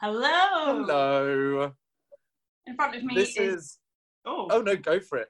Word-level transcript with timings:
Hello. 0.00 0.84
Hello. 0.84 1.72
In 2.66 2.74
front 2.76 2.96
of 2.96 3.04
me 3.04 3.14
This 3.14 3.36
is. 3.36 3.54
is. 3.54 3.78
Oh. 4.26 4.48
Oh 4.50 4.60
no, 4.60 4.76
go 4.76 5.00
for 5.00 5.18
it. 5.18 5.28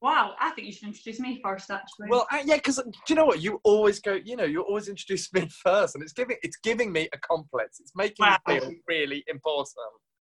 Wow. 0.00 0.34
I 0.40 0.50
think 0.50 0.66
you 0.66 0.72
should 0.72 0.88
introduce 0.88 1.20
me 1.20 1.40
first, 1.44 1.70
actually. 1.70 2.08
Well, 2.08 2.26
uh, 2.32 2.38
yeah, 2.44 2.56
because 2.56 2.76
do 2.78 2.90
you 3.08 3.14
know 3.14 3.26
what? 3.26 3.40
You 3.40 3.60
always 3.64 4.00
go. 4.00 4.14
You 4.14 4.36
know, 4.36 4.44
you 4.44 4.62
always 4.62 4.88
introduce 4.88 5.32
me 5.32 5.48
first, 5.62 5.94
and 5.94 6.02
it's 6.02 6.12
giving 6.12 6.36
it's 6.42 6.56
giving 6.62 6.90
me 6.92 7.08
a 7.12 7.18
complex. 7.18 7.78
It's 7.80 7.92
making 7.94 8.26
Wow. 8.26 8.38
me 8.48 8.58
feel 8.58 8.70
really 8.88 9.24
important, 9.28 9.76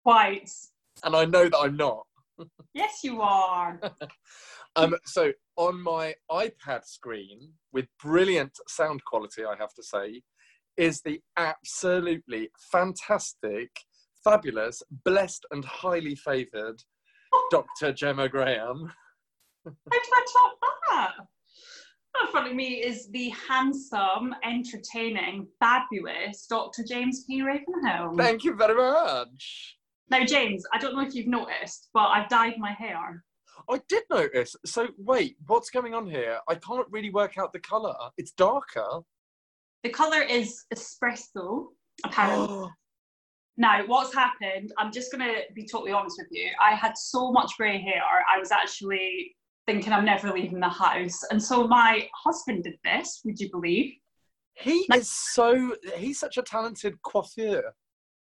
quite. 0.04 0.50
and 1.04 1.14
I 1.16 1.24
know 1.24 1.48
that 1.48 1.58
I'm 1.58 1.76
not. 1.76 2.06
Yes, 2.74 3.00
you 3.02 3.20
are. 3.20 3.80
Um, 4.78 4.94
so 5.06 5.32
on 5.56 5.82
my 5.82 6.14
iPad 6.30 6.84
screen 6.84 7.54
with 7.72 7.86
brilliant 8.02 8.52
sound 8.68 9.02
quality, 9.06 9.42
I 9.42 9.56
have 9.58 9.72
to 9.72 9.82
say, 9.82 10.20
is 10.76 11.00
the 11.02 11.20
absolutely 11.36 12.50
fantastic, 12.70 13.70
fabulous, 14.22 14.82
blessed, 15.04 15.46
and 15.50 15.64
highly 15.64 16.14
favoured 16.14 16.82
Dr. 17.50 17.92
Gemma 17.92 18.28
Graham. 18.28 18.92
How 19.64 19.72
did 19.90 20.02
I 20.12 20.24
top 20.32 20.58
that? 20.90 21.12
In 22.22 22.30
front 22.30 22.48
of 22.48 22.54
me 22.54 22.82
is 22.82 23.08
the 23.10 23.28
handsome, 23.48 24.34
entertaining, 24.42 25.46
fabulous 25.60 26.46
Dr. 26.48 26.82
James 26.82 27.24
P. 27.24 27.42
Ravenhill. 27.42 28.14
Thank 28.16 28.44
you 28.44 28.54
very 28.54 28.74
much. 28.74 29.76
Now, 30.08 30.24
James, 30.24 30.64
I 30.72 30.78
don't 30.78 30.94
know 30.94 31.02
if 31.02 31.14
you've 31.14 31.26
noticed, 31.26 31.90
but 31.92 32.06
I've 32.06 32.28
dyed 32.28 32.58
my 32.58 32.72
hair. 32.72 33.24
I 33.68 33.80
did 33.88 34.04
notice. 34.10 34.54
So 34.64 34.88
wait, 34.96 35.36
what's 35.46 35.70
going 35.70 35.94
on 35.94 36.08
here? 36.08 36.38
I 36.48 36.54
can't 36.54 36.86
really 36.90 37.10
work 37.10 37.36
out 37.38 37.52
the 37.52 37.58
colour. 37.58 37.94
It's 38.16 38.32
darker. 38.32 39.00
The 39.82 39.90
colour 39.90 40.22
is 40.22 40.64
espresso, 40.74 41.66
apparently. 42.04 42.46
Oh. 42.48 42.70
Now, 43.56 43.86
what's 43.86 44.14
happened, 44.14 44.72
I'm 44.78 44.92
just 44.92 45.10
going 45.10 45.24
to 45.24 45.42
be 45.54 45.66
totally 45.66 45.92
honest 45.92 46.16
with 46.18 46.28
you. 46.30 46.50
I 46.62 46.74
had 46.74 46.96
so 46.98 47.32
much 47.32 47.52
grey 47.56 47.80
hair, 47.80 48.02
I 48.34 48.38
was 48.38 48.50
actually 48.50 49.34
thinking 49.66 49.92
I'm 49.92 50.04
never 50.04 50.30
leaving 50.32 50.60
the 50.60 50.68
house. 50.68 51.22
And 51.30 51.42
so 51.42 51.66
my 51.66 52.06
husband 52.14 52.64
did 52.64 52.74
this, 52.84 53.22
would 53.24 53.40
you 53.40 53.50
believe? 53.50 53.94
he 54.54 54.86
Like- 54.88 55.00
is 55.00 55.10
so. 55.10 55.74
He's 55.96 56.18
such 56.18 56.36
a 56.38 56.42
talented 56.42 57.00
coiffeur. 57.02 57.62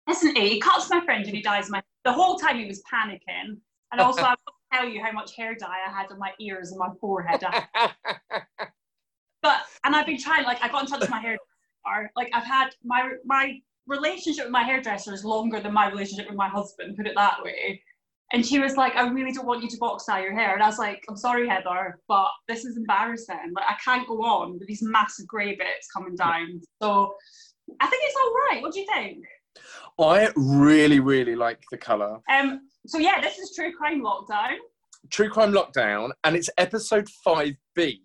Isn't 0.10 0.36
he? 0.36 0.50
He 0.50 0.60
cuts 0.60 0.90
my 0.90 1.02
fringe 1.06 1.28
and 1.28 1.36
he 1.36 1.42
dyes 1.42 1.70
my 1.70 1.82
The 2.04 2.14
whole 2.14 2.38
time 2.38 2.58
he 2.58 2.66
was 2.66 2.82
panicking. 2.92 3.58
And 3.92 4.02
also, 4.02 4.22
I 4.24 4.30
won't 4.48 4.58
tell 4.74 4.88
you 4.88 5.04
how 5.04 5.12
much 5.12 5.36
hair 5.36 5.54
dye 5.56 5.78
I 5.88 5.92
had 5.92 6.12
on 6.12 6.18
my 6.20 6.32
ears 6.40 6.72
and 6.72 6.80
my 6.80 6.90
forehead. 7.00 7.44
and 9.84 9.96
I've 9.96 10.06
been 10.06 10.20
trying, 10.20 10.44
like, 10.44 10.64
I 10.64 10.70
got 10.70 10.84
in 10.84 10.90
touch 10.90 11.02
with 11.02 11.10
my 11.10 11.20
hairdresser. 11.20 12.12
Like, 12.16 12.30
I've 12.34 12.46
had 12.46 12.70
my, 12.84 13.12
my 13.26 13.60
relationship 13.88 14.46
with 14.46 14.52
my 14.52 14.64
hairdresser 14.64 15.14
is 15.14 15.26
longer 15.26 15.60
than 15.60 15.74
my 15.74 15.90
relationship 15.90 16.28
with 16.28 16.38
my 16.38 16.48
husband, 16.48 16.98
put 16.98 17.08
it 17.08 17.16
that 17.16 17.44
way. 17.44 17.82
And 18.34 18.46
she 18.46 18.60
was 18.60 18.78
like, 18.78 18.96
I 18.96 19.08
really 19.10 19.34
don't 19.34 19.46
want 19.46 19.62
you 19.62 19.70
to 19.70 19.78
box 19.78 20.06
dye 20.06 20.22
your 20.22 20.34
hair. 20.34 20.54
And 20.54 20.64
I 20.64 20.68
was 20.68 20.80
like, 20.80 21.04
I'm 21.10 21.18
sorry, 21.18 21.50
Heather, 21.50 22.00
but 22.08 22.30
this 22.48 22.64
is 22.64 22.78
embarrassing. 22.78 23.52
Like, 23.54 23.66
I 23.68 23.76
can't 23.84 24.08
go 24.08 24.24
on 24.24 24.58
with 24.58 24.68
these 24.68 24.82
massive 24.82 25.28
grey 25.28 25.56
bits 25.56 25.88
coming 25.94 26.16
down. 26.16 26.62
So 26.82 27.14
I 27.80 27.88
think 27.88 28.04
it's 28.06 28.16
all 28.16 28.34
right. 28.34 28.62
What 28.62 28.74
do 28.74 28.80
you 28.80 28.88
think? 28.94 29.26
I 30.00 30.30
really, 30.36 31.00
really 31.00 31.36
like 31.36 31.62
the 31.72 31.78
colour. 31.78 32.20
Um, 32.32 32.62
so 32.88 32.98
yeah, 33.00 33.20
this 33.20 33.38
is 33.38 33.54
True 33.54 33.74
Crime 33.74 34.02
Lockdown. 34.02 34.56
True 35.10 35.30
Crime 35.30 35.52
Lockdown, 35.52 36.12
and 36.24 36.36
it's 36.36 36.50
episode 36.58 37.08
5B. 37.26 38.00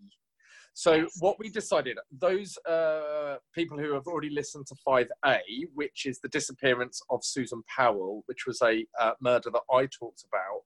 So, 0.79 1.07
what 1.21 1.39
we 1.39 1.49
decided, 1.49 1.97
those 2.13 2.59
uh, 2.69 3.37
people 3.55 3.79
who 3.79 3.95
have 3.95 4.07
already 4.07 4.29
listened 4.29 4.67
to 4.67 4.75
5A, 4.87 5.41
which 5.73 6.05
is 6.05 6.19
the 6.19 6.29
disappearance 6.29 7.01
of 7.09 7.25
Susan 7.25 7.63
Powell, 7.75 8.25
which 8.27 8.45
was 8.47 8.61
a 8.61 8.85
uh, 9.01 9.13
murder 9.23 9.49
that 9.53 9.63
I 9.73 9.87
talked 9.87 10.25
about, 10.29 10.61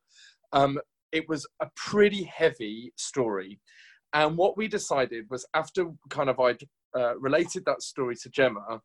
um, 0.61 0.81
it 1.12 1.28
was 1.28 1.47
a 1.61 1.69
pretty 1.77 2.25
heavy 2.25 2.92
story. 2.97 3.61
And 4.12 4.37
what 4.37 4.56
we 4.56 4.66
decided 4.66 5.26
was 5.31 5.47
after 5.54 5.87
kind 6.09 6.28
of 6.28 6.41
I'd 6.41 6.65
uh, 6.97 7.16
related 7.16 7.65
that 7.66 7.81
story 7.81 8.16
to 8.16 8.31
Gemma, 8.31 8.81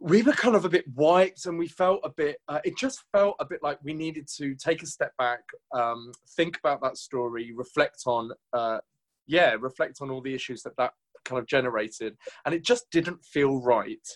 we 0.00 0.22
were 0.22 0.34
kind 0.34 0.54
of 0.54 0.64
a 0.64 0.68
bit 0.68 0.84
wiped 0.94 1.46
and 1.46 1.58
we 1.58 1.66
felt 1.66 1.98
a 2.04 2.10
bit 2.10 2.36
uh, 2.46 2.60
it 2.64 2.76
just 2.76 3.02
felt 3.10 3.34
a 3.40 3.44
bit 3.44 3.60
like 3.62 3.78
we 3.82 3.94
needed 3.94 4.28
to 4.36 4.54
take 4.54 4.82
a 4.82 4.86
step 4.86 5.10
back 5.16 5.40
um, 5.74 6.12
think 6.36 6.58
about 6.58 6.82
that 6.82 6.98
story 6.98 7.52
reflect 7.56 8.02
on 8.04 8.30
uh, 8.52 8.78
yeah 9.26 9.54
reflect 9.58 9.98
on 10.00 10.10
all 10.10 10.20
the 10.20 10.34
issues 10.34 10.62
that 10.62 10.76
that 10.76 10.92
kind 11.26 11.38
of 11.38 11.46
generated. 11.46 12.16
And 12.44 12.54
it 12.54 12.64
just 12.64 12.86
didn't 12.90 13.22
feel 13.24 13.60
right 13.60 14.06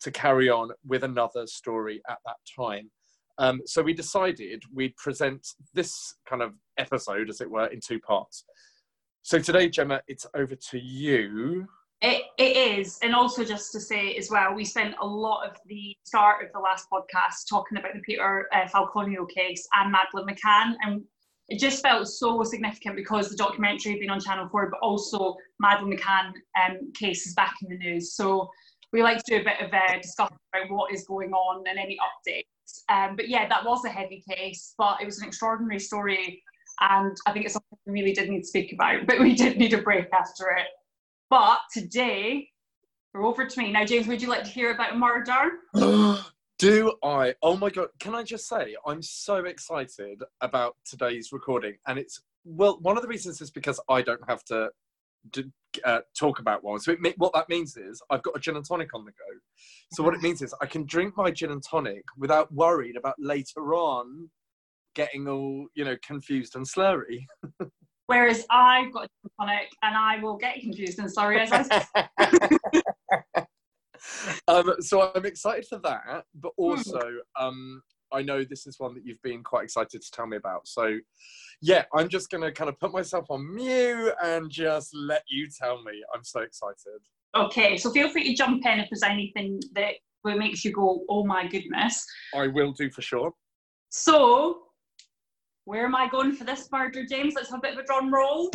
to 0.00 0.10
carry 0.10 0.48
on 0.48 0.70
with 0.86 1.04
another 1.04 1.46
story 1.46 2.00
at 2.08 2.18
that 2.24 2.36
time. 2.56 2.90
Um, 3.38 3.60
so 3.66 3.82
we 3.82 3.92
decided 3.92 4.62
we'd 4.72 4.96
present 4.96 5.46
this 5.74 6.14
kind 6.28 6.42
of 6.42 6.54
episode 6.78 7.28
as 7.28 7.40
it 7.40 7.50
were 7.50 7.66
in 7.66 7.80
two 7.80 8.00
parts. 8.00 8.44
So 9.22 9.38
today 9.38 9.68
gemma 9.68 10.00
it's 10.08 10.26
over 10.34 10.56
to 10.70 10.78
you. 10.78 11.66
It, 12.00 12.22
it 12.38 12.78
is, 12.78 12.96
and 13.02 13.12
also 13.12 13.44
just 13.44 13.72
to 13.72 13.80
say 13.80 14.14
as 14.14 14.30
well, 14.30 14.54
we 14.54 14.64
spent 14.64 14.94
a 15.00 15.06
lot 15.06 15.44
of 15.48 15.56
the 15.66 15.96
start 16.04 16.44
of 16.46 16.52
the 16.52 16.60
last 16.60 16.86
podcast 16.92 17.48
talking 17.50 17.76
about 17.76 17.92
the 17.92 18.00
Peter 18.00 18.46
uh, 18.52 18.68
Falconio 18.68 19.28
case 19.28 19.66
and 19.74 19.90
Madeleine 19.90 20.32
McCann, 20.32 20.74
and 20.82 21.02
it 21.48 21.58
just 21.58 21.82
felt 21.82 22.06
so 22.06 22.42
significant 22.42 22.94
because 22.94 23.30
the 23.30 23.36
documentary 23.36 23.92
had 23.92 24.00
been 24.00 24.10
on 24.10 24.20
Channel 24.20 24.48
4, 24.48 24.70
but 24.70 24.80
also 24.80 25.36
Madeleine 25.58 25.96
McCann 25.96 26.32
um, 26.62 26.92
case 26.92 27.26
is 27.26 27.34
back 27.34 27.54
in 27.62 27.70
the 27.70 27.78
news. 27.78 28.14
So 28.14 28.50
we 28.92 29.02
like 29.02 29.22
to 29.24 29.36
do 29.36 29.40
a 29.40 29.44
bit 29.44 29.60
of 29.60 29.72
a 29.72 30.00
discussion 30.00 30.36
about 30.54 30.70
what 30.70 30.92
is 30.92 31.06
going 31.06 31.32
on 31.32 31.64
and 31.66 31.78
any 31.78 31.96
updates. 31.96 32.44
Um, 32.90 33.16
but 33.16 33.28
yeah, 33.28 33.48
that 33.48 33.64
was 33.64 33.84
a 33.86 33.88
heavy 33.88 34.22
case, 34.28 34.74
but 34.76 35.00
it 35.00 35.06
was 35.06 35.20
an 35.20 35.26
extraordinary 35.26 35.80
story, 35.80 36.42
and 36.80 37.16
I 37.26 37.32
think 37.32 37.46
it's 37.46 37.54
something 37.54 37.78
we 37.86 37.94
really 37.94 38.12
did 38.12 38.28
need 38.28 38.40
to 38.40 38.46
speak 38.46 38.74
about, 38.74 39.06
but 39.06 39.18
we 39.20 39.34
did 39.34 39.56
need 39.56 39.72
a 39.72 39.80
break 39.80 40.08
after 40.12 40.50
it. 40.50 40.66
But 41.30 41.60
today, 41.72 42.48
we're 43.14 43.24
over 43.24 43.46
to 43.46 43.58
me. 43.58 43.72
Now, 43.72 43.86
James, 43.86 44.06
would 44.06 44.20
you 44.20 44.28
like 44.28 44.44
to 44.44 44.50
hear 44.50 44.72
about 44.72 44.92
a 44.92 44.96
murder? 44.96 45.50
Do 46.58 46.94
I? 47.04 47.34
Oh 47.40 47.56
my 47.56 47.70
god! 47.70 47.88
Can 48.00 48.16
I 48.16 48.24
just 48.24 48.48
say 48.48 48.74
I'm 48.84 49.00
so 49.00 49.44
excited 49.44 50.24
about 50.40 50.74
today's 50.84 51.30
recording, 51.30 51.74
and 51.86 52.00
it's 52.00 52.20
well, 52.44 52.78
one 52.82 52.96
of 52.96 53.02
the 53.02 53.08
reasons 53.08 53.40
is 53.40 53.48
because 53.48 53.78
I 53.88 54.02
don't 54.02 54.28
have 54.28 54.42
to 54.46 54.70
d- 55.30 55.52
uh, 55.84 56.00
talk 56.18 56.40
about 56.40 56.64
one. 56.64 56.80
So 56.80 56.96
it, 57.00 57.14
what 57.16 57.32
that 57.34 57.48
means 57.48 57.76
is 57.76 58.02
I've 58.10 58.24
got 58.24 58.36
a 58.36 58.40
gin 58.40 58.56
and 58.56 58.66
tonic 58.66 58.92
on 58.92 59.04
the 59.04 59.12
go. 59.12 59.38
So 59.92 60.02
what 60.02 60.14
it 60.14 60.20
means 60.20 60.42
is 60.42 60.52
I 60.60 60.66
can 60.66 60.84
drink 60.84 61.16
my 61.16 61.30
gin 61.30 61.52
and 61.52 61.62
tonic 61.62 62.02
without 62.16 62.52
worried 62.52 62.96
about 62.96 63.14
later 63.20 63.74
on 63.74 64.28
getting 64.96 65.28
all 65.28 65.68
you 65.74 65.84
know 65.84 65.96
confused 66.02 66.56
and 66.56 66.66
slurry. 66.66 67.24
Whereas 68.06 68.44
I've 68.50 68.92
got 68.92 69.04
a 69.04 69.06
gin 69.06 69.30
and 69.38 69.48
tonic 69.48 69.68
and 69.84 69.96
I 69.96 70.18
will 70.20 70.36
get 70.36 70.58
confused 70.60 70.98
and 70.98 71.08
sorry 71.08 71.38
as 71.38 71.52
I. 71.52 72.08
um, 74.48 74.74
so 74.80 75.12
I'm 75.14 75.26
excited 75.26 75.66
for 75.66 75.78
that, 75.78 76.24
but 76.34 76.52
Hmm. 76.58 76.62
also 76.62 77.00
um, 77.38 77.82
I 78.12 78.22
know 78.22 78.44
this 78.44 78.66
is 78.66 78.78
one 78.78 78.94
that 78.94 79.04
you've 79.04 79.22
been 79.22 79.42
quite 79.42 79.64
excited 79.64 80.00
to 80.02 80.10
tell 80.10 80.26
me 80.26 80.36
about. 80.36 80.66
So 80.66 80.98
yeah, 81.60 81.84
I'm 81.94 82.08
just 82.08 82.30
gonna 82.30 82.52
kind 82.52 82.68
of 82.68 82.78
put 82.78 82.92
myself 82.92 83.26
on 83.30 83.54
mute 83.54 84.14
and 84.22 84.50
just 84.50 84.94
let 84.94 85.22
you 85.28 85.48
tell 85.48 85.82
me. 85.82 86.02
I'm 86.14 86.24
so 86.24 86.40
excited. 86.40 87.00
Okay, 87.36 87.76
so 87.76 87.90
feel 87.90 88.10
free 88.10 88.24
to 88.24 88.34
jump 88.34 88.64
in 88.64 88.80
if 88.80 88.88
there's 88.90 89.02
anything 89.02 89.60
that 89.74 89.94
that 90.24 90.38
makes 90.38 90.64
you 90.64 90.72
go, 90.72 91.04
oh 91.08 91.24
my 91.24 91.46
goodness. 91.46 92.04
I 92.34 92.48
will 92.48 92.72
do 92.72 92.90
for 92.90 93.02
sure. 93.02 93.32
So, 93.90 94.62
where 95.64 95.84
am 95.84 95.94
I 95.94 96.08
going 96.08 96.32
for 96.34 96.44
this 96.44 96.68
murder, 96.72 97.04
James? 97.08 97.34
Let's 97.34 97.50
have 97.50 97.60
a 97.60 97.62
bit 97.62 97.72
of 97.74 97.78
a 97.78 97.84
drum 97.84 98.12
roll. 98.12 98.50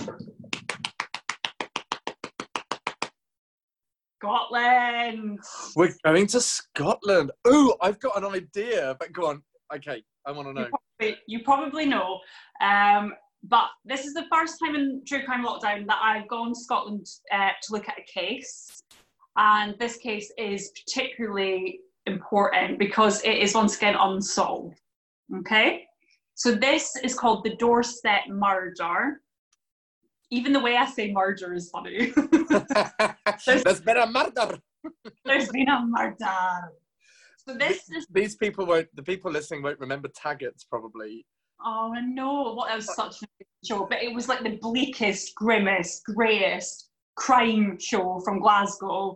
Scotland. 4.24 5.40
We're 5.76 5.94
going 6.06 6.28
to 6.28 6.40
Scotland. 6.40 7.32
Ooh, 7.48 7.76
I've 7.82 8.00
got 8.00 8.18
an 8.18 8.26
idea. 8.26 8.96
But 8.98 9.12
go 9.12 9.28
on. 9.28 9.44
Okay, 9.76 10.02
I 10.26 10.32
want 10.32 10.48
to 10.48 10.54
know. 10.54 10.62
You 10.62 10.70
probably, 10.70 11.18
you 11.28 11.44
probably 11.44 11.86
know. 11.86 12.20
Um, 12.62 13.14
but 13.44 13.68
this 13.84 14.06
is 14.06 14.14
the 14.14 14.26
first 14.32 14.60
time 14.64 14.76
in 14.76 15.02
True 15.06 15.24
Crime 15.26 15.46
Lockdown 15.46 15.86
that 15.88 16.00
I've 16.02 16.30
gone 16.30 16.54
to 16.54 16.60
Scotland 16.60 17.06
uh, 17.34 17.50
to 17.64 17.74
look 17.74 17.90
at 17.90 17.96
a 17.98 18.20
case. 18.20 18.82
And 19.36 19.76
this 19.80 19.98
case 19.98 20.32
is 20.38 20.72
particularly 20.86 21.80
important 22.06 22.80
because 22.80 23.22
it 23.24 23.38
is 23.40 23.56
once 23.56 23.76
again 23.76 23.96
unsolved. 24.00 24.80
Okay? 25.40 25.84
So 26.36 26.56
this 26.56 26.96
is 27.04 27.14
called 27.14 27.44
the 27.44 27.56
Doorstep 27.58 28.30
murder. 28.30 29.22
Even 30.34 30.52
the 30.52 30.60
way 30.60 30.76
I 30.76 30.88
say 30.88 31.12
murder 31.12 31.54
is 31.54 31.70
funny. 31.70 32.12
There's 33.46 33.82
been 33.82 33.98
a 33.98 34.08
murder. 34.08 34.58
There's 35.24 35.50
been 35.50 35.70
a 35.70 35.86
murder. 35.86 36.72
So 37.38 37.54
this 37.54 37.88
is 37.92 38.08
These 38.10 38.36
people 38.38 38.66
won't. 38.66 38.88
The 38.96 39.04
people 39.04 39.30
listening 39.30 39.62
won't 39.62 39.80
remember 39.80 40.08
Taggart's 40.08 40.64
probably. 40.64 41.24
Oh 41.64 41.94
no, 42.04 42.54
what 42.54 42.70
that 42.70 42.78
was 42.78 42.96
such 42.96 43.22
a 43.22 43.46
show. 43.64 43.86
But 43.86 44.02
it 44.02 44.12
was 44.12 44.28
like 44.28 44.42
the 44.42 44.58
bleakest, 44.58 45.36
grimmest, 45.36 46.02
greyest 46.06 46.90
crime 47.16 47.78
show 47.80 48.20
from 48.26 48.40
Glasgow. 48.40 49.16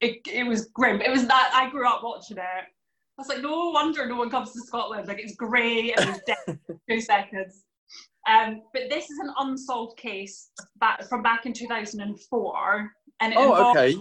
It, 0.00 0.16
it 0.32 0.46
was 0.46 0.70
grim. 0.72 1.02
It 1.02 1.10
was 1.10 1.26
that 1.26 1.50
I 1.54 1.68
grew 1.68 1.86
up 1.86 2.00
watching 2.02 2.38
it. 2.38 2.42
I 2.42 3.18
was 3.18 3.28
like, 3.28 3.42
no 3.42 3.68
wonder 3.68 4.08
no 4.08 4.16
one 4.16 4.30
comes 4.30 4.52
to 4.52 4.60
Scotland. 4.62 5.08
Like 5.08 5.20
it's 5.20 5.36
grey 5.36 5.92
and 5.92 6.08
it's 6.08 6.20
dead 6.26 6.58
in 6.68 6.80
two 6.88 7.02
seconds. 7.02 7.64
Um, 8.26 8.62
but 8.72 8.84
this 8.90 9.10
is 9.10 9.18
an 9.18 9.30
unsolved 9.38 9.96
case 9.98 10.50
back 10.78 11.06
from 11.08 11.22
back 11.22 11.46
in 11.46 11.52
2004. 11.52 12.90
And 13.20 13.32
it 13.32 13.38
Oh, 13.38 13.52
involves, 13.54 13.78
okay. 13.78 13.96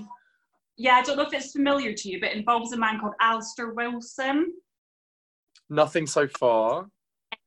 yeah, 0.78 0.96
I 0.96 1.02
don't 1.02 1.18
know 1.18 1.24
if 1.24 1.34
it's 1.34 1.52
familiar 1.52 1.94
to 1.94 2.10
you, 2.10 2.20
but 2.20 2.32
it 2.32 2.38
involves 2.38 2.72
a 2.74 2.78
man 2.78 3.00
called 3.00 3.14
Alistair 3.20 3.74
Wilson. 3.74 4.54
Nothing 5.70 6.08
so 6.08 6.28
far. 6.28 6.88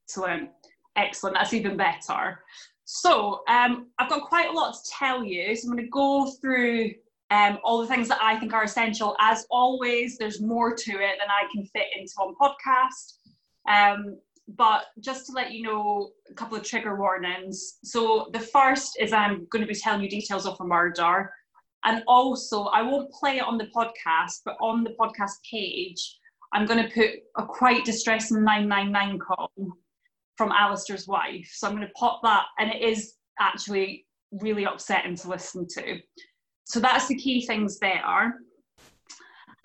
Excellent. 0.04 0.50
Excellent. 0.96 1.36
That's 1.36 1.52
even 1.54 1.76
better. 1.76 2.40
So 2.84 3.42
um, 3.48 3.88
I've 3.98 4.08
got 4.08 4.22
quite 4.28 4.48
a 4.48 4.52
lot 4.52 4.74
to 4.74 4.90
tell 4.90 5.24
you. 5.24 5.54
So 5.56 5.68
I'm 5.68 5.74
going 5.74 5.84
to 5.84 5.90
go 5.90 6.30
through 6.40 6.90
um, 7.30 7.58
all 7.64 7.80
the 7.80 7.86
things 7.88 8.06
that 8.08 8.18
I 8.22 8.38
think 8.38 8.52
are 8.52 8.62
essential. 8.62 9.16
As 9.18 9.46
always, 9.50 10.16
there's 10.18 10.40
more 10.40 10.74
to 10.74 10.92
it 10.92 11.16
than 11.18 11.28
I 11.28 11.48
can 11.52 11.64
fit 11.66 11.86
into 11.96 12.12
one 12.16 12.34
podcast. 12.40 13.14
Um, 13.68 14.18
but 14.48 14.84
just 15.00 15.26
to 15.26 15.32
let 15.32 15.52
you 15.52 15.62
know, 15.62 16.10
a 16.30 16.34
couple 16.34 16.56
of 16.56 16.62
trigger 16.62 16.96
warnings. 16.96 17.78
So 17.82 18.28
the 18.32 18.40
first 18.40 18.96
is 19.00 19.12
I'm 19.12 19.46
going 19.50 19.62
to 19.62 19.68
be 19.68 19.78
telling 19.78 20.02
you 20.02 20.08
details 20.08 20.46
of 20.46 20.56
a 20.60 20.64
murder. 20.64 21.30
And 21.84 22.02
also, 22.06 22.64
I 22.64 22.82
won't 22.82 23.12
play 23.12 23.38
it 23.38 23.44
on 23.44 23.58
the 23.58 23.68
podcast, 23.76 24.40
but 24.44 24.56
on 24.60 24.84
the 24.84 24.94
podcast 24.98 25.34
page, 25.48 26.18
I'm 26.52 26.66
going 26.66 26.82
to 26.82 26.92
put 26.92 27.10
a 27.36 27.46
quite 27.46 27.84
distressing 27.84 28.42
999 28.42 29.18
call 29.18 29.52
from 30.36 30.52
Alistair's 30.52 31.06
wife. 31.06 31.48
So 31.52 31.66
I'm 31.66 31.76
going 31.76 31.86
to 31.86 31.92
pop 31.94 32.20
that, 32.22 32.44
and 32.58 32.70
it 32.70 32.82
is 32.82 33.14
actually 33.38 34.06
really 34.32 34.64
upsetting 34.64 35.16
to 35.16 35.28
listen 35.28 35.66
to. 35.68 35.98
So 36.64 36.80
that's 36.80 37.06
the 37.06 37.16
key 37.16 37.46
things 37.46 37.78
there. 37.78 38.34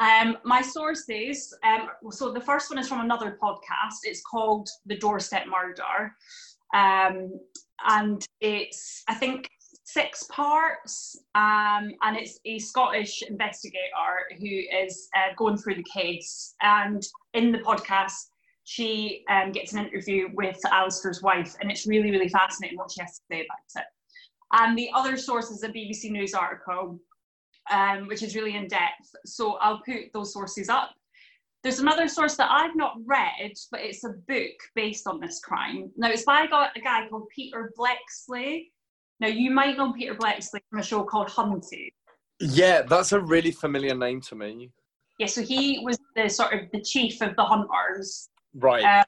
Um, 0.01 0.39
my 0.43 0.63
sources, 0.63 1.53
um, 1.63 1.89
so 2.09 2.31
the 2.31 2.41
first 2.41 2.71
one 2.71 2.79
is 2.79 2.89
from 2.89 3.01
another 3.01 3.37
podcast. 3.41 3.99
It's 4.03 4.23
called 4.23 4.67
The 4.87 4.97
Doorstep 4.97 5.45
Murder. 5.45 6.15
Um, 6.73 7.39
and 7.87 8.25
it's, 8.39 9.03
I 9.07 9.13
think, 9.13 9.47
six 9.83 10.23
parts. 10.23 11.19
Um, 11.35 11.91
and 12.01 12.17
it's 12.17 12.39
a 12.45 12.57
Scottish 12.57 13.21
investigator 13.21 14.39
who 14.39 14.63
is 14.83 15.07
uh, 15.15 15.35
going 15.37 15.57
through 15.57 15.75
the 15.75 15.85
case. 15.93 16.55
And 16.63 17.05
in 17.35 17.51
the 17.51 17.59
podcast, 17.59 18.13
she 18.63 19.23
um, 19.29 19.51
gets 19.51 19.73
an 19.73 19.85
interview 19.85 20.29
with 20.33 20.59
Alistair's 20.71 21.21
wife, 21.21 21.55
and 21.61 21.69
it's 21.69 21.85
really, 21.85 22.09
really 22.09 22.29
fascinating 22.29 22.77
what 22.79 22.91
she 22.91 23.01
has 23.01 23.17
to 23.17 23.21
say 23.31 23.45
about 23.45 23.83
it. 23.83 23.85
And 24.53 24.75
the 24.75 24.89
other 24.95 25.15
source 25.15 25.51
is 25.51 25.61
a 25.61 25.69
BBC 25.69 26.09
News 26.09 26.33
article, 26.33 26.99
um, 27.71 28.07
which 28.07 28.21
is 28.23 28.35
really 28.35 28.55
in 28.55 28.67
depth. 28.67 29.09
So 29.25 29.55
I'll 29.55 29.81
put 29.85 30.13
those 30.13 30.33
sources 30.33 30.69
up. 30.69 30.91
There's 31.63 31.79
another 31.79 32.07
source 32.07 32.35
that 32.37 32.49
I've 32.49 32.75
not 32.75 32.95
read, 33.05 33.53
but 33.71 33.81
it's 33.81 34.03
a 34.03 34.13
book 34.27 34.55
based 34.75 35.07
on 35.07 35.19
this 35.19 35.39
crime. 35.39 35.91
Now, 35.95 36.09
it's 36.09 36.23
by 36.23 36.43
a 36.43 36.47
guy, 36.47 37.07
called 37.07 37.27
Peter 37.35 37.71
Bleksley. 37.77 38.69
Now, 39.19 39.27
you 39.27 39.51
might 39.51 39.77
know 39.77 39.93
Peter 39.93 40.15
Bleksley 40.15 40.59
from 40.69 40.79
a 40.79 40.83
show 40.83 41.03
called 41.03 41.29
Hunted. 41.29 41.91
Yeah, 42.39 42.81
that's 42.81 43.11
a 43.11 43.19
really 43.19 43.51
familiar 43.51 43.93
name 43.93 44.21
to 44.21 44.35
me. 44.35 44.71
Yeah, 45.19 45.27
so 45.27 45.43
he 45.43 45.81
was 45.85 45.99
the 46.15 46.27
sort 46.27 46.53
of 46.53 46.61
the 46.73 46.81
chief 46.81 47.21
of 47.21 47.35
the 47.35 47.43
hunters 47.43 48.29
Right. 48.53 48.83
Uh, 48.83 49.03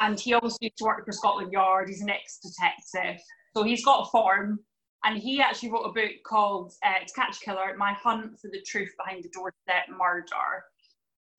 and 0.00 0.18
he 0.18 0.34
also 0.34 0.56
used 0.60 0.76
to 0.78 0.84
work 0.84 1.04
for 1.04 1.12
Scotland 1.12 1.52
Yard. 1.52 1.88
He's 1.88 2.02
an 2.02 2.10
ex-detective, 2.10 3.20
so 3.56 3.64
he's 3.64 3.84
got 3.84 4.06
a 4.06 4.10
form. 4.10 4.60
And 5.04 5.18
he 5.18 5.40
actually 5.40 5.70
wrote 5.70 5.84
a 5.84 5.92
book 5.92 6.12
called 6.26 6.72
uh, 6.84 7.04
"To 7.06 7.12
Catch 7.14 7.36
a 7.38 7.44
Killer: 7.44 7.76
My 7.76 7.92
Hunt 7.92 8.38
for 8.40 8.48
the 8.50 8.62
Truth 8.66 8.90
Behind 8.98 9.22
the 9.22 9.30
Doorstep 9.30 9.88
Murder." 9.90 10.64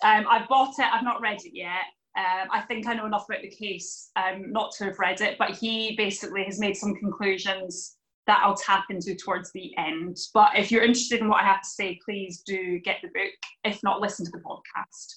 Um, 0.04 0.26
I've 0.30 0.48
bought 0.48 0.80
it. 0.80 0.86
I've 0.86 1.04
not 1.04 1.22
read 1.22 1.40
it 1.44 1.56
yet. 1.56 1.84
Um, 2.18 2.48
I 2.52 2.62
think 2.62 2.88
I 2.88 2.94
know 2.94 3.06
enough 3.06 3.26
about 3.30 3.42
the 3.42 3.50
case 3.50 4.12
um, 4.16 4.52
not 4.52 4.72
to 4.78 4.86
have 4.86 5.00
read 5.00 5.22
it, 5.22 5.38
but 5.38 5.52
he 5.52 5.96
basically 5.96 6.44
has 6.46 6.60
made 6.60 6.76
some 6.76 6.96
conclusions 6.96 7.98
that 8.28 8.42
I'll 8.44 8.56
tap 8.56 8.86
into 8.90 9.16
towards 9.16 9.52
the 9.52 9.76
end. 9.78 10.18
But 10.34 10.52
if 10.56 10.72
you're 10.72 10.84
interested 10.84 11.20
in 11.20 11.30
what 11.30 11.42
I 11.42 11.48
have 11.48 11.62
to 11.62 11.68
say, 11.70 12.00
please 12.04 12.44
do 12.46 12.80
get 12.80 12.98
the 13.02 13.10
book. 13.10 13.34
If 13.64 13.82
not, 13.84 14.02
listen 14.02 14.26
to 14.26 14.32
the 14.32 14.40
podcast. 14.40 15.16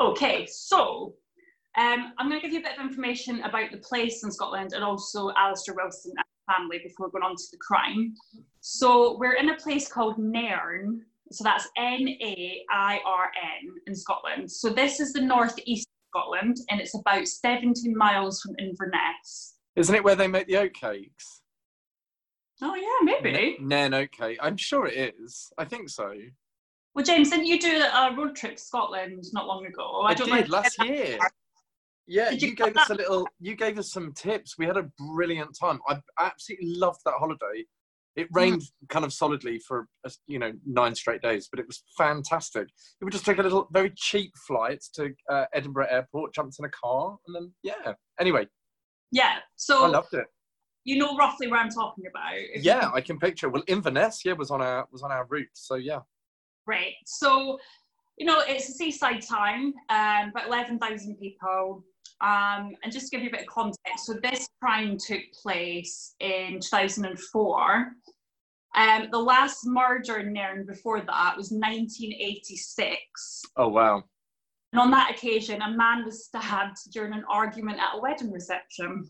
Okay, 0.00 0.46
so 0.50 1.14
um, 1.76 2.12
I'm 2.18 2.28
going 2.28 2.40
to 2.40 2.46
give 2.46 2.52
you 2.52 2.60
a 2.60 2.62
bit 2.62 2.78
of 2.78 2.84
information 2.84 3.42
about 3.42 3.70
the 3.70 3.78
place 3.78 4.24
in 4.24 4.30
Scotland 4.30 4.72
and 4.74 4.82
also 4.82 5.30
Alistair 5.36 5.74
Wilson 5.74 6.12
and 6.16 6.24
family 6.48 6.80
before 6.82 7.10
going 7.10 7.24
on 7.24 7.36
to 7.36 7.44
the 7.52 7.58
crime. 7.58 8.14
So 8.60 9.16
we're 9.18 9.34
in 9.34 9.50
a 9.50 9.56
place 9.56 9.88
called 9.88 10.18
Nairn. 10.18 11.02
So 11.30 11.44
that's 11.44 11.68
N 11.76 12.08
A 12.08 12.62
I 12.70 13.00
R 13.04 13.30
N 13.60 13.74
in 13.86 13.94
Scotland. 13.94 14.50
So 14.50 14.70
this 14.70 14.98
is 14.98 15.12
the 15.12 15.20
northeast 15.20 15.86
of 15.86 16.20
Scotland 16.20 16.56
and 16.70 16.80
it's 16.80 16.94
about 16.94 17.28
17 17.28 17.96
miles 17.96 18.40
from 18.40 18.54
Inverness. 18.58 19.56
Isn't 19.76 19.94
it 19.94 20.02
where 20.02 20.16
they 20.16 20.26
make 20.26 20.46
the 20.46 20.54
oatcakes? 20.54 21.40
Oh, 22.60 22.74
yeah, 22.74 23.20
maybe. 23.22 23.56
Nairn 23.60 23.92
oatcake. 23.92 24.38
I'm 24.40 24.56
sure 24.56 24.86
it 24.86 25.14
is. 25.20 25.52
I 25.58 25.64
think 25.64 25.88
so. 25.90 26.12
Well, 26.94 27.04
James, 27.04 27.30
didn't 27.30 27.46
you 27.46 27.60
do 27.60 27.82
a 27.82 28.12
road 28.16 28.34
trip 28.34 28.56
to 28.56 28.62
Scotland 28.62 29.24
not 29.32 29.46
long 29.46 29.64
ago? 29.66 30.02
I, 30.04 30.14
don't 30.14 30.28
did 30.28 30.48
know. 30.48 30.56
last 30.56 30.82
year. 30.82 31.18
Yeah, 32.08 32.30
you 32.30 32.48
you, 32.48 32.54
gave 32.54 32.76
us 32.76 32.90
a 32.90 32.94
little. 32.94 33.28
You 33.38 33.54
gave 33.54 33.78
us 33.78 33.92
some 33.92 34.12
tips. 34.12 34.56
We 34.58 34.66
had 34.66 34.76
a 34.76 34.90
brilliant 34.98 35.56
time. 35.58 35.80
I 35.88 35.98
absolutely 36.18 36.74
loved 36.74 37.00
that 37.04 37.14
holiday. 37.18 37.64
It 38.16 38.26
rained 38.32 38.62
kind 38.88 39.04
of 39.04 39.12
solidly 39.12 39.60
for 39.60 39.86
you 40.26 40.38
know 40.38 40.52
nine 40.66 40.94
straight 40.94 41.22
days, 41.22 41.48
but 41.50 41.60
it 41.60 41.66
was 41.66 41.84
fantastic. 41.96 42.66
We 43.00 43.04
would 43.04 43.12
just 43.12 43.24
take 43.24 43.38
a 43.38 43.42
little 43.42 43.68
very 43.72 43.92
cheap 43.94 44.32
flight 44.46 44.82
to 44.94 45.14
uh, 45.30 45.44
Edinburgh 45.54 45.86
Airport, 45.90 46.34
jumped 46.34 46.58
in 46.58 46.64
a 46.64 46.70
car, 46.70 47.16
and 47.26 47.36
then 47.36 47.52
yeah. 47.62 47.92
Anyway, 48.18 48.48
Yeah, 49.12 49.36
So 49.54 49.84
I 49.84 49.88
loved 49.88 50.14
it. 50.14 50.26
you 50.84 50.98
know 50.98 51.16
roughly 51.16 51.46
where 51.46 51.60
I'm 51.60 51.70
talking 51.70 52.04
about. 52.08 52.32
Yeah, 52.56 52.90
I 52.92 53.00
can 53.02 53.18
picture. 53.20 53.50
Well, 53.50 53.62
Inverness, 53.68 54.24
yeah, 54.24 54.32
was 54.32 54.50
on 54.50 54.62
our 54.62 54.88
was 54.90 55.02
on 55.02 55.12
our 55.12 55.26
route. 55.26 55.46
So 55.52 55.76
yeah. 55.76 56.00
Great. 56.68 56.96
So, 57.06 57.58
you 58.18 58.26
know, 58.26 58.42
it's 58.46 58.68
a 58.68 58.72
seaside 58.72 59.22
town, 59.22 59.72
um, 59.88 60.28
about 60.28 60.48
11,000 60.48 61.16
people. 61.16 61.82
Um, 62.20 62.74
and 62.82 62.92
just 62.92 63.10
to 63.10 63.16
give 63.16 63.22
you 63.22 63.28
a 63.28 63.32
bit 63.32 63.42
of 63.42 63.46
context, 63.46 64.06
so 64.06 64.14
this 64.14 64.48
crime 64.60 64.96
took 64.98 65.20
place 65.40 66.14
in 66.20 66.60
2004. 66.60 67.92
Um, 68.74 69.08
the 69.10 69.18
last 69.18 69.66
murder 69.66 70.18
in 70.18 70.32
Nairn 70.32 70.66
before 70.66 71.00
that 71.00 71.36
was 71.36 71.50
1986. 71.50 73.42
Oh 73.56 73.68
wow. 73.68 74.04
And 74.72 74.80
on 74.80 74.90
that 74.90 75.10
occasion, 75.10 75.62
a 75.62 75.70
man 75.70 76.04
was 76.04 76.26
stabbed 76.26 76.76
during 76.92 77.12
an 77.14 77.24
argument 77.28 77.78
at 77.78 77.96
a 77.96 78.00
wedding 78.00 78.30
reception. 78.30 79.08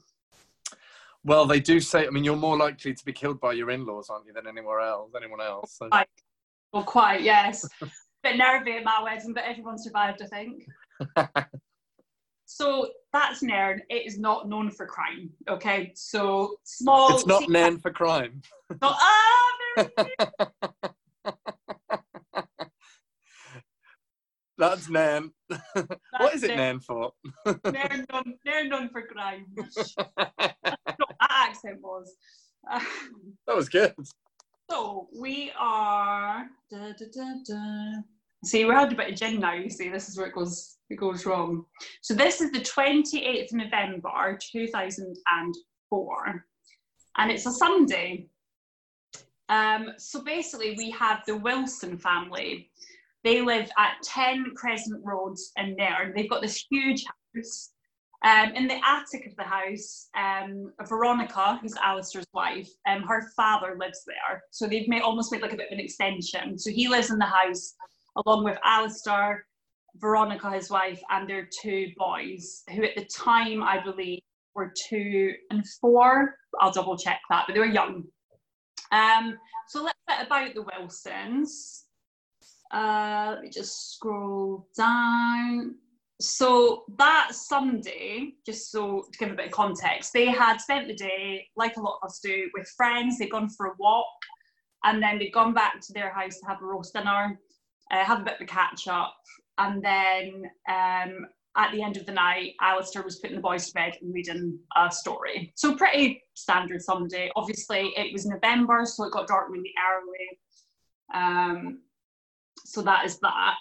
Well, 1.24 1.46
they 1.46 1.60
do 1.60 1.80
say. 1.80 2.06
I 2.06 2.10
mean, 2.10 2.24
you're 2.24 2.36
more 2.36 2.56
likely 2.56 2.94
to 2.94 3.04
be 3.04 3.12
killed 3.12 3.40
by 3.40 3.52
your 3.52 3.70
in-laws, 3.70 4.08
aren't 4.08 4.26
you, 4.26 4.32
than 4.32 4.46
anywhere 4.46 4.80
else, 4.80 5.10
anyone 5.16 5.40
else? 5.40 5.76
So. 5.76 5.88
Right. 5.88 6.06
Well, 6.72 6.84
quite, 6.84 7.22
yes. 7.22 7.68
bit 8.22 8.36
nervy 8.36 8.72
at 8.72 8.84
my 8.84 9.02
wedding, 9.02 9.32
but 9.32 9.44
everyone 9.44 9.78
survived, 9.78 10.22
I 10.22 10.26
think. 10.26 10.64
So 12.50 12.88
that's 13.12 13.42
Nairn. 13.42 13.82
It 13.90 14.06
is 14.06 14.18
not 14.18 14.48
known 14.48 14.70
for 14.70 14.86
crime. 14.86 15.28
Okay, 15.50 15.92
so 15.94 16.56
small. 16.64 17.14
it's 17.14 17.26
not 17.26 17.46
Nairn 17.46 17.78
for 17.78 17.90
crime. 17.90 18.40
not- 18.80 18.96
ah, 18.98 19.52
That's 24.56 24.88
Nairn. 24.88 25.30
what 26.16 26.34
is 26.34 26.42
it 26.42 26.56
Nairn 26.56 26.80
for? 26.80 27.12
Nairn 27.66 28.06
known, 28.10 28.34
Nairn 28.46 28.70
known 28.70 28.88
for 28.88 29.02
crime. 29.02 29.44
that 30.16 30.56
accent 31.20 31.80
was. 31.82 32.16
That 33.46 33.54
was 33.56 33.68
good. 33.68 33.94
so 34.70 35.10
we 35.14 35.52
are. 35.58 36.46
Da, 36.70 36.92
da, 36.98 37.06
da, 37.46 38.00
See, 38.44 38.64
we 38.64 38.74
had 38.74 38.92
a 38.92 38.96
bit 38.96 39.10
of 39.10 39.16
gin 39.16 39.40
now. 39.40 39.54
You 39.54 39.70
see, 39.70 39.88
this 39.88 40.08
is 40.08 40.16
where 40.16 40.28
it 40.28 40.34
goes. 40.34 40.76
It 40.90 40.96
goes 40.96 41.26
wrong. 41.26 41.64
So 42.02 42.14
this 42.14 42.40
is 42.40 42.52
the 42.52 42.60
twenty 42.60 43.24
eighth 43.24 43.52
of 43.52 43.58
November, 43.58 44.38
two 44.40 44.68
thousand 44.68 45.16
and 45.32 45.54
four, 45.90 46.44
and 47.16 47.30
it's 47.30 47.46
a 47.46 47.52
Sunday. 47.52 48.28
Um, 49.48 49.92
so 49.96 50.22
basically, 50.22 50.74
we 50.76 50.90
have 50.90 51.22
the 51.26 51.36
Wilson 51.36 51.98
family. 51.98 52.70
They 53.24 53.40
live 53.40 53.70
at 53.78 54.02
10 54.04 54.52
Crescent 54.54 55.04
Roads 55.04 55.52
in 55.56 55.74
Nairn. 55.74 56.12
They've 56.14 56.30
got 56.30 56.42
this 56.42 56.64
huge 56.70 57.04
house. 57.34 57.72
Um, 58.24 58.54
in 58.54 58.66
the 58.66 58.80
attic 58.84 59.26
of 59.26 59.36
the 59.36 59.44
house, 59.44 60.08
um, 60.16 60.72
Veronica, 60.88 61.58
who's 61.62 61.76
Alistair's 61.76 62.26
wife, 62.32 62.68
um, 62.88 63.02
her 63.02 63.30
father 63.36 63.76
lives 63.78 64.02
there. 64.06 64.42
So 64.50 64.66
they've 64.66 64.88
made 64.88 65.02
almost 65.02 65.30
made 65.30 65.40
like 65.40 65.52
a 65.52 65.56
bit 65.56 65.68
of 65.68 65.78
an 65.78 65.84
extension. 65.84 66.58
So 66.58 66.70
he 66.70 66.88
lives 66.88 67.10
in 67.10 67.18
the 67.18 67.26
house 67.26 67.74
along 68.26 68.44
with 68.44 68.58
Alistair, 68.64 69.46
Veronica, 69.96 70.50
his 70.50 70.70
wife, 70.70 71.00
and 71.10 71.28
their 71.28 71.48
two 71.60 71.88
boys, 71.96 72.62
who 72.70 72.84
at 72.84 72.96
the 72.96 73.04
time 73.04 73.62
I 73.62 73.82
believe 73.82 74.20
were 74.54 74.72
two 74.88 75.34
and 75.50 75.66
four. 75.80 76.34
I'll 76.60 76.72
double 76.72 76.96
check 76.96 77.20
that, 77.30 77.44
but 77.46 77.54
they 77.54 77.60
were 77.60 77.66
young. 77.66 78.04
Um, 78.90 79.38
so 79.68 79.82
let's 79.82 79.98
bit 80.06 80.26
about 80.26 80.54
the 80.54 80.62
Wilsons. 80.62 81.84
Uh, 82.72 83.32
let 83.34 83.42
me 83.42 83.50
just 83.50 83.94
scroll 83.94 84.68
down. 84.76 85.76
so 86.20 86.84
that 86.98 87.30
Sunday, 87.32 88.34
just 88.44 88.70
so 88.70 89.04
to 89.12 89.18
give 89.18 89.30
a 89.30 89.36
bit 89.36 89.46
of 89.46 89.52
context, 89.52 90.12
they 90.12 90.26
had 90.26 90.60
spent 90.60 90.88
the 90.88 90.94
day, 90.94 91.46
like 91.56 91.76
a 91.76 91.80
lot 91.80 92.00
of 92.02 92.08
us 92.08 92.20
do, 92.22 92.50
with 92.54 92.68
friends. 92.76 93.18
They'd 93.18 93.30
gone 93.30 93.48
for 93.48 93.66
a 93.66 93.74
walk, 93.78 94.06
and 94.84 95.02
then 95.02 95.18
they'd 95.18 95.32
gone 95.32 95.54
back 95.54 95.80
to 95.80 95.92
their 95.92 96.12
house 96.12 96.38
to 96.40 96.46
have 96.46 96.60
a 96.60 96.64
roast 96.64 96.92
dinner, 96.94 97.38
uh, 97.90 98.04
have 98.04 98.20
a 98.20 98.24
bit 98.24 98.34
of 98.34 98.40
a 98.42 98.46
catch 98.46 98.88
up, 98.88 99.14
and 99.58 99.82
then 99.82 100.44
um, 100.68 101.26
at 101.56 101.72
the 101.72 101.82
end 101.82 101.96
of 101.96 102.06
the 102.06 102.12
night, 102.12 102.54
Alistair 102.60 103.02
was 103.02 103.18
putting 103.18 103.36
the 103.36 103.42
boys 103.42 103.66
to 103.66 103.74
bed 103.74 103.96
and 104.00 104.14
reading 104.14 104.58
a 104.76 104.90
story. 104.90 105.52
So 105.56 105.74
pretty 105.74 106.22
standard 106.34 106.82
Sunday. 106.82 107.30
Obviously, 107.34 107.92
it 107.96 108.12
was 108.12 108.26
November, 108.26 108.84
so 108.84 109.04
it 109.04 109.12
got 109.12 109.26
dark 109.26 109.48
really 109.50 109.72
early. 109.92 110.38
Um, 111.12 111.80
so 112.64 112.82
that 112.82 113.04
is 113.04 113.18
that. 113.20 113.56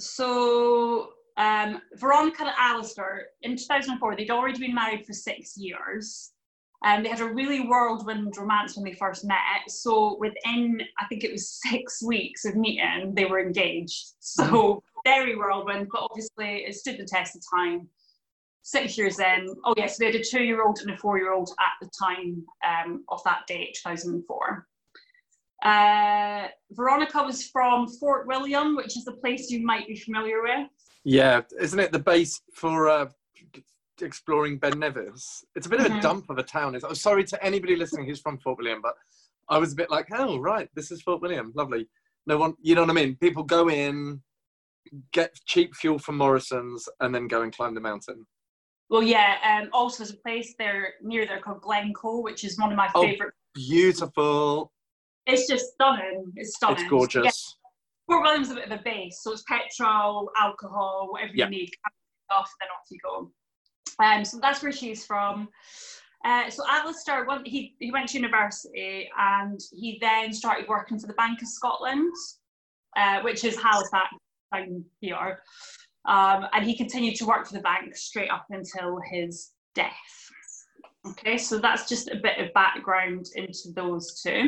So 0.00 1.10
um, 1.36 1.80
Veronica 1.94 2.42
and 2.42 2.52
Alistair, 2.58 3.26
in 3.42 3.56
2004, 3.56 4.16
they'd 4.16 4.30
already 4.30 4.58
been 4.58 4.74
married 4.74 5.06
for 5.06 5.12
six 5.12 5.56
years. 5.56 6.32
Um, 6.84 7.02
they 7.02 7.08
had 7.08 7.20
a 7.20 7.32
really 7.32 7.60
whirlwind 7.60 8.36
romance 8.36 8.76
when 8.76 8.84
they 8.84 8.92
first 8.92 9.24
met. 9.24 9.38
So 9.68 10.18
within, 10.20 10.82
I 10.98 11.06
think 11.06 11.24
it 11.24 11.32
was 11.32 11.58
six 11.66 12.02
weeks 12.02 12.44
of 12.44 12.56
meeting, 12.56 13.14
they 13.14 13.24
were 13.24 13.40
engaged. 13.40 14.12
So 14.20 14.82
very 15.04 15.36
whirlwind, 15.36 15.88
but 15.92 16.02
obviously 16.02 16.64
it 16.66 16.74
stood 16.74 16.98
the 16.98 17.04
test 17.04 17.36
of 17.36 17.42
time. 17.58 17.88
Six 18.62 18.96
years 18.96 19.18
in, 19.18 19.54
oh 19.64 19.74
yes, 19.76 19.98
they 19.98 20.06
had 20.06 20.14
a 20.14 20.22
two-year-old 20.22 20.78
and 20.80 20.90
a 20.90 20.96
four-year-old 20.98 21.50
at 21.58 21.72
the 21.80 21.90
time 21.98 22.44
um, 22.66 23.04
of 23.08 23.22
that 23.24 23.46
date, 23.46 23.78
2004. 23.82 24.66
Uh, 25.64 26.48
Veronica 26.72 27.22
was 27.22 27.46
from 27.48 27.88
Fort 27.88 28.26
William, 28.26 28.76
which 28.76 28.96
is 28.96 29.06
a 29.06 29.12
place 29.12 29.50
you 29.50 29.64
might 29.64 29.86
be 29.86 29.96
familiar 29.96 30.42
with. 30.42 30.68
Yeah, 31.04 31.42
isn't 31.58 31.78
it 31.78 31.92
the 31.92 31.98
base 31.98 32.40
for 32.54 32.88
uh, 32.88 33.06
exploring 34.02 34.58
Ben 34.58 34.78
Nevis? 34.78 35.44
It's 35.54 35.66
a 35.66 35.70
bit 35.70 35.80
mm-hmm. 35.80 35.86
of 35.86 35.92
a 35.92 35.94
mm-hmm. 35.94 36.02
dump 36.02 36.30
of 36.30 36.38
a 36.38 36.42
town. 36.42 36.74
I'm 36.74 36.94
sorry 36.94 37.24
to 37.24 37.44
anybody 37.44 37.76
listening 37.76 38.06
who's 38.06 38.20
from 38.20 38.38
Fort 38.38 38.58
William, 38.58 38.80
but 38.82 38.94
I 39.48 39.58
was 39.58 39.72
a 39.72 39.76
bit 39.76 39.90
like, 39.90 40.08
oh 40.12 40.38
right, 40.38 40.68
this 40.74 40.90
is 40.90 41.02
Fort 41.02 41.20
William, 41.20 41.52
lovely. 41.54 41.86
No 42.26 42.38
one, 42.38 42.54
you 42.62 42.74
know 42.74 42.80
what 42.80 42.90
I 42.90 42.94
mean? 42.94 43.16
People 43.16 43.42
go 43.42 43.68
in, 43.68 44.22
get 45.12 45.34
cheap 45.46 45.74
fuel 45.74 45.98
from 45.98 46.16
Morrison's, 46.16 46.88
and 47.00 47.14
then 47.14 47.28
go 47.28 47.42
and 47.42 47.54
climb 47.54 47.74
the 47.74 47.80
mountain. 47.80 48.26
Well, 48.90 49.02
yeah. 49.02 49.36
Um, 49.44 49.70
also, 49.72 50.04
there's 50.04 50.14
a 50.14 50.18
place 50.18 50.54
there 50.58 50.94
near 51.02 51.26
there 51.26 51.40
called 51.40 51.62
Glencoe, 51.62 52.20
which 52.20 52.44
is 52.44 52.58
one 52.58 52.70
of 52.70 52.76
my 52.76 52.88
oh, 52.94 53.02
favorite. 53.02 53.34
Beautiful. 53.54 54.72
It's 55.26 55.48
just 55.48 55.72
stunning. 55.72 56.32
It's 56.36 56.56
stunning. 56.56 56.80
It's 56.80 56.90
gorgeous. 56.90 57.24
Yeah. 57.24 58.14
Fort 58.14 58.22
William's 58.22 58.50
a 58.50 58.54
bit 58.54 58.70
of 58.70 58.78
a 58.78 58.82
base, 58.82 59.20
so 59.22 59.32
it's 59.32 59.42
petrol, 59.48 60.30
alcohol, 60.38 61.08
whatever 61.10 61.32
yeah. 61.34 61.46
you 61.46 61.50
need. 61.50 61.70
Off, 62.30 62.50
then 62.60 62.68
off 62.68 62.86
you 62.90 62.98
go. 63.04 63.30
Um, 64.02 64.24
so 64.24 64.38
that's 64.40 64.62
where 64.62 64.72
she's 64.72 65.04
from. 65.04 65.48
Uh, 66.24 66.48
so 66.48 66.64
Alistair, 66.68 67.26
went, 67.26 67.46
he, 67.46 67.74
he 67.78 67.90
went 67.90 68.08
to 68.08 68.16
university 68.16 69.10
and 69.18 69.60
he 69.72 69.98
then 70.00 70.32
started 70.32 70.66
working 70.68 70.98
for 70.98 71.06
the 71.06 71.12
Bank 71.14 71.42
of 71.42 71.48
Scotland, 71.48 72.12
uh, 72.96 73.20
which 73.20 73.44
is 73.44 73.60
Halifax 73.60 74.08
down 74.52 74.84
here. 75.00 75.40
Um, 76.06 76.46
and 76.52 76.64
he 76.64 76.76
continued 76.76 77.16
to 77.16 77.26
work 77.26 77.46
for 77.46 77.54
the 77.54 77.60
bank 77.60 77.96
straight 77.96 78.30
up 78.30 78.46
until 78.50 79.00
his 79.10 79.52
death. 79.74 79.92
Okay, 81.06 81.36
so 81.36 81.58
that's 81.58 81.88
just 81.88 82.10
a 82.10 82.16
bit 82.16 82.38
of 82.38 82.52
background 82.54 83.26
into 83.36 83.72
those 83.74 84.20
two. 84.22 84.46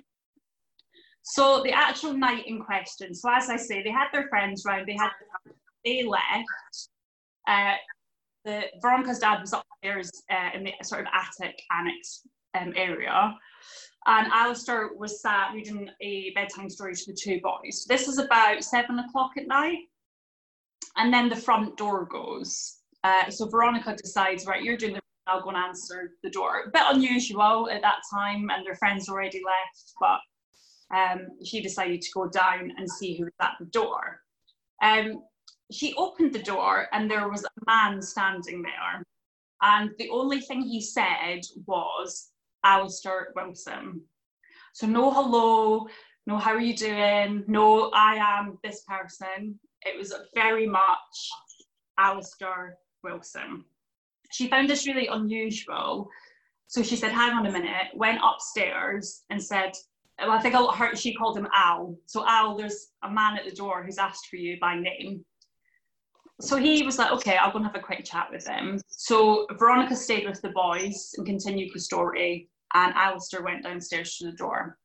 So 1.23 1.63
the 1.63 1.73
actual 1.73 2.13
night 2.13 2.47
in 2.47 2.63
question. 2.63 3.15
So 3.15 3.31
as 3.31 3.51
I 3.51 3.57
say, 3.57 3.83
they 3.83 3.91
had 3.91 4.09
their 4.13 4.29
friends 4.29 4.65
round. 4.65 4.87
They 4.87 4.97
had 4.97 5.11
they 5.85 6.05
left. 6.05 6.89
Uh, 7.49 7.75
the 8.47 8.63
Veronica's 8.81 9.19
dad 9.19 9.41
was 9.41 9.53
upstairs 9.53 10.11
uh, 10.31 10.57
in 10.57 10.65
the 10.65 10.73
sort 10.83 11.03
of 11.03 11.09
attic 11.13 11.61
annex 11.77 12.23
um, 12.59 12.73
area, 12.77 13.37
and 14.07 14.29
Alistair 14.33 14.91
was 14.97 15.21
sat 15.21 15.53
reading 15.53 15.91
a 16.01 16.33
bedtime 16.35 16.71
story 16.71 16.95
to 16.95 17.13
the 17.13 17.19
two 17.21 17.41
boys. 17.43 17.85
This 17.89 18.07
was 18.07 18.19
about 18.19 18.63
seven 18.63 19.01
o'clock 19.01 19.33
at 19.37 19.49
night, 19.49 19.81
and 20.97 21.13
then 21.13 21.29
the 21.29 21.37
front 21.37 21.77
door 21.77 22.07
goes. 22.07 22.79
Uh, 23.03 23.29
so 23.31 23.49
Veronica 23.49 23.97
decides, 23.97 24.47
right, 24.47 24.63
you're 24.63 24.79
doing 24.79 24.95
the. 24.95 25.01
I'll 25.29 25.43
go 25.43 25.49
and 25.49 25.59
answer 25.59 26.13
the 26.23 26.31
door. 26.31 26.63
A 26.67 26.71
bit 26.71 26.83
unusual 26.87 27.69
at 27.69 27.83
that 27.83 27.99
time, 28.15 28.49
and 28.49 28.65
their 28.65 28.77
friends 28.77 29.09
already 29.09 29.43
left, 29.45 29.93
but 30.01 30.21
um, 30.97 31.27
she 31.45 31.61
decided 31.61 32.01
to 32.01 32.09
go 32.15 32.29
down 32.29 32.73
and 32.77 32.89
see 32.89 33.19
who 33.19 33.25
was 33.25 33.33
at 33.43 33.55
the 33.59 33.67
door. 33.67 34.21
Um, 34.85 35.25
she 35.73 35.95
opened 35.95 36.33
the 36.33 36.43
door 36.43 36.87
and 36.93 37.11
there 37.11 37.29
was 37.29 37.45
a 37.45 37.65
man 37.67 38.01
standing 38.01 38.63
there. 38.63 39.03
And 39.63 39.91
the 39.99 40.11
only 40.11 40.41
thing 40.41 40.63
he 40.63 40.81
said 40.81 41.41
was, 41.67 42.31
Alistair 42.65 43.29
Wilson. 43.35 44.03
So 44.73 44.87
no 44.87 45.11
hello, 45.13 45.87
no 46.27 46.37
how 46.37 46.53
are 46.53 46.61
you 46.61 46.77
doing, 46.77 47.45
no 47.47 47.91
I 47.95 48.17
am 48.17 48.59
this 48.63 48.83
person. 48.87 49.59
It 49.83 49.97
was 49.97 50.13
very 50.35 50.67
much 50.67 51.31
Alistair 51.99 52.77
Wilson. 53.03 53.65
She 54.33 54.49
found 54.49 54.69
this 54.69 54.87
really 54.87 55.07
unusual. 55.07 56.09
So 56.67 56.83
she 56.83 56.97
said, 56.97 57.13
hang 57.13 57.33
on 57.33 57.47
a 57.47 57.53
minute, 57.53 57.89
went 57.95 58.21
upstairs 58.23 59.23
and 59.31 59.43
said, 59.43 59.73
well, 60.19 60.33
I 60.33 60.41
think 60.41 60.55
her, 60.55 60.97
she 60.97 61.15
called 61.15 61.39
him 61.39 61.47
Al. 61.55 61.97
So 62.07 62.27
Al, 62.27 62.57
there's 62.57 62.89
a 63.05 63.11
man 63.11 63.39
at 63.39 63.45
the 63.45 63.55
door 63.55 63.85
who's 63.85 63.99
asked 63.99 64.27
for 64.29 64.37
you 64.37 64.59
by 64.61 64.79
name. 64.79 65.25
So 66.41 66.57
he 66.57 66.83
was 66.83 66.99
like, 66.99 67.13
okay, 67.13 67.37
I'll 67.37 67.51
go 67.51 67.59
and 67.59 67.67
have 67.67 67.75
a 67.75 67.81
quick 67.81 68.05
chat 68.05 68.29
with 68.31 68.47
him. 68.47 68.81
So 68.89 69.47
Veronica 69.59 69.97
stayed 69.97 70.29
with 70.29 70.43
the 70.43 70.51
boys 70.51 71.15
and 71.17 71.27
continued 71.27 71.71
the 71.73 71.81
story, 71.81 72.49
and 72.75 72.93
Alistair 72.95 73.43
went 73.43 73.63
downstairs 73.63 74.17
to 74.19 74.27
the 74.27 74.37
door. 74.37 74.79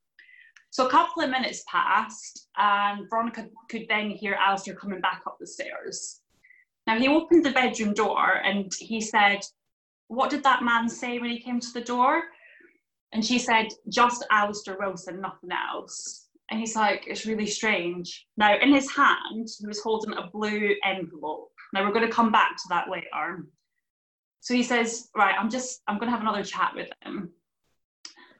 So 0.69 0.87
a 0.87 0.89
couple 0.89 1.21
of 1.21 1.29
minutes 1.29 1.63
passed, 1.67 2.47
and 2.57 3.09
Veronica 3.09 3.47
could 3.69 3.85
then 3.89 4.11
hear 4.11 4.35
Alistair 4.35 4.75
coming 4.75 5.01
back 5.01 5.23
up 5.27 5.37
the 5.39 5.47
stairs. 5.47 6.21
Now 6.87 6.97
he 6.97 7.09
opened 7.09 7.43
the 7.43 7.51
bedroom 7.51 7.93
door 7.93 8.41
and 8.43 8.71
he 8.79 9.01
said, 9.01 9.41
What 10.07 10.29
did 10.29 10.43
that 10.43 10.63
man 10.63 10.87
say 10.87 11.19
when 11.19 11.29
he 11.29 11.39
came 11.39 11.59
to 11.59 11.73
the 11.73 11.81
door? 11.81 12.23
And 13.13 13.25
she 13.25 13.39
said, 13.39 13.67
just 13.89 14.25
Alistair 14.31 14.77
Wilson, 14.79 15.19
nothing 15.19 15.49
else. 15.51 16.20
And 16.51 16.59
he's 16.59 16.75
like, 16.75 17.05
it's 17.07 17.25
really 17.25 17.47
strange. 17.47 18.27
Now, 18.35 18.57
in 18.59 18.73
his 18.73 18.91
hand, 18.91 19.47
he 19.57 19.65
was 19.65 19.79
holding 19.79 20.13
a 20.13 20.27
blue 20.27 20.75
envelope. 20.83 21.49
Now, 21.73 21.85
we're 21.85 21.93
going 21.93 22.05
to 22.05 22.11
come 22.11 22.29
back 22.29 22.57
to 22.57 22.63
that 22.69 22.89
later. 22.89 23.47
So 24.41 24.53
he 24.53 24.61
says, 24.61 25.07
right, 25.15 25.33
I'm 25.39 25.49
just, 25.49 25.81
I'm 25.87 25.97
going 25.97 26.07
to 26.07 26.11
have 26.11 26.21
another 26.21 26.43
chat 26.43 26.73
with 26.75 26.89
him. 27.03 27.29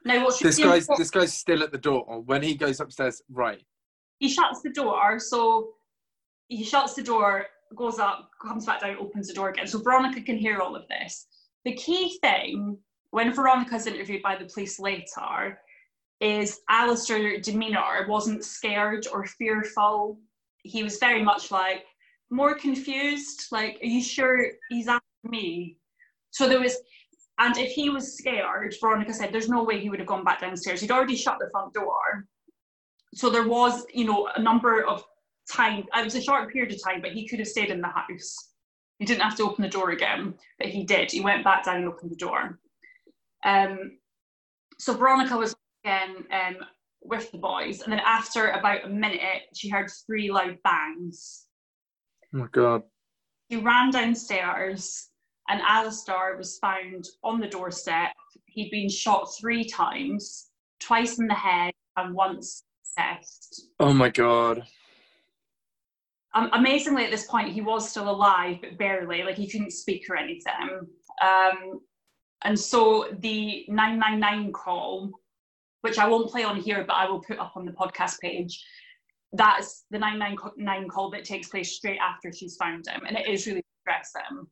Now, 0.04 0.24
what's 0.24 0.40
this 0.40 0.58
guy's, 0.58 0.86
this 0.98 1.10
guy's 1.10 1.32
still 1.32 1.62
at 1.62 1.72
the 1.72 1.78
door. 1.78 2.22
When 2.26 2.42
he 2.42 2.54
goes 2.54 2.80
upstairs, 2.80 3.22
right. 3.30 3.62
He 4.18 4.28
shuts 4.28 4.60
the 4.60 4.70
door. 4.70 5.18
So 5.18 5.70
he 6.48 6.64
shuts 6.64 6.92
the 6.92 7.02
door, 7.02 7.46
goes 7.74 7.98
up, 7.98 8.30
comes 8.42 8.66
back 8.66 8.82
down, 8.82 8.96
opens 8.98 9.28
the 9.28 9.34
door 9.34 9.48
again. 9.48 9.66
So 9.66 9.78
Veronica 9.78 10.20
can 10.20 10.36
hear 10.36 10.58
all 10.58 10.76
of 10.76 10.86
this. 10.88 11.28
The 11.64 11.72
key 11.74 12.18
thing 12.20 12.76
when 13.12 13.32
Veronica's 13.32 13.86
interviewed 13.86 14.22
by 14.22 14.36
the 14.36 14.46
police 14.46 14.78
later, 14.78 15.58
is 16.22 16.60
Alistair 16.68 17.40
demeanour 17.40 18.06
wasn't 18.08 18.44
scared 18.44 19.08
or 19.12 19.26
fearful. 19.26 20.18
He 20.62 20.84
was 20.84 20.98
very 20.98 21.22
much 21.22 21.50
like 21.50 21.84
more 22.30 22.54
confused, 22.54 23.46
like, 23.50 23.78
are 23.82 23.86
you 23.86 24.00
sure 24.00 24.46
he's 24.70 24.86
after 24.86 25.04
me? 25.24 25.76
So 26.30 26.48
there 26.48 26.60
was, 26.60 26.76
and 27.38 27.58
if 27.58 27.72
he 27.72 27.90
was 27.90 28.16
scared, 28.16 28.74
Veronica 28.80 29.12
said 29.12 29.32
there's 29.32 29.48
no 29.48 29.64
way 29.64 29.80
he 29.80 29.90
would 29.90 29.98
have 29.98 30.06
gone 30.06 30.24
back 30.24 30.40
downstairs. 30.40 30.80
He'd 30.80 30.92
already 30.92 31.16
shut 31.16 31.38
the 31.40 31.50
front 31.50 31.74
door. 31.74 32.28
So 33.14 33.28
there 33.28 33.48
was, 33.48 33.84
you 33.92 34.04
know, 34.04 34.28
a 34.36 34.40
number 34.40 34.84
of 34.84 35.04
time, 35.50 35.84
it 35.92 36.04
was 36.04 36.14
a 36.14 36.22
short 36.22 36.52
period 36.52 36.72
of 36.72 36.82
time, 36.82 37.02
but 37.02 37.12
he 37.12 37.26
could 37.26 37.40
have 37.40 37.48
stayed 37.48 37.70
in 37.70 37.80
the 37.80 37.88
house. 37.88 38.52
He 39.00 39.04
didn't 39.04 39.22
have 39.22 39.36
to 39.38 39.42
open 39.42 39.62
the 39.62 39.68
door 39.68 39.90
again, 39.90 40.34
but 40.58 40.68
he 40.68 40.84
did. 40.84 41.10
He 41.10 41.20
went 41.20 41.42
back 41.42 41.64
down 41.64 41.78
and 41.78 41.88
opened 41.88 42.12
the 42.12 42.16
door. 42.16 42.60
Um, 43.44 43.98
so 44.78 44.94
Veronica 44.94 45.36
was 45.36 45.56
again 45.84 46.24
um, 46.32 46.56
with 47.02 47.30
the 47.32 47.38
boys, 47.38 47.82
and 47.82 47.92
then 47.92 48.00
after 48.04 48.50
about 48.50 48.84
a 48.84 48.88
minute, 48.88 49.42
she 49.54 49.68
heard 49.68 49.90
three 50.06 50.30
loud 50.30 50.58
bangs. 50.64 51.46
Oh 52.34 52.38
my 52.38 52.46
god! 52.52 52.82
She 53.50 53.58
ran 53.58 53.90
downstairs, 53.90 55.08
and 55.48 55.60
Alistair 55.62 56.36
was 56.36 56.58
found 56.58 57.06
on 57.22 57.40
the 57.40 57.48
doorstep. 57.48 58.12
He'd 58.46 58.70
been 58.70 58.88
shot 58.88 59.28
three 59.38 59.64
times, 59.64 60.50
twice 60.80 61.18
in 61.18 61.26
the 61.26 61.34
head 61.34 61.72
and 61.96 62.14
once 62.14 62.64
chest. 62.96 63.68
Oh 63.80 63.92
my 63.92 64.08
god! 64.08 64.62
Um, 66.34 66.48
amazingly, 66.52 67.04
at 67.04 67.10
this 67.10 67.26
point, 67.26 67.52
he 67.52 67.60
was 67.60 67.90
still 67.90 68.08
alive, 68.08 68.58
but 68.62 68.78
barely. 68.78 69.22
Like 69.22 69.36
he 69.36 69.48
couldn't 69.48 69.72
speak 69.72 70.08
or 70.08 70.16
anything. 70.16 70.86
Um, 71.22 71.80
and 72.44 72.58
so 72.58 73.06
the 73.20 73.64
999 73.68 74.52
call, 74.52 75.10
which 75.82 75.98
I 75.98 76.08
won't 76.08 76.30
play 76.30 76.42
on 76.42 76.56
here, 76.56 76.84
but 76.86 76.94
I 76.94 77.08
will 77.08 77.20
put 77.20 77.38
up 77.38 77.52
on 77.56 77.64
the 77.64 77.72
podcast 77.72 78.18
page, 78.20 78.64
that's 79.32 79.84
the 79.90 79.98
999 79.98 80.88
call 80.88 81.10
that 81.10 81.24
takes 81.24 81.48
place 81.48 81.76
straight 81.76 81.98
after 81.98 82.32
she's 82.32 82.56
found 82.56 82.86
him. 82.86 83.02
And 83.06 83.16
it 83.16 83.26
is 83.26 83.46
really 83.46 83.62
him. 84.30 84.46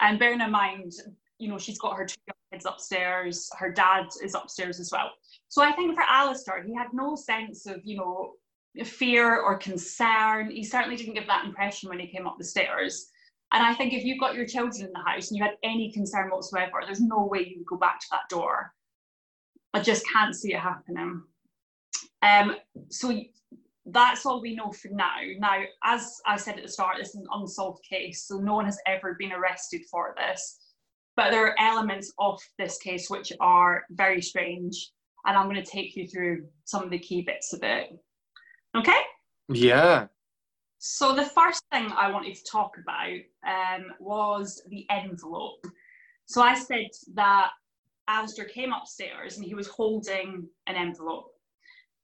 And 0.00 0.18
bearing 0.18 0.40
in 0.40 0.50
mind, 0.50 0.92
you 1.38 1.48
know, 1.48 1.58
she's 1.58 1.78
got 1.78 1.96
her 1.96 2.06
two 2.06 2.16
kids 2.52 2.66
upstairs, 2.66 3.48
her 3.58 3.70
dad 3.72 4.06
is 4.22 4.34
upstairs 4.34 4.80
as 4.80 4.90
well. 4.92 5.10
So 5.48 5.62
I 5.62 5.72
think 5.72 5.94
for 5.94 6.02
Alistair, 6.02 6.62
he 6.62 6.74
had 6.74 6.88
no 6.92 7.16
sense 7.16 7.66
of, 7.66 7.80
you 7.84 7.96
know, 7.96 8.32
fear 8.84 9.40
or 9.40 9.56
concern. 9.56 10.50
He 10.50 10.64
certainly 10.64 10.96
didn't 10.96 11.14
give 11.14 11.26
that 11.26 11.44
impression 11.44 11.88
when 11.88 12.00
he 12.00 12.08
came 12.08 12.26
up 12.26 12.36
the 12.38 12.44
stairs. 12.44 13.08
And 13.52 13.62
I 13.62 13.74
think 13.74 13.92
if 13.92 14.04
you've 14.04 14.20
got 14.20 14.34
your 14.34 14.46
children 14.46 14.86
in 14.86 14.92
the 14.92 15.10
house 15.10 15.30
and 15.30 15.38
you 15.38 15.44
had 15.44 15.56
any 15.62 15.92
concern 15.92 16.30
whatsoever, 16.30 16.82
there's 16.84 17.00
no 17.00 17.24
way 17.24 17.40
you 17.40 17.58
would 17.58 17.66
go 17.66 17.76
back 17.76 18.00
to 18.00 18.06
that 18.10 18.28
door. 18.28 18.72
I 19.74 19.80
just 19.80 20.04
can't 20.10 20.34
see 20.34 20.54
it 20.54 20.60
happening. 20.60 21.22
Um, 22.22 22.56
so 22.88 23.12
that's 23.86 24.24
all 24.24 24.40
we 24.40 24.54
know 24.54 24.70
for 24.70 24.88
now. 24.88 25.16
Now, 25.38 25.62
as 25.82 26.20
I 26.24 26.36
said 26.36 26.56
at 26.56 26.62
the 26.62 26.68
start, 26.68 26.96
this 26.98 27.08
is 27.10 27.16
an 27.16 27.26
unsolved 27.32 27.84
case, 27.84 28.26
so 28.26 28.38
no 28.38 28.54
one 28.54 28.64
has 28.64 28.78
ever 28.86 29.16
been 29.18 29.32
arrested 29.32 29.82
for 29.90 30.14
this. 30.16 30.58
But 31.16 31.30
there 31.30 31.46
are 31.48 31.58
elements 31.58 32.12
of 32.18 32.40
this 32.58 32.78
case 32.78 33.10
which 33.10 33.32
are 33.40 33.84
very 33.90 34.22
strange, 34.22 34.92
and 35.26 35.36
I'm 35.36 35.48
going 35.48 35.62
to 35.62 35.70
take 35.70 35.96
you 35.96 36.06
through 36.06 36.46
some 36.64 36.84
of 36.84 36.90
the 36.90 36.98
key 36.98 37.22
bits 37.22 37.52
of 37.52 37.60
it. 37.62 37.90
Okay? 38.76 39.00
Yeah. 39.48 40.06
So 40.78 41.14
the 41.14 41.26
first 41.26 41.62
thing 41.72 41.90
I 41.96 42.10
wanted 42.10 42.36
to 42.36 42.44
talk 42.50 42.76
about 42.78 43.18
um, 43.46 43.86
was 43.98 44.62
the 44.68 44.86
envelope. 44.90 45.66
So 46.26 46.42
I 46.42 46.54
said 46.54 46.88
that 47.14 47.50
Alistair 48.08 48.44
came 48.44 48.72
upstairs 48.72 49.36
and 49.36 49.44
he 49.44 49.54
was 49.54 49.66
holding 49.68 50.46
an 50.66 50.76
envelope. 50.76 51.30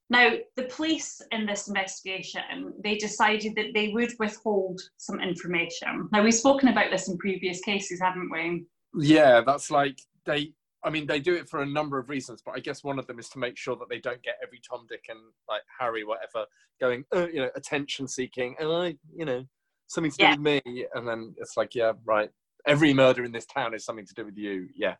Now, 0.09 0.33
the 0.57 0.63
police 0.63 1.21
in 1.31 1.45
this 1.45 1.69
investigation, 1.69 2.73
they 2.83 2.97
decided 2.97 3.55
that 3.55 3.73
they 3.73 3.89
would 3.89 4.11
withhold 4.19 4.81
some 4.97 5.21
information. 5.21 6.09
Now, 6.11 6.21
we've 6.21 6.33
spoken 6.33 6.67
about 6.67 6.91
this 6.91 7.07
in 7.07 7.17
previous 7.17 7.61
cases, 7.61 8.01
haven't 8.01 8.29
we? 8.29 8.65
Yeah, 8.99 9.41
that's 9.45 9.71
like 9.71 9.99
they. 10.25 10.53
I 10.83 10.89
mean, 10.89 11.05
they 11.05 11.19
do 11.19 11.35
it 11.35 11.47
for 11.47 11.61
a 11.61 11.65
number 11.65 11.99
of 11.99 12.09
reasons, 12.09 12.41
but 12.43 12.55
I 12.55 12.59
guess 12.59 12.83
one 12.83 12.97
of 12.97 13.05
them 13.05 13.19
is 13.19 13.29
to 13.29 13.39
make 13.39 13.55
sure 13.55 13.75
that 13.75 13.87
they 13.87 13.99
don't 13.99 14.21
get 14.23 14.37
every 14.43 14.59
Tom, 14.67 14.87
Dick, 14.89 15.05
and 15.09 15.19
like 15.47 15.61
Harry, 15.79 16.03
whatever, 16.03 16.47
going, 16.79 17.05
uh, 17.15 17.27
you 17.27 17.39
know, 17.39 17.51
attention 17.55 18.07
seeking, 18.07 18.55
and 18.59 18.67
I, 18.67 18.97
you 19.15 19.23
know, 19.23 19.45
something 19.85 20.09
to 20.11 20.17
do 20.17 20.23
Yeah. 20.23 20.31
with 20.31 20.39
me, 20.39 20.85
and 20.95 21.07
then 21.07 21.35
it's 21.37 21.55
like, 21.55 21.75
yeah, 21.75 21.93
right. 22.03 22.31
Every 22.65 22.95
murder 22.95 23.23
in 23.23 23.31
this 23.31 23.45
town 23.45 23.75
is 23.75 23.85
something 23.85 24.07
to 24.07 24.13
do 24.15 24.25
with 24.25 24.37
you. 24.37 24.69
Yeah. 24.75 24.95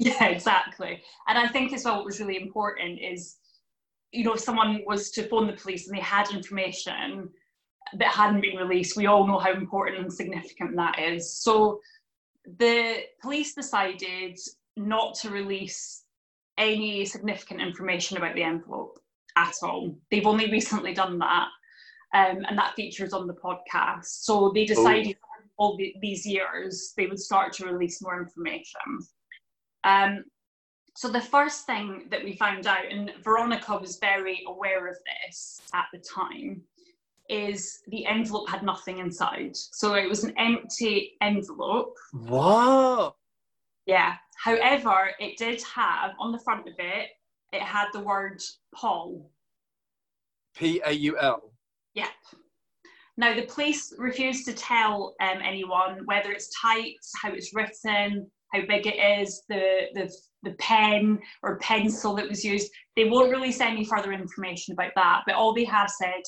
Yeah, 0.00 0.24
exactly. 0.28 1.02
And 1.28 1.36
I 1.36 1.46
think 1.46 1.74
as 1.74 1.84
well, 1.84 1.96
what 1.96 2.06
was 2.06 2.20
really 2.20 2.40
important 2.40 2.98
is, 3.00 3.36
you 4.12 4.24
know, 4.24 4.32
if 4.32 4.40
someone 4.40 4.80
was 4.86 5.10
to 5.10 5.28
phone 5.28 5.46
the 5.46 5.52
police 5.52 5.86
and 5.86 5.96
they 5.96 6.02
had 6.02 6.30
information 6.30 7.28
that 7.98 8.08
hadn't 8.08 8.40
been 8.40 8.56
released, 8.56 8.96
we 8.96 9.06
all 9.06 9.26
know 9.26 9.38
how 9.38 9.52
important 9.52 9.98
and 9.98 10.12
significant 10.12 10.74
that 10.76 10.98
is. 10.98 11.34
So 11.42 11.80
the 12.58 13.02
police 13.20 13.54
decided 13.54 14.38
not 14.74 15.14
to 15.16 15.28
release 15.28 16.04
any 16.56 17.04
significant 17.04 17.60
information 17.60 18.16
about 18.16 18.34
the 18.34 18.42
envelope 18.42 18.98
at 19.36 19.52
all. 19.62 19.94
They've 20.10 20.26
only 20.26 20.50
recently 20.50 20.94
done 20.94 21.18
that, 21.18 21.48
um, 22.14 22.42
and 22.48 22.56
that 22.56 22.74
features 22.74 23.12
on 23.12 23.26
the 23.26 23.34
podcast. 23.34 24.06
So 24.06 24.50
they 24.54 24.64
decided 24.64 25.16
all 25.58 25.76
the, 25.76 25.94
these 26.00 26.24
years 26.24 26.94
they 26.96 27.06
would 27.06 27.18
start 27.18 27.52
to 27.54 27.66
release 27.66 28.00
more 28.00 28.18
information. 28.18 28.80
Um, 29.84 30.24
so 30.96 31.08
the 31.08 31.20
first 31.20 31.66
thing 31.66 32.08
that 32.10 32.22
we 32.22 32.36
found 32.36 32.66
out, 32.66 32.84
and 32.90 33.12
Veronica 33.22 33.76
was 33.76 33.98
very 33.98 34.42
aware 34.46 34.86
of 34.88 34.96
this 35.26 35.62
at 35.72 35.86
the 35.92 35.98
time, 35.98 36.62
is 37.28 37.80
the 37.88 38.04
envelope 38.06 38.48
had 38.48 38.64
nothing 38.64 38.98
inside. 38.98 39.56
So 39.56 39.94
it 39.94 40.08
was 40.08 40.24
an 40.24 40.34
empty 40.36 41.12
envelope. 41.22 41.96
What? 42.12 43.14
Yeah. 43.86 44.14
However, 44.36 45.10
it 45.20 45.38
did 45.38 45.62
have 45.62 46.12
on 46.18 46.32
the 46.32 46.40
front 46.40 46.66
of 46.66 46.74
it, 46.78 47.10
it 47.52 47.62
had 47.62 47.86
the 47.92 48.00
word 48.00 48.42
Paul. 48.74 49.30
P 50.56 50.80
A 50.84 50.92
U 50.92 51.18
L. 51.18 51.52
Yep. 51.94 52.08
Now 53.16 53.34
the 53.34 53.42
police 53.42 53.92
refused 53.96 54.44
to 54.46 54.52
tell 54.52 55.14
um, 55.20 55.38
anyone 55.42 56.00
whether 56.06 56.32
it's 56.32 56.50
typed, 56.60 57.06
how 57.22 57.32
it's 57.32 57.54
written, 57.54 58.30
how 58.52 58.60
big 58.66 58.86
it 58.86 59.20
is, 59.20 59.42
the 59.48 59.88
the 59.94 60.12
the 60.42 60.52
pen 60.54 61.18
or 61.42 61.58
pencil 61.58 62.14
that 62.14 62.28
was 62.28 62.44
used. 62.44 62.70
They 62.96 63.08
won't 63.08 63.30
release 63.30 63.60
any 63.60 63.84
further 63.84 64.12
information 64.12 64.72
about 64.72 64.92
that. 64.96 65.22
But 65.26 65.36
all 65.36 65.52
they 65.52 65.64
have 65.64 65.90
said, 65.90 66.22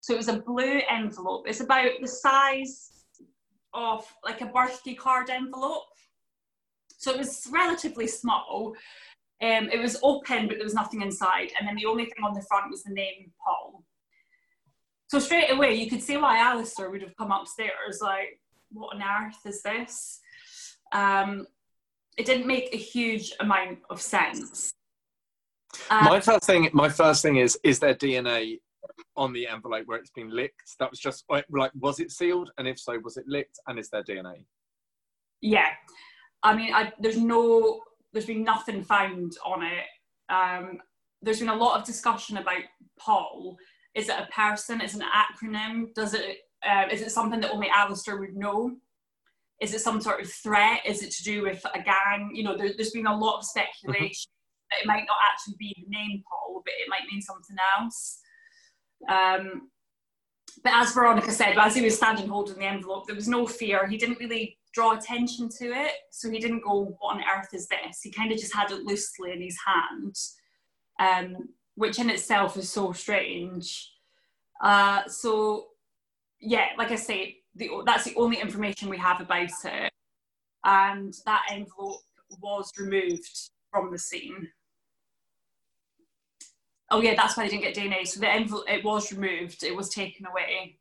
so 0.00 0.14
it 0.14 0.18
was 0.18 0.28
a 0.28 0.40
blue 0.40 0.80
envelope. 0.88 1.44
It's 1.46 1.60
about 1.60 1.90
the 2.00 2.08
size 2.08 2.90
of 3.74 4.06
like 4.24 4.40
a 4.40 4.46
birthday 4.46 4.94
card 4.94 5.30
envelope. 5.30 5.82
So 6.98 7.12
it 7.12 7.18
was 7.18 7.46
relatively 7.52 8.06
small. 8.06 8.74
Um, 9.42 9.68
it 9.70 9.78
was 9.78 9.98
open, 10.02 10.48
but 10.48 10.56
there 10.56 10.64
was 10.64 10.74
nothing 10.74 11.02
inside. 11.02 11.50
And 11.58 11.68
then 11.68 11.76
the 11.76 11.86
only 11.86 12.06
thing 12.06 12.24
on 12.24 12.34
the 12.34 12.42
front 12.48 12.70
was 12.70 12.84
the 12.84 12.94
name 12.94 13.32
Paul. 13.44 13.84
So 15.08 15.18
straight 15.18 15.50
away, 15.50 15.74
you 15.74 15.90
could 15.90 16.02
see 16.02 16.16
why 16.16 16.38
Alistair 16.38 16.90
would 16.90 17.02
have 17.02 17.16
come 17.16 17.30
upstairs. 17.30 18.00
Like, 18.00 18.40
what 18.72 18.96
on 18.96 19.02
earth 19.02 19.38
is 19.44 19.62
this? 19.62 20.20
Um, 20.92 21.46
it 22.16 22.26
didn't 22.26 22.46
make 22.46 22.72
a 22.72 22.78
huge 22.78 23.32
amount 23.40 23.78
of 23.90 24.00
sense. 24.00 24.72
Um, 25.90 26.04
my 26.04 26.20
first 26.20 26.44
thing, 26.44 26.68
my 26.72 26.88
first 26.88 27.22
thing 27.22 27.36
is, 27.36 27.58
is 27.62 27.78
there 27.78 27.94
DNA 27.94 28.58
on 29.16 29.32
the 29.32 29.46
envelope 29.46 29.86
where 29.86 29.98
it's 29.98 30.10
been 30.10 30.30
licked? 30.30 30.76
That 30.78 30.90
was 30.90 30.98
just 30.98 31.24
like, 31.28 31.44
was 31.50 32.00
it 32.00 32.10
sealed? 32.10 32.50
And 32.58 32.66
if 32.66 32.78
so, 32.78 32.98
was 33.02 33.16
it 33.16 33.24
licked? 33.26 33.58
And 33.66 33.78
is 33.78 33.90
there 33.90 34.02
DNA? 34.02 34.44
yeah, 35.40 35.68
I 36.42 36.56
mean, 36.56 36.72
I, 36.72 36.92
there's 37.00 37.18
no, 37.18 37.80
there's 38.12 38.26
been 38.26 38.44
nothing 38.44 38.82
found 38.82 39.36
on 39.44 39.62
it. 39.62 39.84
Um, 40.28 40.78
there's 41.22 41.40
been 41.40 41.48
a 41.48 41.54
lot 41.54 41.78
of 41.78 41.86
discussion 41.86 42.38
about 42.38 42.62
Paul. 42.98 43.56
Is 43.94 44.08
it 44.08 44.16
a 44.18 44.32
person? 44.32 44.80
Is 44.80 44.94
it 44.94 45.02
an 45.02 45.08
acronym? 45.08 45.94
Does 45.94 46.14
it? 46.14 46.38
Uh, 46.68 46.84
is 46.90 47.00
it 47.00 47.10
something 47.10 47.40
that 47.40 47.52
only 47.52 47.68
Alistair 47.68 48.18
would 48.18 48.36
know? 48.36 48.76
Is 49.60 49.72
it 49.72 49.80
some 49.80 50.00
sort 50.00 50.20
of 50.20 50.30
threat? 50.30 50.80
Is 50.84 51.02
it 51.02 51.10
to 51.12 51.24
do 51.24 51.42
with 51.42 51.64
a 51.74 51.80
gang? 51.80 52.30
You 52.34 52.44
know, 52.44 52.56
there, 52.56 52.70
there's 52.76 52.90
been 52.90 53.06
a 53.06 53.16
lot 53.16 53.38
of 53.38 53.44
speculation 53.44 54.30
that 54.70 54.80
it 54.80 54.86
might 54.86 55.04
not 55.06 55.16
actually 55.32 55.54
be 55.58 55.74
the 55.78 55.88
name 55.88 56.22
Paul, 56.28 56.62
but 56.64 56.74
it 56.78 56.88
might 56.88 57.10
mean 57.10 57.22
something 57.22 57.56
else. 57.78 58.20
Um, 59.08 59.70
but 60.62 60.72
as 60.74 60.92
Veronica 60.92 61.30
said, 61.30 61.56
as 61.58 61.74
he 61.74 61.82
was 61.82 61.96
standing 61.96 62.28
holding 62.28 62.58
the 62.58 62.64
envelope, 62.64 63.06
there 63.06 63.14
was 63.14 63.28
no 63.28 63.46
fear. 63.46 63.86
He 63.86 63.96
didn't 63.96 64.18
really 64.18 64.58
draw 64.72 64.92
attention 64.92 65.48
to 65.58 65.66
it, 65.66 65.92
so 66.10 66.30
he 66.30 66.38
didn't 66.38 66.64
go, 66.64 66.96
"What 66.98 67.16
on 67.16 67.22
earth 67.36 67.52
is 67.52 67.66
this?" 67.68 68.00
He 68.02 68.10
kind 68.10 68.32
of 68.32 68.38
just 68.38 68.54
had 68.54 68.70
it 68.70 68.84
loosely 68.84 69.32
in 69.32 69.42
his 69.42 69.58
hand, 69.66 70.16
um, 70.98 71.48
which 71.74 71.98
in 71.98 72.10
itself 72.10 72.56
is 72.56 72.70
so 72.70 72.92
strange. 72.92 73.92
Uh, 74.62 75.06
so, 75.06 75.68
yeah, 76.40 76.68
like 76.78 76.90
I 76.90 76.96
say, 76.96 77.35
the, 77.56 77.70
that's 77.84 78.04
the 78.04 78.14
only 78.16 78.40
information 78.40 78.88
we 78.88 78.98
have 78.98 79.20
about 79.20 79.50
it, 79.64 79.92
and 80.64 81.14
that 81.24 81.46
envelope 81.50 82.00
was 82.40 82.70
removed 82.78 83.50
from 83.72 83.90
the 83.90 83.98
scene. 83.98 84.48
Oh 86.90 87.00
yeah, 87.00 87.14
that's 87.14 87.36
why 87.36 87.44
they 87.44 87.50
didn't 87.50 87.62
get 87.62 87.74
DNA. 87.74 88.06
So 88.06 88.20
the 88.20 88.30
envelope 88.30 88.64
it 88.68 88.84
was 88.84 89.12
removed. 89.12 89.64
It 89.64 89.74
was 89.74 89.88
taken 89.88 90.26
away. 90.26 90.78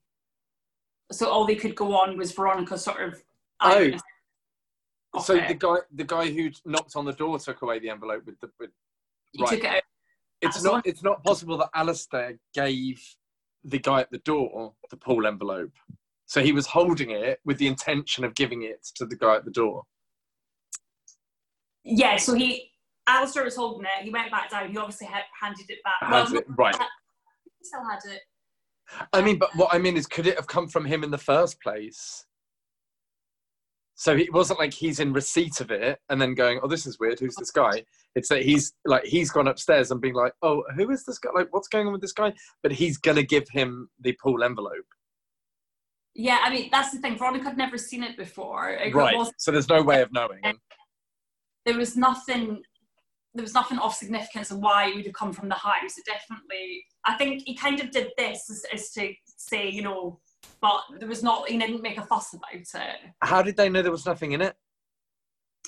So 1.11 1.29
all 1.29 1.45
they 1.45 1.55
could 1.55 1.75
go 1.75 1.95
on 1.95 2.17
was 2.17 2.31
Veronica 2.31 2.77
sort 2.77 3.01
of. 3.01 3.23
Oh. 3.61 3.91
So 5.21 5.35
it. 5.35 5.47
the 5.47 5.53
guy, 5.53 5.77
the 5.93 6.03
guy 6.03 6.29
who 6.29 6.51
knocked 6.65 6.95
on 6.95 7.05
the 7.05 7.13
door 7.13 7.39
took 7.39 7.61
away 7.61 7.79
the 7.79 7.89
envelope 7.89 8.25
with 8.25 8.39
the. 8.39 8.49
With, 8.59 8.71
he 9.31 9.41
right. 9.41 9.49
took 9.49 9.63
it 9.63 9.65
out. 9.65 9.81
it's 10.41 10.55
That's 10.55 10.63
not. 10.65 10.73
one- 10.73 10.81
It's 10.85 11.03
not 11.03 11.23
possible 11.23 11.57
that 11.57 11.69
Alistair 11.73 12.37
gave 12.53 13.01
the 13.63 13.79
guy 13.79 14.01
at 14.01 14.11
the 14.11 14.19
door 14.19 14.73
the 14.89 14.97
Paul 14.97 15.25
envelope. 15.25 15.71
So 16.25 16.41
he 16.41 16.51
was 16.51 16.65
holding 16.65 17.11
it 17.11 17.39
with 17.45 17.57
the 17.57 17.67
intention 17.67 18.23
of 18.23 18.33
giving 18.35 18.63
it 18.63 18.87
to 18.95 19.05
the 19.05 19.15
guy 19.15 19.35
at 19.35 19.45
the 19.45 19.51
door. 19.51 19.83
Yeah, 21.83 22.17
so 22.17 22.33
he 22.33 22.71
Alistair 23.07 23.43
was 23.43 23.55
holding 23.55 23.85
it. 23.85 24.03
He 24.03 24.09
went 24.09 24.31
back 24.31 24.49
down. 24.49 24.71
He 24.71 24.77
obviously 24.77 25.07
had, 25.07 25.23
handed 25.39 25.69
it 25.69 25.79
back. 25.83 26.09
Well, 26.09 26.35
it? 26.35 26.45
Right. 26.57 26.75
he 26.75 27.65
still 27.65 27.83
had 27.87 27.99
it. 28.11 28.21
I 29.13 29.21
mean, 29.21 29.37
but 29.37 29.49
what 29.55 29.73
I 29.73 29.77
mean 29.77 29.97
is, 29.97 30.07
could 30.07 30.27
it 30.27 30.35
have 30.35 30.47
come 30.47 30.67
from 30.67 30.85
him 30.85 31.03
in 31.03 31.11
the 31.11 31.17
first 31.17 31.61
place? 31.61 32.25
So 33.95 34.15
it 34.15 34.31
wasn't 34.33 34.59
like 34.59 34.73
he's 34.73 34.99
in 34.99 35.13
receipt 35.13 35.61
of 35.61 35.71
it 35.71 35.99
and 36.09 36.21
then 36.21 36.35
going, 36.35 36.59
"Oh, 36.61 36.67
this 36.67 36.85
is 36.85 36.99
weird. 36.99 37.19
Who's 37.19 37.35
this 37.35 37.51
guy?" 37.51 37.83
It's 38.13 38.27
that 38.27 38.43
he's 38.43 38.73
like 38.85 39.05
he's 39.05 39.31
gone 39.31 39.47
upstairs 39.47 39.89
and 39.89 40.01
being 40.01 40.13
like, 40.13 40.33
"Oh, 40.41 40.63
who 40.75 40.91
is 40.91 41.05
this 41.05 41.17
guy? 41.17 41.29
Like, 41.33 41.47
what's 41.51 41.69
going 41.69 41.87
on 41.87 41.93
with 41.93 42.01
this 42.01 42.11
guy?" 42.11 42.33
But 42.61 42.73
he's 42.73 42.97
gonna 42.97 43.23
give 43.23 43.47
him 43.49 43.89
the 44.01 44.15
Paul 44.21 44.43
envelope, 44.43 44.85
Yeah, 46.15 46.39
I 46.43 46.49
mean 46.49 46.69
that's 46.71 46.91
the 46.91 46.99
thing. 46.99 47.17
Veronica 47.17 47.43
had 47.45 47.57
never 47.57 47.77
seen 47.77 48.01
it 48.03 48.15
before. 48.17 48.69
It 48.69 48.95
right? 48.95 49.15
So 49.37 49.51
there's 49.51 49.67
no 49.69 49.83
way 49.83 50.01
of 50.01 50.11
knowing. 50.13 50.41
there 51.65 51.77
was 51.77 51.97
nothing. 51.97 52.63
There 53.33 53.43
was 53.43 53.53
nothing 53.53 53.79
of 53.79 53.93
significance 53.93 54.49
of 54.49 54.59
why 54.59 54.87
it 54.87 54.95
would 54.95 55.05
have 55.05 55.13
come 55.13 55.33
from 55.33 55.49
the 55.49 55.55
house. 55.55 55.97
It 55.97 56.05
definitely. 56.05 56.85
I 57.05 57.15
think 57.15 57.43
he 57.45 57.53
kind 57.53 57.81
of 57.81 57.91
did 57.91 58.11
this 58.17 58.49
as, 58.49 58.63
as 58.73 58.91
to 58.91 59.13
say, 59.25 59.69
you 59.69 59.81
know, 59.81 60.21
but 60.61 60.81
there 60.99 61.09
was 61.09 61.21
not. 61.21 61.49
He 61.49 61.57
didn't 61.57 61.81
make 61.81 61.97
a 61.97 62.05
fuss 62.05 62.33
about 62.33 62.53
it. 62.53 62.95
How 63.21 63.41
did 63.41 63.57
they 63.57 63.67
know 63.67 63.81
there 63.81 63.91
was 63.91 64.05
nothing 64.05 64.31
in 64.31 64.41
it? 64.41 64.55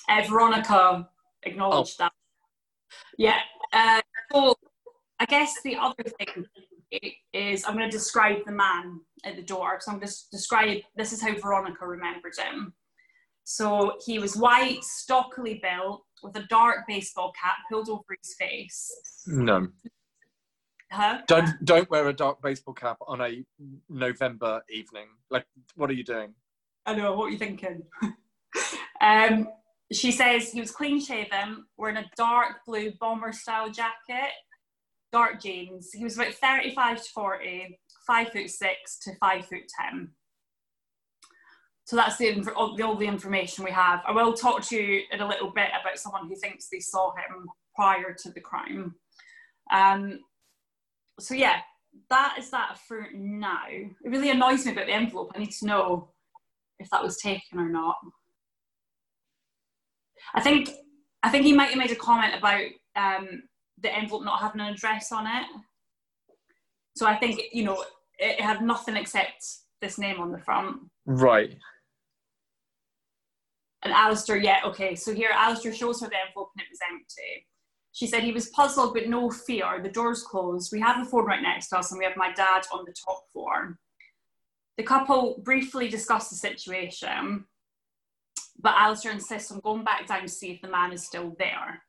Uh, 0.07 0.23
Veronica 0.29 1.09
acknowledged 1.43 1.95
Oh. 1.99 2.05
that. 2.05 2.13
Yeah. 3.17 3.39
Uh, 3.73 3.99
so 4.31 4.55
I 5.19 5.25
guess 5.25 5.53
the 5.65 5.75
other 5.75 6.03
thing 6.19 6.45
is 7.33 7.65
I'm 7.65 7.75
going 7.75 7.89
to 7.89 7.97
describe 7.97 8.45
the 8.45 8.53
man 8.53 9.01
at 9.23 9.35
the 9.35 9.41
door. 9.41 9.77
So 9.79 9.91
I'm 9.91 9.99
going 9.99 10.07
to 10.07 10.15
describe 10.31 10.79
this 10.95 11.13
is 11.13 11.21
how 11.21 11.33
Veronica 11.35 11.85
remembered 11.85 12.33
him. 12.37 12.73
So 13.43 13.97
he 14.05 14.19
was 14.19 14.35
white, 14.35 14.83
stockily 14.83 15.61
built, 15.63 16.03
with 16.21 16.35
a 16.35 16.43
dark 16.49 16.79
baseball 16.87 17.31
cap 17.39 17.55
pulled 17.71 17.89
over 17.89 18.03
his 18.21 18.35
face. 18.37 18.91
No. 19.25 19.67
Huh? 20.91 21.19
Don't 21.27 21.49
don't 21.63 21.89
wear 21.89 22.07
a 22.07 22.13
dark 22.13 22.41
baseball 22.41 22.73
cap 22.73 22.97
on 23.07 23.21
a 23.21 23.43
November 23.89 24.61
evening. 24.69 25.07
Like, 25.29 25.45
what 25.75 25.89
are 25.89 25.93
you 25.93 26.03
doing? 26.03 26.33
I 26.85 26.95
know, 26.95 27.13
what 27.13 27.25
are 27.25 27.29
you 27.29 27.37
thinking? 27.37 27.83
um, 29.01 29.49
she 29.91 30.11
says 30.11 30.51
he 30.51 30.61
was 30.61 30.71
clean 30.71 31.01
shaven, 31.01 31.65
wearing 31.77 31.97
a 31.97 32.09
dark 32.15 32.57
blue 32.65 32.91
bomber 32.99 33.33
style 33.33 33.69
jacket, 33.69 34.31
dark 35.11 35.41
jeans. 35.41 35.91
He 35.93 36.03
was 36.03 36.17
about 36.17 36.33
35 36.33 37.03
to 37.03 37.09
40, 37.09 37.79
5 38.07 38.29
foot 38.29 38.49
6 38.49 38.99
to 38.99 39.15
5 39.15 39.45
foot 39.45 39.63
10. 39.91 40.09
So 41.85 41.95
that's 41.95 42.17
the, 42.17 42.51
all, 42.55 42.75
the, 42.75 42.83
all 42.83 42.97
the 42.97 43.05
information 43.05 43.63
we 43.63 43.71
have. 43.71 44.01
I 44.05 44.11
will 44.11 44.33
talk 44.33 44.61
to 44.63 44.75
you 44.75 45.03
in 45.11 45.21
a 45.21 45.27
little 45.27 45.51
bit 45.51 45.69
about 45.79 45.99
someone 45.99 46.27
who 46.27 46.35
thinks 46.35 46.67
they 46.67 46.79
saw 46.79 47.11
him 47.11 47.47
prior 47.75 48.13
to 48.23 48.31
the 48.31 48.41
crime. 48.41 48.95
Um, 49.71 50.19
so 51.19 51.33
yeah, 51.33 51.59
that 52.09 52.35
is 52.37 52.49
that 52.51 52.77
for 52.87 53.07
now. 53.13 53.67
It 53.69 54.09
really 54.09 54.31
annoys 54.31 54.65
me 54.65 54.73
about 54.73 54.87
the 54.87 54.93
envelope. 54.93 55.31
I 55.35 55.39
need 55.39 55.51
to 55.51 55.65
know 55.65 56.09
if 56.79 56.89
that 56.89 57.03
was 57.03 57.17
taken 57.17 57.59
or 57.59 57.69
not. 57.69 57.95
I 60.33 60.41
think 60.41 60.69
I 61.23 61.29
think 61.29 61.45
he 61.45 61.53
might 61.53 61.69
have 61.69 61.77
made 61.77 61.91
a 61.91 61.95
comment 61.95 62.35
about 62.37 62.65
um, 62.95 63.43
the 63.81 63.95
envelope 63.95 64.23
not 64.23 64.41
having 64.41 64.61
an 64.61 64.73
address 64.73 65.11
on 65.11 65.25
it. 65.25 65.45
So 66.95 67.05
I 67.05 67.15
think 67.15 67.41
you 67.51 67.63
know 67.63 67.83
it 68.17 68.41
had 68.41 68.61
nothing 68.61 68.95
except 68.95 69.45
this 69.81 69.97
name 69.97 70.19
on 70.19 70.31
the 70.31 70.39
front. 70.39 70.77
Right. 71.05 71.55
And 73.83 73.93
Alistair, 73.93 74.37
yeah, 74.37 74.61
okay. 74.65 74.95
So 74.95 75.13
here, 75.13 75.29
Alistair 75.33 75.73
shows 75.73 76.01
her 76.01 76.09
the 76.09 76.15
envelope 76.27 76.49
and 76.55 76.63
it 76.63 76.69
was 76.69 76.79
empty. 76.91 77.45
She 77.93 78.07
said 78.07 78.23
he 78.23 78.31
was 78.31 78.49
puzzled 78.49 78.93
but 78.93 79.07
no 79.07 79.29
fear. 79.29 79.79
The 79.81 79.89
door's 79.89 80.23
closed. 80.23 80.71
We 80.71 80.79
have 80.81 81.01
a 81.01 81.09
phone 81.09 81.25
right 81.25 81.41
next 81.41 81.69
to 81.69 81.77
us 81.77 81.91
and 81.91 81.99
we 81.99 82.05
have 82.05 82.17
my 82.17 82.31
dad 82.33 82.63
on 82.73 82.85
the 82.85 82.93
top 82.93 83.23
floor. 83.31 83.77
The 84.77 84.83
couple 84.83 85.41
briefly 85.43 85.89
discussed 85.89 86.29
the 86.29 86.35
situation, 86.35 87.45
but 88.59 88.75
Alistair 88.77 89.11
insists 89.11 89.51
on 89.51 89.59
going 89.61 89.83
back 89.83 90.05
down 90.05 90.21
to 90.21 90.27
see 90.27 90.51
if 90.51 90.61
the 90.61 90.67
man 90.67 90.91
is 90.91 91.05
still 91.05 91.35
there. 91.39 91.81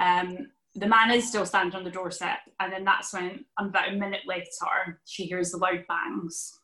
Um, 0.00 0.48
the 0.74 0.86
man 0.86 1.10
is 1.10 1.28
still 1.28 1.46
standing 1.46 1.76
on 1.76 1.84
the 1.84 1.90
doorstep, 1.90 2.38
and 2.58 2.72
then 2.72 2.84
that's 2.84 3.12
when, 3.12 3.44
about 3.58 3.90
a 3.90 3.96
minute 3.96 4.22
later, 4.26 5.00
she 5.04 5.24
hears 5.24 5.50
the 5.50 5.58
loud 5.58 5.84
bangs. 5.86 6.58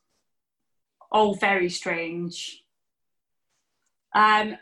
All 1.11 1.35
very 1.35 1.69
strange. 1.69 2.63
Um, 4.13 4.57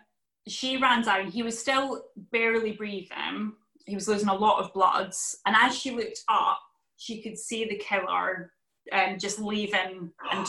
she 0.48 0.78
ran 0.78 1.04
down. 1.04 1.32
He 1.32 1.44
was 1.44 1.58
still 1.58 2.06
barely 2.32 2.74
breathing. 2.74 3.54
He 3.86 3.96
was 3.96 4.08
losing 4.08 4.30
a 4.30 4.36
lot 4.36 4.64
of 4.64 4.74
blood. 4.74 5.14
And 5.46 5.56
as 5.56 5.76
she 5.76 5.92
looked 5.92 6.24
up, 6.28 6.60
she 6.98 7.22
could 7.22 7.38
see 7.38 7.66
the 7.66 7.78
killer 7.78 8.52
um, 8.92 9.18
just 9.18 9.40
leaving 9.40 10.12
and 10.32 10.48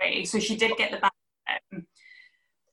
away. 0.00 0.24
So 0.24 0.38
she 0.38 0.56
did 0.56 0.76
get 0.76 0.90
the 0.90 0.98
back. 0.98 1.12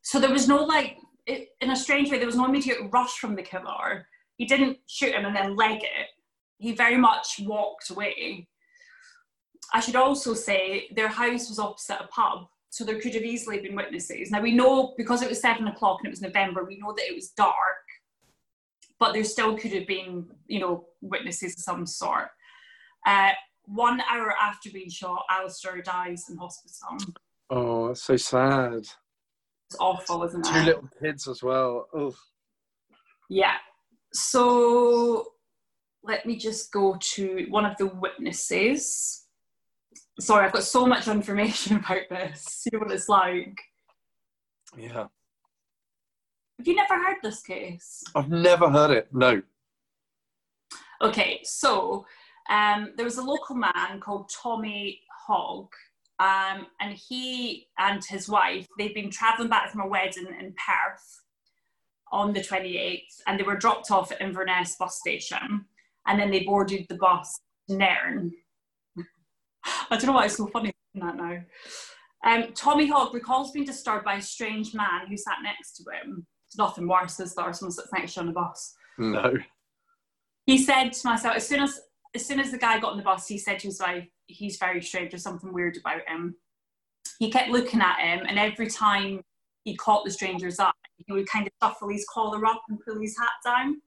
So 0.01 0.19
there 0.19 0.31
was 0.31 0.47
no 0.47 0.63
like, 0.63 0.97
it, 1.25 1.49
in 1.59 1.71
a 1.71 1.75
strange 1.75 2.09
way, 2.09 2.17
there 2.17 2.27
was 2.27 2.37
no 2.37 2.45
immediate 2.45 2.77
rush 2.91 3.17
from 3.17 3.35
the 3.35 3.41
killer. 3.41 4.07
He 4.37 4.45
didn't 4.45 4.77
shoot 4.87 5.13
him 5.13 5.25
and 5.25 5.35
then 5.35 5.55
leg 5.55 5.79
it. 5.83 6.07
He 6.59 6.71
very 6.71 6.97
much 6.97 7.39
walked 7.41 7.89
away. 7.89 8.47
I 9.73 9.79
should 9.79 9.95
also 9.95 10.33
say 10.33 10.87
their 10.95 11.09
house 11.09 11.49
was 11.49 11.59
opposite 11.59 11.99
a 11.99 12.07
pub, 12.07 12.47
so 12.69 12.83
there 12.83 12.99
could 12.99 13.13
have 13.13 13.23
easily 13.23 13.59
been 13.59 13.75
witnesses. 13.75 14.31
Now 14.31 14.41
we 14.41 14.53
know 14.53 14.93
because 14.97 15.21
it 15.21 15.29
was 15.29 15.41
seven 15.41 15.67
o'clock 15.67 15.99
and 15.99 16.07
it 16.07 16.11
was 16.11 16.21
November, 16.21 16.63
we 16.63 16.79
know 16.79 16.93
that 16.95 17.09
it 17.09 17.15
was 17.15 17.29
dark, 17.29 17.55
but 18.99 19.13
there 19.13 19.23
still 19.23 19.57
could 19.57 19.73
have 19.73 19.87
been, 19.87 20.25
you 20.47 20.59
know, 20.59 20.85
witnesses 21.01 21.53
of 21.53 21.59
some 21.59 21.85
sort. 21.85 22.29
Uh, 23.05 23.31
one 23.65 24.01
hour 24.09 24.33
after 24.41 24.69
being 24.71 24.89
shot, 24.89 25.25
Alistair 25.29 25.81
dies 25.81 26.25
in 26.29 26.37
hospital. 26.37 27.13
Oh, 27.49 27.87
that's 27.87 28.03
so 28.03 28.15
sad. 28.17 28.87
It's 29.69 29.77
awful, 29.79 30.23
isn't 30.23 30.47
it? 30.47 30.53
Two 30.53 30.59
little 30.59 30.89
kids 31.01 31.27
as 31.27 31.43
well. 31.43 31.87
Oh. 31.93 32.15
Yeah. 33.29 33.55
So 34.13 35.27
let 36.03 36.25
me 36.25 36.37
just 36.37 36.71
go 36.71 36.97
to 37.15 37.45
one 37.49 37.65
of 37.65 37.77
the 37.77 37.87
witnesses. 37.87 39.25
Sorry, 40.19 40.45
I've 40.45 40.53
got 40.53 40.63
so 40.63 40.85
much 40.85 41.07
information 41.19 41.77
about 41.77 42.09
this. 42.09 42.63
You 42.65 42.79
know 42.79 42.85
what 42.85 42.93
it's 42.93 43.09
like. 43.09 43.57
Yeah. 44.77 45.07
Have 46.57 46.67
you 46.67 46.75
never 46.75 46.95
heard 46.95 47.17
this 47.21 47.41
case? 47.43 48.03
I've 48.15 48.29
never 48.29 48.69
heard 48.69 48.91
it. 48.91 49.07
No. 49.11 49.41
Okay, 51.01 51.41
so 51.43 52.05
um, 52.49 52.93
there 52.95 53.05
was 53.05 53.17
a 53.17 53.23
local 53.23 53.55
man 53.55 53.99
called 53.99 54.29
Tommy 54.29 55.01
Hogg, 55.27 55.67
um, 56.19 56.65
and 56.81 56.97
he 56.97 57.67
and 57.77 58.03
his 58.03 58.27
wife, 58.27 58.65
they've 58.79 58.95
been 58.95 59.11
travelling 59.11 59.49
back 59.49 59.69
from 59.69 59.81
a 59.81 59.87
wedding 59.87 60.25
in 60.25 60.55
Perth 60.55 61.21
on 62.11 62.33
the 62.33 62.41
28th, 62.41 63.01
and 63.27 63.39
they 63.39 63.43
were 63.43 63.55
dropped 63.57 63.91
off 63.91 64.11
at 64.11 64.21
Inverness 64.21 64.75
bus 64.79 64.97
station, 64.99 65.65
and 66.07 66.19
then 66.19 66.31
they 66.31 66.43
boarded 66.43 66.85
the 66.89 66.95
bus 66.95 67.39
to 67.69 67.75
Nairn. 67.75 68.31
I 69.65 69.97
don't 69.97 70.05
know 70.07 70.13
why 70.13 70.25
it's 70.25 70.37
so 70.37 70.47
funny 70.47 70.71
that 70.95 71.15
now. 71.15 71.37
Um, 72.25 72.53
Tommy 72.53 72.87
Hogg 72.87 73.13
recalls 73.13 73.51
being 73.51 73.65
disturbed 73.65 74.03
by 74.05 74.15
a 74.15 74.21
strange 74.21 74.73
man 74.73 75.07
who 75.07 75.15
sat 75.17 75.37
next 75.43 75.77
to 75.77 75.83
him. 75.91 76.25
It's 76.47 76.57
nothing 76.57 76.87
worse, 76.87 77.19
is 77.19 77.35
there? 77.35 77.51
Someone 77.53 77.71
sits 77.71 77.89
next 77.93 78.13
to 78.13 78.19
you 78.19 78.21
on 78.21 78.27
the 78.27 78.33
bus 78.33 78.73
No. 78.97 79.33
he 80.45 80.57
said 80.57 80.93
to 80.93 81.07
myself 81.07 81.35
as 81.35 81.47
soon 81.47 81.61
as 81.61 81.79
as 82.15 82.25
soon 82.25 82.39
as 82.39 82.51
the 82.51 82.57
guy 82.57 82.79
got 82.79 82.91
on 82.91 82.97
the 82.97 83.03
bus 83.03 83.27
he 83.27 83.37
said 83.37 83.59
to 83.59 83.67
his 83.67 83.79
wife 83.79 84.07
he's 84.27 84.57
very 84.57 84.81
strange 84.81 85.11
there's 85.11 85.21
something 85.23 85.53
weird 85.53 85.77
about 85.77 86.01
him 86.07 86.35
he 87.19 87.29
kept 87.29 87.49
looking 87.49 87.81
at 87.81 87.99
him 87.99 88.25
and 88.27 88.39
every 88.39 88.67
time 88.67 89.21
he 89.67 89.75
caught 89.75 90.05
the 90.05 90.11
stranger's 90.11 90.59
eye 90.59 90.71
he 90.95 91.11
would 91.11 91.27
kind 91.27 91.45
of 91.45 91.53
shuffle 91.61 91.89
his 91.89 92.05
collar 92.09 92.45
up 92.45 92.61
and 92.69 92.79
pull 92.79 92.99
his 92.99 93.17
hat 93.17 93.29
down 93.43 93.81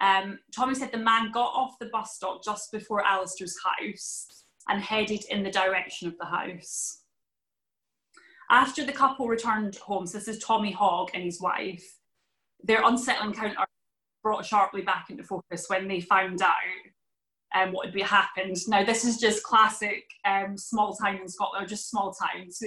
um, 0.00 0.38
tommy 0.54 0.74
said 0.74 0.90
the 0.90 0.98
man 0.98 1.30
got 1.30 1.52
off 1.54 1.78
the 1.78 1.90
bus 1.92 2.14
stop 2.14 2.42
just 2.42 2.72
before 2.72 3.04
alistair's 3.04 3.56
house 3.62 4.44
and 4.68 4.82
headed 4.82 5.24
in 5.30 5.42
the 5.42 5.50
direction 5.50 6.08
of 6.08 6.16
the 6.18 6.24
house 6.24 7.02
after 8.50 8.84
the 8.84 8.92
couple 8.92 9.28
returned 9.28 9.76
home 9.76 10.06
so 10.06 10.16
this 10.16 10.28
is 10.28 10.38
tommy 10.38 10.72
hogg 10.72 11.10
and 11.12 11.22
his 11.22 11.40
wife 11.40 11.98
their 12.64 12.82
unsettling 12.86 13.30
encounter 13.30 13.66
brought 14.22 14.46
sharply 14.46 14.82
back 14.82 15.10
into 15.10 15.22
focus 15.22 15.66
when 15.68 15.86
they 15.86 16.00
found 16.00 16.40
out 16.40 16.54
um, 17.54 17.72
what 17.72 17.86
had 17.86 18.02
happened. 18.02 18.56
Now, 18.66 18.84
this 18.84 19.04
is 19.04 19.16
just 19.16 19.42
classic 19.42 20.04
um, 20.24 20.56
small 20.56 20.94
town 20.94 21.16
in 21.16 21.28
Scotland, 21.28 21.64
or 21.64 21.68
just 21.68 21.88
small 21.88 22.12
towns. 22.12 22.58
So 22.58 22.66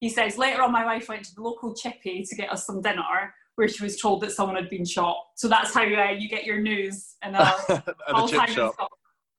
he 0.00 0.08
says, 0.08 0.38
later 0.38 0.62
on, 0.62 0.72
my 0.72 0.84
wife 0.84 1.08
went 1.08 1.24
to 1.24 1.34
the 1.34 1.42
local 1.42 1.74
chippy 1.74 2.24
to 2.24 2.36
get 2.36 2.52
us 2.52 2.66
some 2.66 2.80
dinner, 2.80 3.34
where 3.56 3.66
she 3.66 3.82
was 3.82 4.00
told 4.00 4.20
that 4.20 4.30
someone 4.30 4.56
had 4.56 4.70
been 4.70 4.84
shot. 4.84 5.16
So 5.34 5.48
that's 5.48 5.74
how 5.74 5.82
uh, 5.82 6.10
you 6.10 6.28
get 6.28 6.44
your 6.44 6.60
news 6.60 7.16
in 7.24 7.34
a 7.34 7.38
the 7.68 8.26
chip 8.28 8.48
shop. 8.48 8.90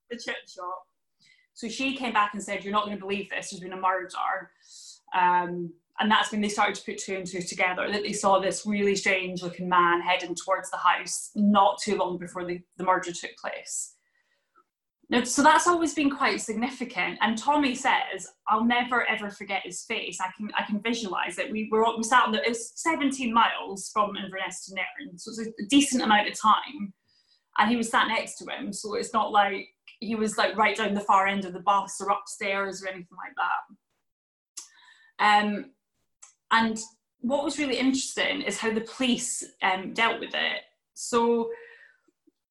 The 0.09 0.17
chip 0.17 0.35
shop. 0.47 0.83
So 1.53 1.69
she 1.69 1.95
came 1.95 2.13
back 2.13 2.33
and 2.33 2.43
said, 2.43 2.63
You're 2.63 2.73
not 2.73 2.85
going 2.85 2.97
to 2.97 3.01
believe 3.01 3.29
this, 3.29 3.51
there's 3.51 3.61
been 3.61 3.73
a 3.73 3.77
murder. 3.77 4.51
Um, 5.17 5.71
and 5.99 6.09
that's 6.09 6.31
when 6.31 6.41
they 6.41 6.49
started 6.49 6.75
to 6.75 6.83
put 6.83 6.97
two 6.97 7.15
and 7.15 7.27
two 7.27 7.41
together 7.41 7.91
that 7.91 8.03
they 8.03 8.13
saw 8.13 8.39
this 8.39 8.65
really 8.65 8.95
strange 8.95 9.43
looking 9.43 9.67
man 9.67 10.01
heading 10.01 10.35
towards 10.35 10.71
the 10.71 10.77
house 10.77 11.31
not 11.35 11.79
too 11.81 11.97
long 11.97 12.17
before 12.17 12.45
the, 12.45 12.61
the 12.77 12.83
murder 12.83 13.11
took 13.11 13.35
place. 13.37 13.95
Now, 15.11 15.23
so 15.23 15.41
that's 15.41 15.65
always 15.65 15.95
been 15.95 16.11
quite 16.11 16.39
significant. 16.39 17.17
And 17.21 17.37
Tommy 17.37 17.73
says, 17.73 18.27
"I'll 18.47 18.63
never 18.63 19.09
ever 19.09 19.31
forget 19.31 19.63
his 19.63 19.83
face. 19.83 20.19
I 20.21 20.29
can 20.37 20.51
I 20.57 20.63
can 20.63 20.81
visualize 20.81 21.39
it. 21.39 21.51
We 21.51 21.67
were 21.71 21.83
we 21.97 22.03
sat 22.03 22.25
on 22.25 22.31
the 22.31 22.43
it 22.43 22.49
was 22.49 22.71
17 22.75 23.33
miles 23.33 23.89
from 23.91 24.15
Inverness 24.15 24.65
to 24.65 24.75
Nairn, 24.75 25.17
so 25.17 25.31
it's 25.31 25.39
a 25.39 25.65
decent 25.67 26.03
amount 26.03 26.27
of 26.27 26.39
time. 26.39 26.93
And 27.57 27.69
he 27.69 27.75
was 27.75 27.89
sat 27.89 28.07
next 28.07 28.37
to 28.37 28.45
him, 28.45 28.71
so 28.71 28.93
it's 28.93 29.13
not 29.13 29.31
like 29.31 29.67
he 29.99 30.15
was 30.15 30.37
like 30.37 30.55
right 30.55 30.77
down 30.77 30.93
the 30.93 31.01
far 31.01 31.27
end 31.27 31.45
of 31.45 31.53
the 31.53 31.59
bus 31.59 31.99
or 31.99 32.09
upstairs 32.09 32.83
or 32.83 32.87
anything 32.87 33.17
like 33.17 33.33
that. 33.35 33.61
Um, 35.19 35.71
and 36.51 36.79
what 37.21 37.43
was 37.43 37.59
really 37.59 37.77
interesting 37.77 38.41
is 38.41 38.57
how 38.57 38.73
the 38.73 38.81
police 38.81 39.43
um, 39.61 39.93
dealt 39.93 40.19
with 40.19 40.33
it. 40.33 40.61
So, 40.93 41.49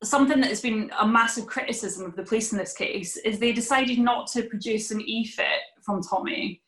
something 0.03 0.41
that 0.41 0.49
has 0.49 0.61
been 0.61 0.91
a 1.01 1.07
massive 1.07 1.47
criticism 1.47 2.07
of 2.07 2.17
the 2.17 2.23
police 2.23 2.53
in 2.53 2.59
this 2.59 2.73
case 2.73 3.17
is 3.19 3.39
they 3.39 3.53
decided 3.53 3.99
not 3.99 4.27
to 4.29 4.43
produce 4.45 4.91
an 4.91 5.01
e-fit 5.01 5.61
from 5.83 6.03
Tommy 6.03 6.63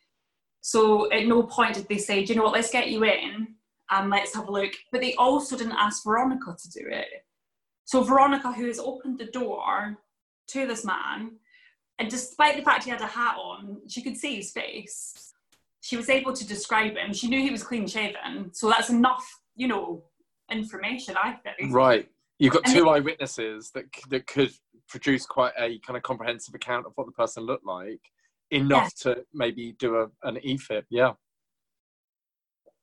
So 0.60 1.10
at 1.12 1.26
no 1.26 1.42
point 1.42 1.74
did 1.74 1.88
they 1.88 1.98
say, 1.98 2.24
do 2.24 2.32
you 2.32 2.38
know 2.38 2.44
what, 2.44 2.52
let's 2.52 2.70
get 2.70 2.88
you 2.88 3.04
in 3.04 3.54
and 3.90 4.10
let's 4.10 4.34
have 4.34 4.48
a 4.48 4.52
look. 4.52 4.72
But 4.92 5.00
they 5.00 5.14
also 5.14 5.56
didn't 5.56 5.72
ask 5.72 6.04
Veronica 6.04 6.56
to 6.60 6.70
do 6.70 6.86
it. 6.86 7.24
So 7.84 8.02
Veronica, 8.02 8.52
who 8.52 8.66
has 8.66 8.78
opened 8.78 9.18
the 9.18 9.26
door 9.26 9.98
to 10.48 10.66
this 10.66 10.84
man, 10.84 11.32
and 11.98 12.10
despite 12.10 12.56
the 12.56 12.62
fact 12.62 12.84
he 12.84 12.90
had 12.90 13.00
a 13.00 13.06
hat 13.06 13.36
on, 13.36 13.78
she 13.88 14.02
could 14.02 14.16
see 14.16 14.36
his 14.36 14.52
face. 14.52 15.32
She 15.82 15.96
was 15.96 16.08
able 16.08 16.32
to 16.32 16.46
describe 16.46 16.96
him. 16.96 17.12
She 17.12 17.28
knew 17.28 17.40
he 17.40 17.50
was 17.50 17.62
clean 17.62 17.86
shaven. 17.86 18.52
So 18.52 18.68
that's 18.68 18.90
enough, 18.90 19.26
you 19.56 19.68
know, 19.68 20.04
information, 20.50 21.16
I 21.16 21.32
think. 21.32 21.74
Right. 21.74 22.08
You've 22.40 22.54
got 22.54 22.64
two 22.64 22.88
eyewitnesses 22.88 23.70
that 23.74 23.84
that 24.08 24.26
could 24.26 24.50
produce 24.88 25.26
quite 25.26 25.52
a 25.58 25.78
kind 25.86 25.96
of 25.96 26.02
comprehensive 26.02 26.54
account 26.54 26.86
of 26.86 26.92
what 26.96 27.06
the 27.06 27.12
person 27.12 27.44
looked 27.44 27.66
like, 27.66 28.00
enough 28.50 28.92
yeah. 29.04 29.14
to 29.14 29.24
maybe 29.32 29.76
do 29.78 29.96
a, 29.96 30.08
an 30.26 30.38
e-fit. 30.42 30.86
Yeah. 30.90 31.12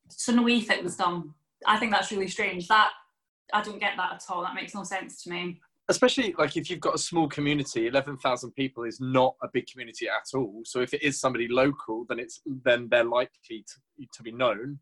So 0.10 0.32
no 0.32 0.48
e-fit 0.48 0.84
was 0.84 0.96
done. 0.96 1.34
I 1.65 1.78
think 1.78 1.91
that's 1.91 2.12
really 2.12 2.28
strange. 2.28 2.67
That 2.67 2.91
I 3.52 3.62
don't 3.63 3.80
get 3.80 3.93
that 3.98 4.13
at 4.13 4.24
all. 4.30 4.43
That 4.43 4.56
makes 4.56 4.76
no 4.76 4.84
sense 4.84 5.24
to 5.24 5.32
me. 5.32 5.60
Especially 5.89 6.36
like 6.38 6.56
if 6.56 6.70
you've 6.70 6.80
got 6.80 6.96
a 6.96 7.00
small 7.00 7.28
community, 7.28 7.88
eleven 7.88 8.15
thousand 8.17 8.52
people 8.52 8.84
is 8.84 9.00
not 9.00 9.36
a 9.41 9.48
big 9.52 9.65
community 9.67 10.08
at 10.08 10.38
all. 10.38 10.62
So 10.65 10.82
if 10.82 10.93
it 10.93 11.02
is 11.02 11.20
somebody 11.20 11.48
local, 11.48 12.06
then 12.08 12.20
it's 12.20 12.41
then 12.63 12.89
they're 12.91 13.04
likely 13.04 13.65
to, 13.67 14.06
to 14.13 14.24
be 14.24 14.32
known. 14.32 14.80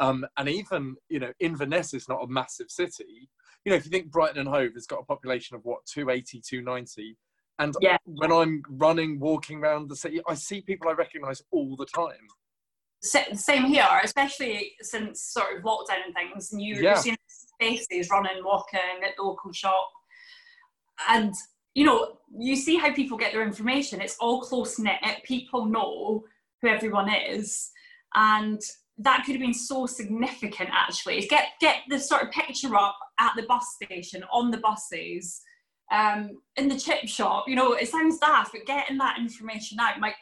Um, 0.00 0.26
and 0.36 0.48
even 0.48 0.96
you 1.08 1.20
know 1.20 1.32
Inverness 1.38 1.94
is 1.94 2.08
not 2.08 2.24
a 2.24 2.26
massive 2.26 2.70
city. 2.70 3.28
You 3.68 3.74
know 3.74 3.76
if 3.76 3.84
you 3.84 3.90
think 3.90 4.10
Brighton 4.10 4.38
and 4.38 4.48
Hove 4.48 4.72
has 4.76 4.86
got 4.86 5.00
a 5.00 5.04
population 5.04 5.54
of 5.54 5.62
what 5.62 5.84
280, 5.84 6.40
290, 6.40 7.18
and 7.58 7.74
yeah. 7.82 7.98
when 8.06 8.32
I'm 8.32 8.62
running, 8.66 9.20
walking 9.20 9.58
around 9.58 9.90
the 9.90 9.94
city, 9.94 10.22
I 10.26 10.32
see 10.36 10.62
people 10.62 10.88
I 10.88 10.92
recognise 10.92 11.42
all 11.50 11.76
the 11.76 11.84
time. 11.84 12.14
Same 13.02 13.66
here, 13.66 13.86
especially 14.02 14.72
since 14.80 15.20
sort 15.20 15.54
of 15.54 15.64
lockdown 15.64 16.06
and 16.06 16.14
things, 16.14 16.50
and 16.50 16.62
you, 16.62 16.76
yeah. 16.76 16.80
you're 16.80 16.96
seeing 16.96 17.16
faces 17.60 18.08
running, 18.10 18.42
walking 18.42 18.80
at 19.04 19.16
the 19.18 19.22
local 19.22 19.52
shop, 19.52 19.90
and 21.10 21.34
you 21.74 21.84
know 21.84 22.16
you 22.34 22.56
see 22.56 22.78
how 22.78 22.90
people 22.94 23.18
get 23.18 23.34
their 23.34 23.42
information. 23.42 24.00
It's 24.00 24.16
all 24.18 24.40
close 24.40 24.78
knit. 24.78 24.96
People 25.24 25.66
know 25.66 26.24
who 26.62 26.68
everyone 26.68 27.12
is, 27.12 27.70
and 28.14 28.62
that 28.98 29.22
could 29.24 29.32
have 29.32 29.40
been 29.40 29.54
so 29.54 29.86
significant 29.86 30.70
actually. 30.72 31.26
Get 31.26 31.50
get 31.60 31.82
the 31.88 31.98
sort 31.98 32.22
of 32.22 32.30
picture 32.30 32.74
up 32.74 32.98
at 33.18 33.32
the 33.36 33.42
bus 33.42 33.76
station 33.82 34.24
on 34.32 34.50
the 34.50 34.58
buses 34.58 35.40
um, 35.90 36.40
in 36.56 36.68
the 36.68 36.78
chip 36.78 37.06
shop 37.06 37.44
you 37.48 37.56
know 37.56 37.72
it 37.72 37.88
sounds 37.88 38.18
daft 38.18 38.52
but 38.52 38.66
getting 38.66 38.98
that 38.98 39.18
information 39.18 39.80
out 39.80 39.98
might 39.98 40.14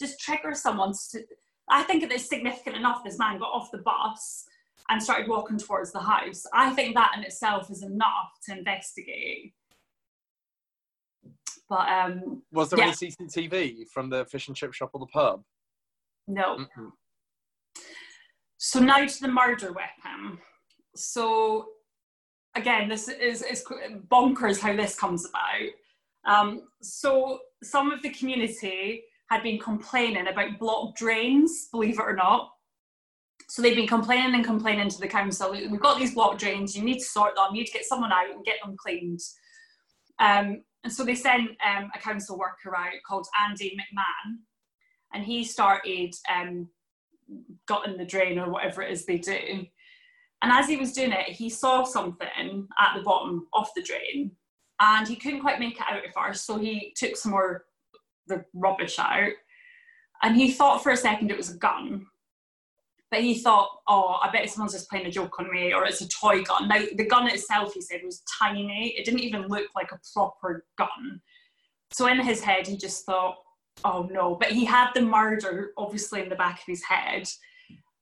just 0.00 0.18
trigger 0.18 0.54
someone 0.54 0.94
to 1.10 1.22
i 1.68 1.82
think 1.82 2.02
it's 2.02 2.26
significant 2.26 2.74
enough 2.74 3.04
this 3.04 3.18
man 3.18 3.38
got 3.38 3.52
off 3.52 3.70
the 3.70 3.78
bus 3.78 4.46
and 4.90 5.02
started 5.02 5.28
walking 5.28 5.56
towards 5.56 5.92
the 5.92 6.00
house. 6.00 6.44
I 6.52 6.70
think 6.70 6.94
that 6.96 7.12
in 7.16 7.22
itself 7.22 7.70
is 7.70 7.82
enough 7.82 8.32
to 8.46 8.58
investigate. 8.58 9.54
But 11.68 11.88
um 11.88 12.42
was 12.52 12.70
there 12.70 12.80
yeah. 12.80 12.86
any 12.86 12.92
cctv 12.92 13.88
from 13.88 14.10
the 14.10 14.24
fish 14.24 14.48
and 14.48 14.56
chip 14.56 14.74
shop 14.74 14.90
or 14.92 15.00
the 15.00 15.06
pub? 15.06 15.44
No. 16.26 16.58
Mm-mm. 16.58 16.90
So 18.62 18.78
now 18.78 19.06
to 19.06 19.20
the 19.22 19.28
murder 19.28 19.72
weapon. 19.72 20.36
So 20.94 21.64
again, 22.54 22.90
this 22.90 23.08
is, 23.08 23.40
is 23.40 23.64
bonkers 24.12 24.60
how 24.60 24.76
this 24.76 24.94
comes 24.94 25.26
about. 25.26 25.70
Um, 26.26 26.64
so 26.82 27.38
some 27.62 27.90
of 27.90 28.02
the 28.02 28.10
community 28.10 29.02
had 29.30 29.42
been 29.42 29.58
complaining 29.58 30.28
about 30.28 30.58
blocked 30.58 30.98
drains, 30.98 31.68
believe 31.72 31.98
it 31.98 32.02
or 32.02 32.14
not. 32.14 32.50
So 33.48 33.62
they've 33.62 33.74
been 33.74 33.86
complaining 33.86 34.34
and 34.34 34.44
complaining 34.44 34.90
to 34.90 35.00
the 35.00 35.08
council. 35.08 35.52
We've 35.52 35.80
got 35.80 35.98
these 35.98 36.12
blocked 36.12 36.40
drains. 36.40 36.76
You 36.76 36.84
need 36.84 36.98
to 36.98 37.04
sort 37.04 37.36
them. 37.36 37.54
You 37.54 37.62
need 37.62 37.68
to 37.68 37.72
get 37.72 37.86
someone 37.86 38.12
out 38.12 38.28
and 38.30 38.44
get 38.44 38.56
them 38.62 38.76
cleaned. 38.76 39.20
Um, 40.18 40.64
and 40.84 40.92
so 40.92 41.02
they 41.02 41.14
sent 41.14 41.52
um, 41.66 41.90
a 41.94 41.98
council 41.98 42.36
worker 42.36 42.76
out 42.76 42.92
called 43.08 43.26
Andy 43.42 43.74
McMahon, 43.74 44.36
and 45.14 45.24
he 45.24 45.44
started 45.44 46.14
um, 46.30 46.68
got 47.66 47.86
in 47.86 47.96
the 47.96 48.04
drain 48.04 48.38
or 48.38 48.50
whatever 48.50 48.82
it 48.82 48.92
is 48.92 49.06
they 49.06 49.18
do. 49.18 49.66
And 50.42 50.52
as 50.52 50.68
he 50.68 50.76
was 50.76 50.92
doing 50.92 51.12
it, 51.12 51.28
he 51.28 51.50
saw 51.50 51.84
something 51.84 52.68
at 52.78 52.96
the 52.96 53.02
bottom 53.02 53.46
of 53.52 53.68
the 53.76 53.82
drain 53.82 54.32
and 54.80 55.06
he 55.06 55.16
couldn't 55.16 55.42
quite 55.42 55.60
make 55.60 55.74
it 55.74 55.84
out 55.88 56.04
at 56.04 56.14
first. 56.14 56.46
So 56.46 56.58
he 56.58 56.94
took 56.96 57.16
some 57.16 57.32
more 57.32 57.64
the 58.26 58.44
rubbish 58.54 58.98
out 58.98 59.32
and 60.22 60.36
he 60.36 60.52
thought 60.52 60.82
for 60.82 60.92
a 60.92 60.96
second 60.96 61.30
it 61.30 61.36
was 61.36 61.50
a 61.50 61.58
gun. 61.58 62.06
But 63.10 63.22
he 63.22 63.34
thought, 63.34 63.68
oh, 63.88 64.18
I 64.22 64.30
bet 64.30 64.48
someone's 64.48 64.72
just 64.72 64.88
playing 64.88 65.06
a 65.06 65.10
joke 65.10 65.40
on 65.40 65.50
me 65.50 65.72
or 65.74 65.84
it's 65.84 66.00
a 66.00 66.08
toy 66.08 66.42
gun. 66.44 66.68
Now, 66.68 66.80
the 66.96 67.06
gun 67.06 67.26
itself, 67.26 67.74
he 67.74 67.80
said, 67.80 68.02
was 68.04 68.22
tiny. 68.40 68.94
It 68.96 69.04
didn't 69.04 69.20
even 69.20 69.48
look 69.48 69.66
like 69.74 69.90
a 69.90 69.98
proper 70.14 70.64
gun. 70.78 71.20
So 71.90 72.06
in 72.06 72.20
his 72.20 72.40
head, 72.40 72.68
he 72.68 72.76
just 72.76 73.04
thought, 73.04 73.34
oh 73.84 74.08
no, 74.10 74.34
but 74.34 74.50
he 74.50 74.64
had 74.64 74.90
the 74.94 75.02
murder 75.02 75.72
obviously 75.76 76.22
in 76.22 76.28
the 76.28 76.36
back 76.36 76.58
of 76.58 76.64
his 76.66 76.84
head. 76.84 77.28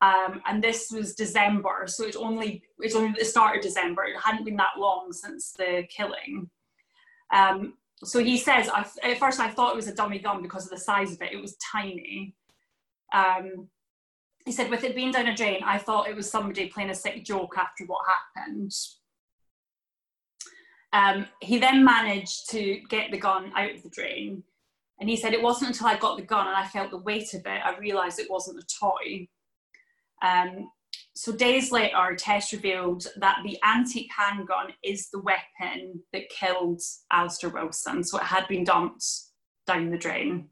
Um, 0.00 0.40
and 0.46 0.62
this 0.62 0.92
was 0.92 1.14
December, 1.14 1.84
so 1.86 2.04
it's 2.04 2.16
only 2.16 2.62
it's 2.78 2.94
only 2.94 3.14
the 3.18 3.24
start 3.24 3.56
of 3.56 3.62
December. 3.62 4.04
It 4.04 4.20
hadn't 4.22 4.44
been 4.44 4.56
that 4.56 4.78
long 4.78 5.12
since 5.12 5.52
the 5.52 5.84
killing. 5.88 6.48
Um, 7.32 7.74
so 8.04 8.22
he 8.22 8.38
says, 8.38 8.68
I, 8.68 8.86
at 9.02 9.18
first 9.18 9.40
I 9.40 9.50
thought 9.50 9.72
it 9.72 9.76
was 9.76 9.88
a 9.88 9.94
dummy 9.94 10.20
gun 10.20 10.40
because 10.40 10.64
of 10.64 10.70
the 10.70 10.78
size 10.78 11.12
of 11.12 11.22
it. 11.22 11.32
It 11.32 11.40
was 11.42 11.56
tiny. 11.56 12.34
Um, 13.12 13.68
he 14.44 14.52
said, 14.52 14.70
with 14.70 14.84
it 14.84 14.94
being 14.94 15.10
down 15.10 15.26
a 15.26 15.34
drain, 15.34 15.60
I 15.64 15.78
thought 15.78 16.08
it 16.08 16.16
was 16.16 16.30
somebody 16.30 16.68
playing 16.68 16.90
a 16.90 16.94
sick 16.94 17.24
joke 17.24 17.56
after 17.58 17.84
what 17.84 18.04
happened. 18.36 18.72
Um, 20.92 21.26
he 21.40 21.58
then 21.58 21.84
managed 21.84 22.48
to 22.50 22.80
get 22.88 23.10
the 23.10 23.18
gun 23.18 23.52
out 23.56 23.74
of 23.74 23.82
the 23.82 23.90
drain 23.90 24.42
and 25.00 25.08
he 25.08 25.16
said, 25.16 25.32
It 25.32 25.42
wasn't 25.42 25.70
until 25.70 25.86
I 25.86 25.98
got 25.98 26.16
the 26.16 26.24
gun 26.24 26.46
and 26.46 26.56
I 26.56 26.66
felt 26.66 26.90
the 26.90 26.98
weight 26.98 27.34
of 27.34 27.40
it, 27.46 27.60
I 27.64 27.76
realised 27.78 28.18
it 28.18 28.30
wasn't 28.30 28.62
a 28.62 28.66
toy. 28.80 29.28
Um, 30.22 30.70
so 31.14 31.32
days 31.32 31.72
later, 31.72 32.14
tests 32.16 32.52
revealed 32.52 33.06
that 33.16 33.38
the 33.44 33.58
antique 33.64 34.10
handgun 34.16 34.68
is 34.84 35.10
the 35.10 35.20
weapon 35.20 36.00
that 36.12 36.28
killed 36.30 36.80
Alistair 37.10 37.50
Wilson. 37.50 38.04
So 38.04 38.18
it 38.18 38.24
had 38.24 38.46
been 38.46 38.64
dumped 38.64 39.04
down 39.66 39.90
the 39.90 39.98
drain. 39.98 40.48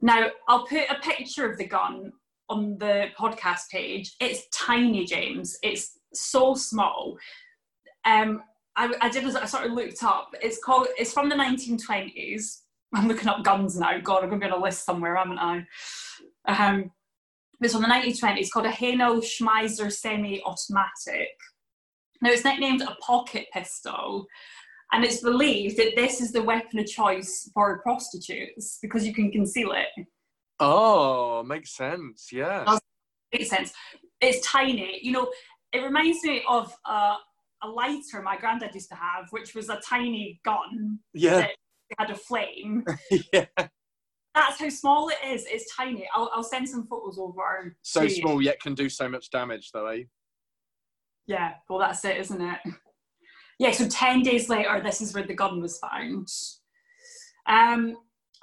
Now, 0.00 0.30
I'll 0.48 0.66
put 0.66 0.90
a 0.90 1.00
picture 1.02 1.50
of 1.50 1.58
the 1.58 1.66
gun 1.66 2.12
on 2.48 2.76
the 2.78 3.06
podcast 3.18 3.68
page. 3.70 4.14
It's 4.20 4.48
tiny, 4.52 5.04
James. 5.04 5.58
It's 5.62 5.98
so 6.12 6.54
small. 6.54 7.16
Um, 8.04 8.42
I, 8.76 8.92
I 9.00 9.08
did. 9.08 9.24
I 9.36 9.44
sort 9.46 9.66
of 9.66 9.72
looked 9.72 10.02
up. 10.02 10.30
It's 10.40 10.62
called. 10.62 10.88
It's 10.98 11.12
from 11.12 11.28
the 11.28 11.34
1920s. 11.34 12.61
I'm 12.94 13.08
looking 13.08 13.28
up 13.28 13.42
guns 13.42 13.78
now. 13.78 13.98
God, 14.00 14.22
I'm 14.22 14.28
going 14.28 14.40
to 14.40 14.46
be 14.46 14.52
on 14.52 14.58
a 14.58 14.62
list 14.62 14.84
somewhere, 14.84 15.16
haven't 15.16 15.38
I? 15.38 15.64
Um, 16.46 16.90
it's 17.60 17.72
from 17.72 17.82
the 17.82 17.88
1920s. 17.88 18.38
It's 18.38 18.52
called 18.52 18.66
a 18.66 18.70
Haenel 18.70 19.22
Schmeisser 19.22 19.90
semi-automatic. 19.90 21.28
Now, 22.20 22.30
it's 22.30 22.44
nicknamed 22.44 22.82
a 22.82 22.96
pocket 23.00 23.46
pistol, 23.52 24.26
and 24.92 25.04
it's 25.04 25.20
believed 25.20 25.76
that 25.78 25.96
this 25.96 26.20
is 26.20 26.32
the 26.32 26.42
weapon 26.42 26.80
of 26.80 26.86
choice 26.86 27.50
for 27.54 27.80
prostitutes 27.82 28.78
because 28.82 29.06
you 29.06 29.14
can 29.14 29.30
conceal 29.30 29.72
it. 29.72 30.06
Oh, 30.60 31.42
makes 31.44 31.74
sense. 31.74 32.28
Yeah, 32.30 32.64
Does 32.64 32.80
make 33.32 33.46
sense. 33.46 33.72
It's 34.20 34.46
tiny. 34.46 34.98
You 35.02 35.12
know, 35.12 35.30
it 35.72 35.78
reminds 35.78 36.22
me 36.22 36.44
of 36.48 36.72
uh, 36.88 37.16
a 37.62 37.68
lighter 37.68 38.22
my 38.22 38.36
granddad 38.36 38.74
used 38.74 38.90
to 38.90 38.96
have, 38.96 39.28
which 39.30 39.54
was 39.54 39.68
a 39.68 39.80
tiny 39.84 40.40
gun. 40.44 40.98
Yeah 41.14 41.46
had 41.98 42.10
a 42.10 42.14
flame. 42.14 42.84
yeah. 43.32 43.46
That's 44.34 44.58
how 44.58 44.68
small 44.70 45.10
it 45.10 45.18
is. 45.26 45.44
It's 45.46 45.74
tiny. 45.74 46.08
I'll, 46.14 46.30
I'll 46.34 46.42
send 46.42 46.68
some 46.68 46.86
photos 46.86 47.18
over. 47.18 47.76
So 47.82 48.08
small 48.08 48.40
yet 48.40 48.60
can 48.60 48.74
do 48.74 48.88
so 48.88 49.08
much 49.08 49.30
damage, 49.30 49.70
though, 49.72 49.86
eh? 49.86 50.04
Yeah, 51.26 51.54
well, 51.68 51.78
that's 51.78 52.04
it, 52.04 52.16
isn't 52.16 52.40
it? 52.40 52.58
Yeah, 53.58 53.70
so 53.70 53.86
10 53.86 54.22
days 54.22 54.48
later, 54.48 54.80
this 54.82 55.00
is 55.00 55.14
where 55.14 55.26
the 55.26 55.34
gun 55.34 55.60
was 55.60 55.78
found. 55.78 56.28
Um, 57.46 57.96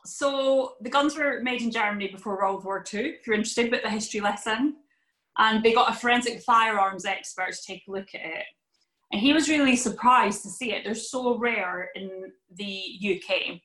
so 0.06 0.76
the 0.82 0.90
guns 0.90 1.18
were 1.18 1.42
made 1.42 1.62
in 1.62 1.72
Germany 1.72 2.08
before 2.08 2.38
World 2.38 2.64
War 2.64 2.86
II, 2.94 3.02
if 3.02 3.28
you're 3.28 3.36
interested 3.36 3.68
about 3.68 3.84
the 3.84 3.90
history 3.90 4.22
lesson. 4.22 4.76
And 5.38 5.64
they 5.64 5.74
got 5.74 5.92
a 5.92 5.98
forensic 5.98 6.42
firearms 6.42 7.06
expert 7.06 7.54
to 7.54 7.62
take 7.66 7.84
a 7.88 7.92
look 7.92 8.10
at 8.14 8.22
it. 8.22 8.46
And 9.12 9.22
he 9.22 9.34
was 9.34 9.50
really 9.50 9.76
surprised 9.76 10.44
to 10.44 10.50
see 10.50 10.72
it. 10.72 10.84
They're 10.84 10.96
so 10.96 11.38
rare 11.38 11.90
in 11.96 12.32
the 12.56 13.22
UK. 13.22 13.60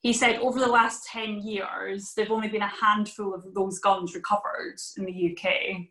He 0.00 0.14
said 0.14 0.36
over 0.36 0.58
the 0.58 0.66
last 0.66 1.06
10 1.06 1.40
years, 1.40 2.12
there've 2.16 2.30
only 2.30 2.48
been 2.48 2.62
a 2.62 2.68
handful 2.68 3.34
of 3.34 3.44
those 3.54 3.78
guns 3.78 4.14
recovered 4.14 4.76
in 4.96 5.04
the 5.04 5.36
UK. 5.36 5.86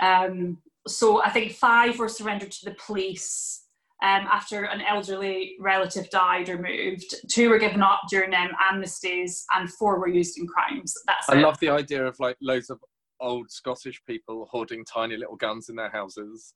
Um, 0.00 0.58
so 0.86 1.22
I 1.22 1.28
think 1.28 1.52
five 1.52 1.98
were 1.98 2.08
surrendered 2.08 2.52
to 2.52 2.64
the 2.64 2.76
police 2.76 3.64
um, 4.02 4.26
after 4.30 4.64
an 4.64 4.80
elderly 4.80 5.56
relative 5.60 6.08
died 6.08 6.48
or 6.48 6.58
moved. 6.58 7.14
Two 7.28 7.50
were 7.50 7.58
given 7.58 7.82
up 7.82 8.02
during 8.08 8.32
um, 8.32 8.50
amnesties, 8.72 9.42
and 9.54 9.70
four 9.70 9.98
were 9.98 10.08
used 10.08 10.38
in 10.38 10.46
crimes. 10.46 10.94
That's 11.06 11.28
I 11.28 11.38
it. 11.38 11.42
love 11.42 11.58
the 11.60 11.68
idea 11.68 12.06
of 12.06 12.18
like 12.20 12.36
loads 12.40 12.70
of 12.70 12.78
old 13.20 13.50
Scottish 13.50 14.00
people 14.06 14.48
hoarding 14.50 14.84
tiny 14.84 15.16
little 15.16 15.36
guns 15.36 15.68
in 15.68 15.76
their 15.76 15.90
houses. 15.90 16.54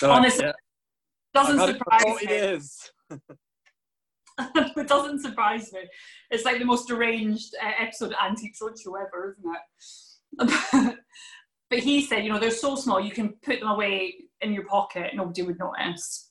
They're 0.00 0.10
Honestly, 0.10 0.44
"Yeah, 0.44 0.52
doesn't 1.32 1.60
it 1.60 1.78
surprise 1.78 2.22
me. 2.22 2.28
years. 2.28 2.92
it 4.38 4.88
doesn't 4.88 5.20
surprise 5.20 5.72
me. 5.72 5.80
It's 6.30 6.44
like 6.44 6.58
the 6.58 6.64
most 6.64 6.88
deranged 6.88 7.54
uh, 7.62 7.72
episode 7.78 8.12
of 8.12 8.18
Antiques 8.24 8.60
Roadshow 8.60 9.00
ever, 9.00 9.36
isn't 9.38 9.56
it? 9.56 10.98
but 11.70 11.78
he 11.78 12.02
said, 12.02 12.24
you 12.24 12.32
know, 12.32 12.38
they're 12.38 12.50
so 12.50 12.76
small, 12.76 13.00
you 13.00 13.12
can 13.12 13.34
put 13.42 13.60
them 13.60 13.68
away 13.68 14.14
in 14.40 14.52
your 14.52 14.64
pocket, 14.66 15.14
nobody 15.14 15.42
would 15.42 15.58
notice. 15.58 16.30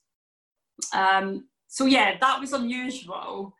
Um, 0.94 1.48
so 1.68 1.86
yeah, 1.86 2.18
that 2.20 2.40
was 2.40 2.54
unusual. 2.54 3.56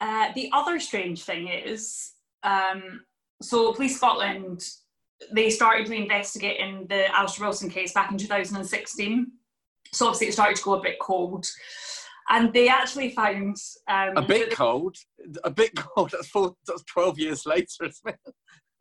Uh, 0.00 0.32
the 0.34 0.50
other 0.52 0.78
strange 0.80 1.22
thing 1.22 1.48
is, 1.48 2.12
um, 2.42 3.02
so 3.42 3.72
Police 3.72 3.96
Scotland, 3.96 4.64
they 5.32 5.50
started 5.50 5.88
reinvestigating 5.88 6.88
the 6.88 7.14
Alistair 7.14 7.46
Wilson 7.46 7.70
case 7.70 7.92
back 7.92 8.10
in 8.10 8.18
2016. 8.18 9.26
So 9.92 10.06
obviously 10.06 10.28
it 10.28 10.32
started 10.32 10.56
to 10.56 10.62
go 10.62 10.74
a 10.74 10.82
bit 10.82 10.98
cold. 11.00 11.46
And 12.30 12.52
they 12.52 12.68
actually 12.68 13.10
found 13.10 13.56
um, 13.88 14.16
A 14.16 14.22
bit 14.22 14.50
cold. 14.52 14.96
A 15.44 15.50
bit 15.50 15.74
cold. 15.74 16.10
That's, 16.12 16.28
four, 16.28 16.54
that's 16.66 16.84
12 16.84 17.18
years 17.18 17.46
later, 17.46 17.84
isn't 17.84 18.16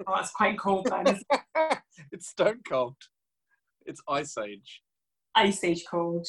Oh, 0.06 0.14
that's 0.16 0.32
quite 0.32 0.60
cold 0.60 0.88
then. 0.90 1.08
it? 1.08 1.24
it? 1.56 1.78
it's 2.12 2.28
stone 2.28 2.60
cold. 2.68 2.96
It's 3.86 4.02
Ice 4.08 4.38
Age. 4.38 4.82
Ice 5.34 5.64
Age 5.64 5.86
cold. 5.90 6.28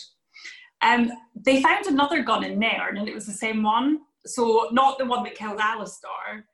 Um, 0.81 1.11
they 1.35 1.61
found 1.63 1.87
another 1.87 2.23
gun 2.23 2.45
in 2.45 2.59
Nairn, 2.59 2.97
and 2.97 3.09
it 3.09 3.15
was 3.15 3.27
the 3.27 3.33
same 3.33 3.63
one. 3.63 3.99
So 4.25 4.69
not 4.73 4.99
the 4.99 5.05
one 5.05 5.25
that 5.25 5.35
killed 5.35 5.59
Alistair. 5.61 6.47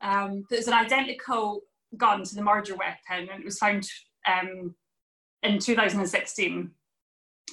Um, 0.00 0.44
but 0.48 0.58
it's 0.58 0.68
an 0.68 0.74
identical 0.74 1.60
gun 1.96 2.22
to 2.24 2.34
the 2.34 2.42
murder 2.42 2.74
weapon, 2.74 3.28
and 3.30 3.40
it 3.40 3.44
was 3.44 3.58
found 3.58 3.88
um, 4.26 4.74
in 5.42 5.58
2016. 5.58 6.70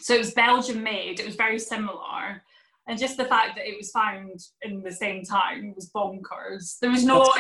So 0.02 0.16
it 0.16 0.18
was 0.18 0.32
Belgian 0.32 0.84
made. 0.84 1.20
It 1.20 1.26
was 1.26 1.36
very 1.36 1.60
similar, 1.60 2.44
and 2.88 3.00
just 3.00 3.18
the 3.18 3.26
fact 3.26 3.56
that 3.56 3.68
it 3.68 3.78
was 3.78 3.92
found 3.92 4.40
in 4.62 4.82
the 4.82 4.92
same 4.92 5.24
time 5.24 5.74
was 5.76 5.92
bonkers. 5.96 6.80
There 6.80 6.92
was 6.92 7.04
no 7.04 7.32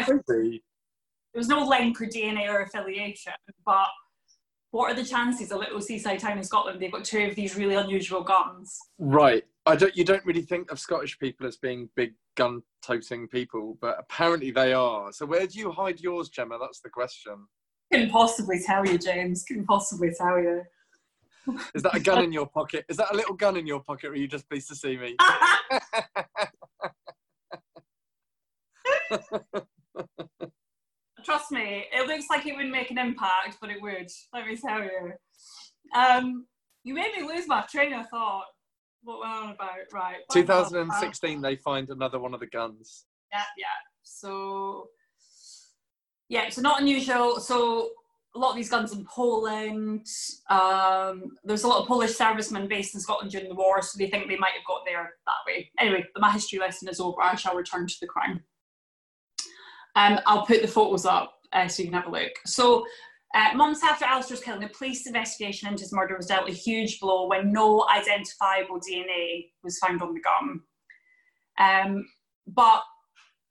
there 1.33 1.39
was 1.39 1.47
no 1.47 1.65
link 1.65 1.99
or 1.99 2.05
DNA 2.05 2.47
or 2.47 2.61
affiliation, 2.61 3.33
but 3.65 3.87
what 4.73 4.91
are 4.91 4.95
the 4.95 5.03
chances 5.03 5.51
a 5.51 5.57
little 5.57 5.79
seaside 5.79 6.19
town 6.19 6.37
in 6.37 6.43
Scotland 6.43 6.79
they've 6.79 6.91
got 6.91 7.03
two 7.03 7.25
of 7.25 7.35
these 7.35 7.55
really 7.55 7.75
unusual 7.75 8.23
guns? 8.23 8.77
Right. 8.97 9.43
I 9.65 9.75
don't. 9.75 9.95
You 9.95 10.03
don't 10.03 10.25
really 10.25 10.41
think 10.41 10.71
of 10.71 10.79
Scottish 10.79 11.17
people 11.19 11.47
as 11.47 11.57
being 11.57 11.89
big 11.95 12.13
gun-toting 12.35 13.27
people, 13.27 13.77
but 13.81 13.97
apparently 13.99 14.51
they 14.51 14.73
are. 14.73 15.11
So 15.11 15.25
where 15.25 15.47
do 15.47 15.59
you 15.59 15.71
hide 15.71 15.99
yours, 15.99 16.29
Gemma? 16.29 16.57
That's 16.59 16.79
the 16.81 16.89
question. 16.89 17.47
Couldn't 17.91 18.09
possibly 18.09 18.59
tell 18.65 18.85
you, 18.85 18.97
James. 18.97 19.43
Couldn't 19.43 19.65
possibly 19.65 20.11
tell 20.17 20.39
you. 20.39 20.63
Is 21.75 21.83
that 21.83 21.95
a 21.95 21.99
gun 21.99 22.23
in 22.23 22.31
your 22.39 22.47
pocket? 22.47 22.85
Is 22.89 22.97
that 22.97 23.11
a 23.13 23.15
little 23.15 23.35
gun 23.35 23.57
in 23.57 23.67
your 23.67 23.81
pocket, 23.81 24.07
or 24.07 24.11
are 24.13 24.15
you 24.15 24.27
just 24.27 24.49
pleased 24.49 24.69
to 24.69 24.75
see 24.75 24.97
me? 24.97 25.15
Trust 31.23 31.51
me, 31.51 31.85
it 31.93 32.07
looks 32.07 32.25
like 32.29 32.45
it 32.45 32.55
wouldn't 32.55 32.73
make 32.73 32.91
an 32.91 32.97
impact, 32.97 33.57
but 33.61 33.69
it 33.69 33.81
would. 33.81 34.09
Let 34.33 34.45
me 34.47 34.57
tell 34.57 34.83
you. 34.83 35.13
Um, 35.95 36.45
you 36.83 36.93
made 36.93 37.13
me 37.15 37.23
lose 37.25 37.47
my 37.47 37.61
train 37.61 37.93
of 37.93 38.09
thought. 38.09 38.45
What 39.03 39.19
went 39.19 39.31
on 39.31 39.49
about? 39.51 39.69
Right. 39.91 40.17
2016, 40.31 41.41
they 41.41 41.55
find 41.57 41.89
another 41.89 42.19
one 42.19 42.33
of 42.33 42.39
the 42.39 42.47
guns. 42.47 43.05
yeah, 43.31 43.43
yeah. 43.57 43.65
So, 44.03 44.89
yeah, 46.29 46.49
so 46.49 46.61
not 46.61 46.81
unusual. 46.81 47.39
So, 47.39 47.89
a 48.35 48.39
lot 48.39 48.51
of 48.51 48.55
these 48.55 48.69
guns 48.69 48.93
in 48.93 49.05
Poland. 49.05 50.07
Um, 50.49 51.37
there's 51.43 51.63
a 51.63 51.67
lot 51.67 51.81
of 51.81 51.87
Polish 51.87 52.15
servicemen 52.15 52.67
based 52.67 52.95
in 52.95 53.01
Scotland 53.01 53.31
during 53.31 53.47
the 53.47 53.55
war, 53.55 53.81
so 53.81 53.97
they 53.97 54.09
think 54.09 54.27
they 54.27 54.37
might 54.37 54.53
have 54.55 54.65
got 54.67 54.81
there 54.85 55.13
that 55.25 55.33
way. 55.45 55.69
Anyway, 55.79 56.03
my 56.17 56.31
history 56.31 56.57
lesson 56.57 56.89
is 56.89 56.99
over. 56.99 57.21
I 57.21 57.35
shall 57.35 57.55
return 57.55 57.85
to 57.85 57.95
the 58.01 58.07
crime. 58.07 58.43
Um, 59.95 60.19
I'll 60.25 60.45
put 60.47 60.63
the 60.63 60.67
photos 60.67 61.05
up 61.05 61.35
uh, 61.51 61.67
so 61.67 61.83
you 61.83 61.89
can 61.89 61.99
have 61.99 62.07
a 62.07 62.11
look. 62.11 62.31
So, 62.45 62.85
uh, 63.33 63.55
months 63.55 63.83
after 63.83 64.05
Alistair's 64.05 64.41
killing, 64.41 64.61
the 64.61 64.69
police 64.69 65.07
investigation 65.07 65.67
into 65.67 65.81
his 65.81 65.93
murder 65.93 66.15
was 66.15 66.27
dealt 66.27 66.49
a 66.49 66.53
huge 66.53 66.99
blow 66.99 67.27
when 67.27 67.51
no 67.51 67.85
identifiable 67.89 68.79
DNA 68.79 69.49
was 69.63 69.79
found 69.79 70.01
on 70.01 70.13
the 70.13 70.21
gun. 70.21 70.61
Um, 71.59 72.05
but 72.47 72.83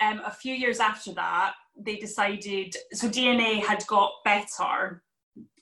um, 0.01 0.21
a 0.25 0.31
few 0.31 0.55
years 0.55 0.79
after 0.79 1.12
that, 1.14 1.55
they 1.77 1.97
decided 1.97 2.77
so 2.92 3.09
DNA 3.09 3.64
had 3.64 3.85
got 3.87 4.12
better, 4.25 5.03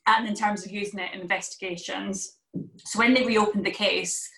and 0.06 0.28
in 0.28 0.34
terms 0.34 0.66
of 0.66 0.72
using 0.72 1.00
it 1.00 1.14
in 1.14 1.20
investigations. 1.20 2.38
So 2.78 2.98
when 2.98 3.14
they 3.14 3.24
reopened 3.24 3.64
the 3.64 3.70
case, 3.70 4.28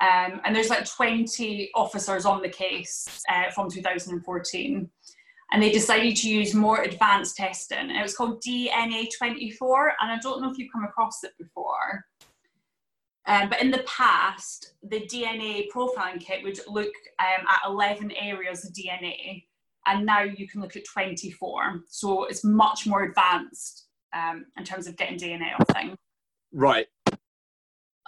um, 0.00 0.40
and 0.44 0.56
there's 0.56 0.70
like 0.70 0.86
20 0.86 1.70
officers 1.74 2.24
on 2.24 2.40
the 2.40 2.48
case 2.48 3.22
uh, 3.28 3.50
from 3.50 3.70
2014, 3.70 4.90
and 5.52 5.62
they 5.62 5.70
decided 5.70 6.16
to 6.16 6.28
use 6.28 6.54
more 6.54 6.82
advanced 6.82 7.36
testing. 7.36 7.90
It 7.90 8.02
was 8.02 8.16
called 8.16 8.42
DNA24, 8.42 9.90
and 10.00 10.12
I 10.12 10.18
don't 10.22 10.40
know 10.40 10.50
if 10.50 10.58
you've 10.58 10.72
come 10.72 10.84
across 10.84 11.24
it 11.24 11.32
before. 11.38 12.04
Um, 13.26 13.48
but 13.48 13.60
in 13.60 13.70
the 13.70 13.84
past, 13.86 14.74
the 14.82 15.00
DNA 15.00 15.66
profiling 15.70 16.20
kit 16.20 16.42
would 16.42 16.58
look 16.66 16.92
um, 17.18 17.46
at 17.48 17.60
11 17.66 18.12
areas 18.12 18.64
of 18.64 18.72
DNA, 18.72 19.44
and 19.86 20.06
now 20.06 20.22
you 20.22 20.48
can 20.48 20.60
look 20.60 20.76
at 20.76 20.84
24. 20.84 21.82
So 21.88 22.24
it's 22.24 22.44
much 22.44 22.86
more 22.86 23.04
advanced 23.04 23.86
um, 24.14 24.46
in 24.56 24.64
terms 24.64 24.86
of 24.86 24.96
getting 24.96 25.18
DNA 25.18 25.52
off 25.58 25.66
things, 25.72 25.96
Right. 26.52 26.86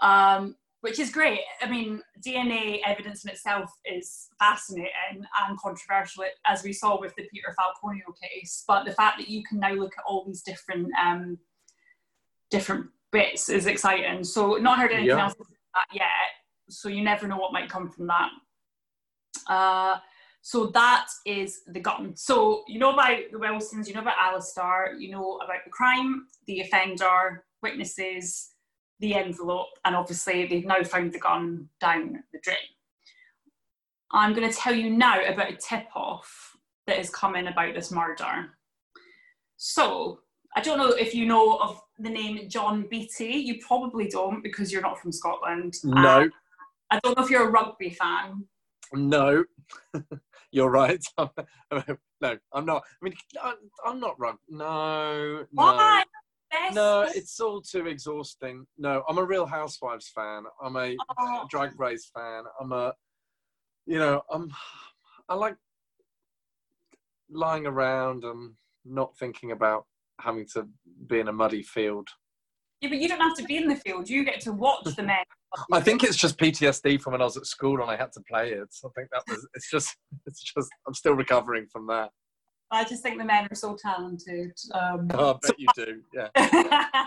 um, 0.00 0.56
which 0.82 0.98
is 0.98 1.10
great. 1.10 1.40
I 1.60 1.70
mean, 1.70 2.02
DNA 2.26 2.80
evidence 2.84 3.24
in 3.24 3.30
itself 3.30 3.70
is 3.84 4.28
fascinating 4.38 4.90
and 5.40 5.58
controversial, 5.58 6.24
as 6.44 6.64
we 6.64 6.72
saw 6.72 7.00
with 7.00 7.14
the 7.14 7.22
Peter 7.32 7.54
Falconio 7.58 8.12
case. 8.20 8.64
But 8.66 8.84
the 8.84 8.92
fact 8.92 9.18
that 9.18 9.28
you 9.28 9.44
can 9.44 9.60
now 9.60 9.72
look 9.72 9.92
at 9.96 10.04
all 10.06 10.24
these 10.26 10.42
different 10.42 10.88
um, 11.00 11.38
different 12.50 12.86
bits 13.12 13.48
is 13.48 13.66
exciting. 13.66 14.24
So 14.24 14.56
not 14.56 14.78
heard 14.78 14.90
anything 14.90 15.16
Yeah. 15.16 15.22
else 15.24 15.34
about 15.34 15.48
that 15.74 15.86
yet. 15.94 16.06
So 16.68 16.88
you 16.88 17.02
never 17.02 17.28
know 17.28 17.36
what 17.36 17.52
might 17.52 17.70
come 17.70 17.88
from 17.88 18.08
that. 18.08 18.30
Uh, 19.46 19.98
so 20.40 20.66
that 20.66 21.06
is 21.24 21.60
the 21.68 21.78
gun. 21.78 22.16
So 22.16 22.64
you 22.66 22.80
know 22.80 22.92
about 22.92 23.18
the 23.30 23.38
Wilsons, 23.38 23.86
you 23.86 23.94
know 23.94 24.00
about 24.00 24.16
Alistair, 24.20 24.96
you 24.98 25.10
know 25.12 25.36
about 25.36 25.64
the 25.64 25.70
crime, 25.70 26.26
the 26.46 26.60
offender, 26.60 27.44
witnesses, 27.62 28.51
the 29.02 29.14
envelope, 29.16 29.66
and 29.84 29.94
obviously 29.94 30.46
they've 30.46 30.64
now 30.64 30.82
found 30.84 31.12
the 31.12 31.18
gun 31.18 31.68
down 31.80 32.22
the 32.32 32.38
drain. 32.40 32.56
I'm 34.12 34.32
going 34.32 34.48
to 34.48 34.56
tell 34.56 34.74
you 34.74 34.90
now 34.90 35.20
about 35.24 35.52
a 35.52 35.56
tip 35.56 35.86
off 35.94 36.56
that 36.86 36.98
is 36.98 37.10
coming 37.10 37.48
about 37.48 37.74
this 37.74 37.90
murder. 37.90 38.50
So, 39.56 40.20
I 40.54 40.60
don't 40.60 40.78
know 40.78 40.90
if 40.90 41.14
you 41.14 41.26
know 41.26 41.56
of 41.58 41.80
the 41.98 42.10
name 42.10 42.48
John 42.48 42.86
Beattie. 42.88 43.24
You 43.24 43.60
probably 43.66 44.06
don't 44.08 44.42
because 44.42 44.72
you're 44.72 44.82
not 44.82 45.00
from 45.00 45.12
Scotland. 45.12 45.74
No. 45.82 46.22
Uh, 46.22 46.28
I 46.90 47.00
don't 47.02 47.16
know 47.16 47.24
if 47.24 47.30
you're 47.30 47.48
a 47.48 47.50
rugby 47.50 47.90
fan. 47.90 48.44
No. 48.92 49.44
You're 50.54 50.70
right. 50.70 51.02
no, 51.18 52.38
I'm 52.52 52.66
not. 52.66 52.82
I 52.84 53.04
mean, 53.04 53.14
I'm, 53.42 53.54
I'm 53.86 54.00
not 54.00 54.20
rugby. 54.20 54.42
No. 54.50 55.38
No. 55.38 55.46
Why? 55.52 56.04
Best- 56.52 56.74
No, 56.74 57.02
it's 57.02 57.40
all 57.40 57.60
too 57.62 57.86
exhausting. 57.86 58.66
No, 58.78 59.02
I'm 59.08 59.18
a 59.18 59.24
Real 59.24 59.46
Housewives 59.46 60.08
fan. 60.14 60.44
I'm 60.62 60.76
a 60.76 60.96
Oh. 61.18 61.46
Drag 61.50 61.78
Race 61.80 62.10
fan. 62.14 62.44
I'm 62.60 62.72
a, 62.72 62.92
you 63.86 63.98
know, 63.98 64.22
I'm, 64.30 64.52
I 65.28 65.34
like 65.34 65.56
lying 67.30 67.66
around 67.66 68.24
and 68.24 68.52
not 68.84 69.16
thinking 69.18 69.52
about 69.52 69.86
having 70.20 70.46
to 70.54 70.68
be 71.06 71.20
in 71.20 71.28
a 71.28 71.32
muddy 71.32 71.62
field. 71.62 72.08
Yeah, 72.80 72.88
but 72.90 72.98
you 72.98 73.08
don't 73.08 73.20
have 73.20 73.36
to 73.36 73.44
be 73.44 73.56
in 73.56 73.68
the 73.68 73.76
field. 73.76 74.10
You 74.10 74.24
get 74.24 74.40
to 74.42 74.52
watch 74.52 74.84
the 74.96 75.02
men. 75.02 75.24
I 75.72 75.80
think 75.80 76.02
it's 76.02 76.16
just 76.16 76.38
PTSD 76.38 77.00
from 77.00 77.12
when 77.12 77.20
I 77.22 77.24
was 77.24 77.36
at 77.36 77.46
school 77.46 77.80
and 77.80 77.90
I 77.90 77.96
had 77.96 78.10
to 78.12 78.20
play 78.28 78.50
it. 78.52 78.68
I 78.84 78.88
think 78.96 79.08
that 79.12 79.22
was. 79.28 79.46
It's 79.54 79.70
just. 79.70 79.96
It's 80.26 80.42
just. 80.42 80.68
I'm 80.86 80.94
still 80.94 81.14
recovering 81.14 81.66
from 81.70 81.86
that. 81.88 82.10
I 82.72 82.84
just 82.84 83.02
think 83.02 83.18
the 83.18 83.24
men 83.24 83.46
are 83.50 83.54
so 83.54 83.76
talented. 83.76 84.52
Um, 84.72 85.10
Oh, 85.12 85.34
I 85.34 85.46
bet 85.46 85.60
you 85.60 85.68
do. 85.76 86.00
Yeah. 86.14 86.28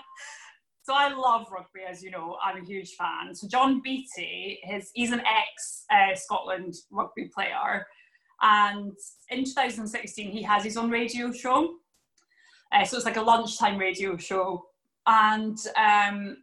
so 0.83 0.93
I 0.93 1.11
love 1.11 1.47
rugby, 1.51 1.81
as 1.89 2.03
you 2.03 2.11
know. 2.11 2.37
I'm 2.43 2.61
a 2.61 2.65
huge 2.65 2.93
fan. 2.93 3.33
So 3.33 3.47
John 3.47 3.81
Beattie, 3.81 4.59
his 4.61 4.91
he's 4.93 5.11
an 5.11 5.21
ex 5.21 5.85
uh, 5.89 6.15
Scotland 6.15 6.75
rugby 6.91 7.29
player, 7.33 7.87
and 8.41 8.93
in 9.29 9.43
2016 9.43 10.31
he 10.31 10.43
has 10.43 10.63
his 10.63 10.77
own 10.77 10.91
radio 10.91 11.31
show. 11.31 11.73
Uh, 12.71 12.85
so 12.85 12.97
it's 12.97 13.05
like 13.05 13.17
a 13.17 13.21
lunchtime 13.21 13.79
radio 13.79 14.17
show, 14.17 14.67
and 15.07 15.57
um, 15.75 16.37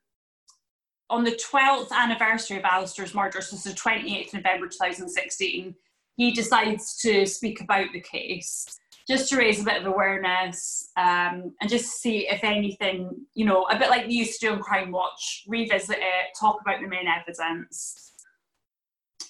on 1.10 1.22
the 1.22 1.38
12th 1.52 1.92
anniversary 1.92 2.56
of 2.56 2.64
Alistair's 2.64 3.14
murder, 3.14 3.40
so 3.40 3.54
it's 3.54 3.64
the 3.64 3.70
28th 3.70 4.34
November 4.34 4.66
2016, 4.66 5.74
he 6.16 6.32
decides 6.32 6.96
to 7.02 7.26
speak 7.26 7.60
about 7.60 7.86
the 7.92 8.00
case 8.00 8.66
just 9.08 9.28
to 9.28 9.36
raise 9.36 9.60
a 9.60 9.64
bit 9.64 9.80
of 9.80 9.86
awareness 9.86 10.90
um, 10.96 11.54
and 11.60 11.68
just 11.68 12.00
see 12.00 12.28
if 12.28 12.44
anything, 12.44 13.10
you 13.34 13.44
know, 13.44 13.64
a 13.64 13.78
bit 13.78 13.90
like 13.90 14.06
we 14.06 14.14
used 14.14 14.40
to 14.40 14.46
do 14.46 14.52
on 14.52 14.60
Crime 14.60 14.92
Watch, 14.92 15.44
revisit 15.48 15.98
it, 15.98 16.36
talk 16.38 16.60
about 16.60 16.80
the 16.80 16.86
main 16.86 17.06
evidence. 17.06 18.12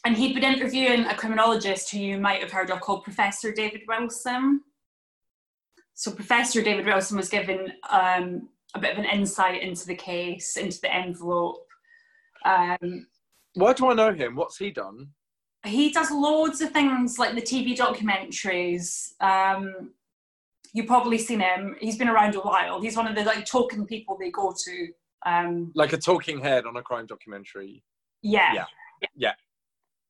And 0.05 0.17
he'd 0.17 0.35
been 0.35 0.45
interviewing 0.45 1.05
a 1.05 1.15
criminologist 1.15 1.91
who 1.91 1.99
you 1.99 2.19
might 2.19 2.43
have 2.43 2.51
heard 2.51 2.71
of 2.71 2.81
called 2.81 3.05
Professor 3.05 3.53
David 3.53 3.83
Wilson. 3.87 4.61
So 5.95 6.11
Professor 6.11 6.63
David 6.63 6.87
Wilson 6.87 7.17
was 7.17 7.29
given 7.29 7.73
um, 7.89 8.49
a 8.75 8.81
bit 8.81 8.93
of 8.93 8.99
an 8.99 9.05
insight 9.05 9.63
into 9.63 9.87
the 9.87 9.95
case, 9.95 10.57
into 10.57 10.81
the 10.81 10.93
envelope. 10.93 11.67
Um, 12.45 13.07
Why 13.55 13.73
do 13.73 13.89
I 13.89 13.95
know 13.95 14.13
him? 14.13 14.35
What's 14.35 14.59
he 14.59 14.71
done? 14.71 15.09
He 15.65 15.91
does 15.91 16.11
loads 16.11 16.61
of 16.61 16.71
things 16.73 17.19
like 17.19 17.35
the 17.35 17.43
TV 17.43 17.77
documentaries. 17.77 19.13
Um, 19.21 19.93
you've 20.73 20.87
probably 20.87 21.19
seen 21.19 21.41
him. 21.41 21.77
He's 21.81 21.97
been 21.97 22.09
around 22.09 22.35
a 22.35 22.41
while. 22.41 22.81
He's 22.81 22.97
one 22.97 23.07
of 23.07 23.15
the 23.15 23.25
like 23.25 23.45
token 23.47 23.87
people 23.87 24.17
they 24.19 24.31
go 24.31 24.55
to. 24.65 24.89
Um, 25.25 25.71
Like 25.75 25.93
a 25.93 25.99
talking 25.99 26.41
head 26.41 26.67
on 26.67 26.77
a 26.77 26.83
crime 26.83 27.07
documentary. 27.07 27.83
yeah. 28.23 28.55
Yeah. 28.55 28.65
Yeah. 29.17 29.33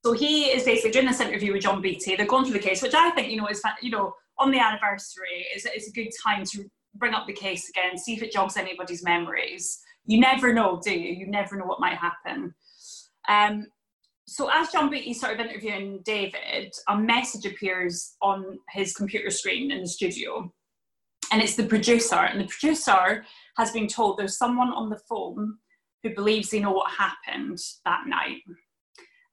So 0.04 0.12
he 0.12 0.44
is 0.46 0.64
basically 0.64 0.90
doing 0.90 1.06
this 1.06 1.20
interview 1.20 1.52
with 1.52 1.62
John 1.62 1.80
Beattie. 1.80 2.16
They're 2.16 2.26
going 2.26 2.44
through 2.44 2.54
the 2.54 2.58
case, 2.68 2.82
which 2.82 2.94
I 2.94 3.10
think 3.12 3.30
you 3.30 3.36
know 3.36 3.46
is 3.46 3.62
you 3.80 3.90
know 3.90 4.14
on 4.38 4.50
the 4.50 4.58
anniversary 4.58 5.46
is 5.54 5.64
is 5.66 5.88
a 5.88 5.92
good 5.92 6.10
time 6.22 6.44
to 6.46 6.64
bring 6.96 7.14
up 7.14 7.26
the 7.26 7.32
case 7.32 7.68
again, 7.70 7.96
see 7.96 8.14
if 8.14 8.22
it 8.22 8.32
jogs 8.32 8.56
anybody's 8.56 9.02
memories. 9.04 9.80
You 10.04 10.18
never 10.20 10.52
know, 10.52 10.80
do 10.84 10.92
you? 10.92 11.14
You 11.14 11.26
never 11.28 11.56
know 11.56 11.64
what 11.66 11.80
might 11.80 11.96
happen. 11.96 12.54
Um, 13.28 13.66
so 14.26 14.48
as 14.52 14.70
John 14.70 14.90
Beattie 14.90 15.14
sort 15.14 15.34
of 15.34 15.40
interviewing 15.40 16.00
David, 16.04 16.72
a 16.88 16.96
message 16.96 17.44
appears 17.44 18.14
on 18.22 18.58
his 18.70 18.94
computer 18.94 19.30
screen 19.30 19.70
in 19.70 19.80
the 19.80 19.88
studio, 19.88 20.52
and 21.32 21.42
it's 21.42 21.56
the 21.56 21.66
producer. 21.66 22.16
And 22.16 22.40
the 22.40 22.46
producer 22.46 23.24
has 23.56 23.72
been 23.72 23.88
told 23.88 24.16
there's 24.16 24.38
someone 24.38 24.72
on 24.72 24.90
the 24.90 25.00
phone 25.08 25.58
who 26.02 26.14
believes 26.14 26.50
they 26.50 26.60
know 26.60 26.72
what 26.72 26.90
happened 26.90 27.58
that 27.84 28.06
night, 28.06 28.38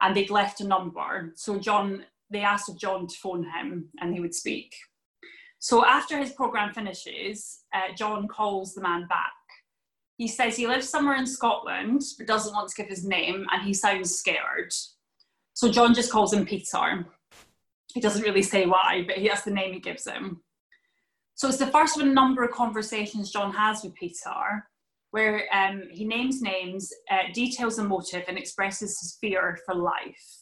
and 0.02 0.16
they'd 0.16 0.30
left 0.30 0.62
a 0.62 0.68
number. 0.68 1.34
So 1.36 1.60
John, 1.60 2.06
they 2.30 2.42
asked 2.42 2.78
John 2.80 3.08
to 3.08 3.16
phone 3.22 3.44
him, 3.44 3.90
and 4.02 4.14
he 4.14 4.20
would 4.20 4.36
speak. 4.36 4.74
So 5.60 5.86
after 5.86 6.18
his 6.18 6.32
program 6.32 6.74
finishes, 6.74 7.60
uh, 7.74 7.94
John 7.96 8.28
calls 8.28 8.74
the 8.74 8.82
man 8.82 9.08
back. 9.08 9.34
He 10.20 10.28
says 10.28 10.58
he 10.58 10.68
lives 10.68 10.90
somewhere 10.90 11.16
in 11.16 11.26
Scotland, 11.26 12.02
but 12.18 12.28
doesn't 12.28 12.54
want 12.54 12.68
to 12.68 12.76
give 12.76 12.90
his 12.90 13.06
name, 13.06 13.46
and 13.54 13.64
he 13.64 13.74
sounds 13.74 14.14
scared. 14.14 14.74
So 15.54 15.72
John 15.72 15.94
just 15.94 16.12
calls 16.12 16.34
him 16.34 16.46
Peter. 16.46 17.08
He 17.94 18.02
doesn't 18.02 18.24
really 18.24 18.42
say 18.42 18.66
why, 18.66 19.06
but 19.08 19.16
he, 19.16 19.30
that's 19.30 19.44
the 19.44 19.52
name 19.52 19.74
he 19.74 19.80
gives 19.80 20.06
him. 20.06 20.42
So 21.36 21.48
it's 21.48 21.56
the 21.56 21.68
first 21.68 21.96
of 21.96 22.06
a 22.06 22.10
number 22.10 22.44
of 22.44 22.52
conversations 22.52 23.32
John 23.32 23.54
has 23.54 23.82
with 23.82 23.96
Peter, 23.96 24.68
where 25.12 25.46
um, 25.54 25.84
he 25.90 26.04
names 26.04 26.42
names, 26.42 26.92
uh, 27.10 27.32
details 27.34 27.80
a 27.80 27.86
motive, 27.86 28.26
and 28.28 28.38
expresses 28.38 29.00
his 29.00 29.18
fear 29.22 29.58
for 29.66 29.74
life. 29.74 30.42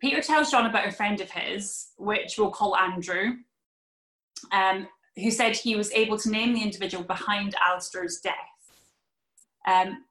Peter 0.00 0.22
tells 0.22 0.50
John 0.50 0.64
about 0.64 0.88
a 0.88 0.92
friend 0.92 1.20
of 1.20 1.30
his, 1.30 1.88
which 1.98 2.36
we'll 2.38 2.52
call 2.52 2.74
Andrew, 2.74 3.34
um, 4.50 4.88
who 5.16 5.30
said 5.30 5.56
he 5.56 5.76
was 5.76 5.92
able 5.92 6.16
to 6.20 6.30
name 6.30 6.54
the 6.54 6.62
individual 6.62 7.04
behind 7.04 7.54
Alistair's 7.60 8.20
death. 8.20 8.34
Um, 9.68 10.04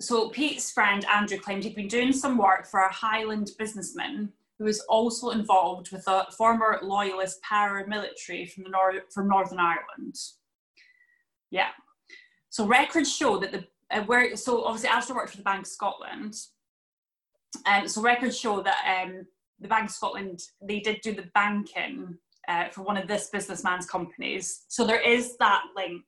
so 0.00 0.28
Pete's 0.28 0.70
friend 0.70 1.04
Andrew 1.06 1.38
claimed 1.38 1.64
he'd 1.64 1.74
been 1.74 1.88
doing 1.88 2.12
some 2.12 2.36
work 2.36 2.66
for 2.66 2.80
a 2.80 2.92
Highland 2.92 3.50
businessman 3.58 4.32
who 4.58 4.64
was 4.64 4.80
also 4.80 5.30
involved 5.30 5.90
with 5.90 6.04
a 6.06 6.26
former 6.36 6.78
loyalist 6.82 7.40
paramilitary 7.42 8.50
from 8.50 8.64
the 8.64 8.70
nor- 8.70 9.02
from 9.12 9.28
Northern 9.28 9.58
Ireland. 9.58 10.14
Yeah. 11.50 11.68
So 12.50 12.66
records 12.66 13.14
show 13.14 13.38
that 13.38 13.52
the 13.52 13.66
uh, 13.90 14.02
where 14.02 14.36
so 14.36 14.64
obviously 14.64 14.90
Alistair 14.90 15.16
worked 15.16 15.30
for 15.30 15.36
the 15.38 15.42
Bank 15.42 15.62
of 15.62 15.66
Scotland. 15.66 16.34
Um, 17.64 17.88
so 17.88 18.02
records 18.02 18.38
show 18.38 18.62
that 18.62 19.04
um, 19.04 19.26
the 19.60 19.68
Bank 19.68 19.86
of 19.86 19.94
Scotland 19.94 20.40
they 20.62 20.80
did 20.80 21.00
do 21.02 21.14
the 21.14 21.30
banking 21.34 22.18
uh, 22.48 22.68
for 22.68 22.82
one 22.82 22.96
of 22.96 23.08
this 23.08 23.30
businessman's 23.30 23.86
companies. 23.86 24.64
So 24.68 24.86
there 24.86 25.00
is 25.00 25.36
that 25.38 25.62
link. 25.74 26.04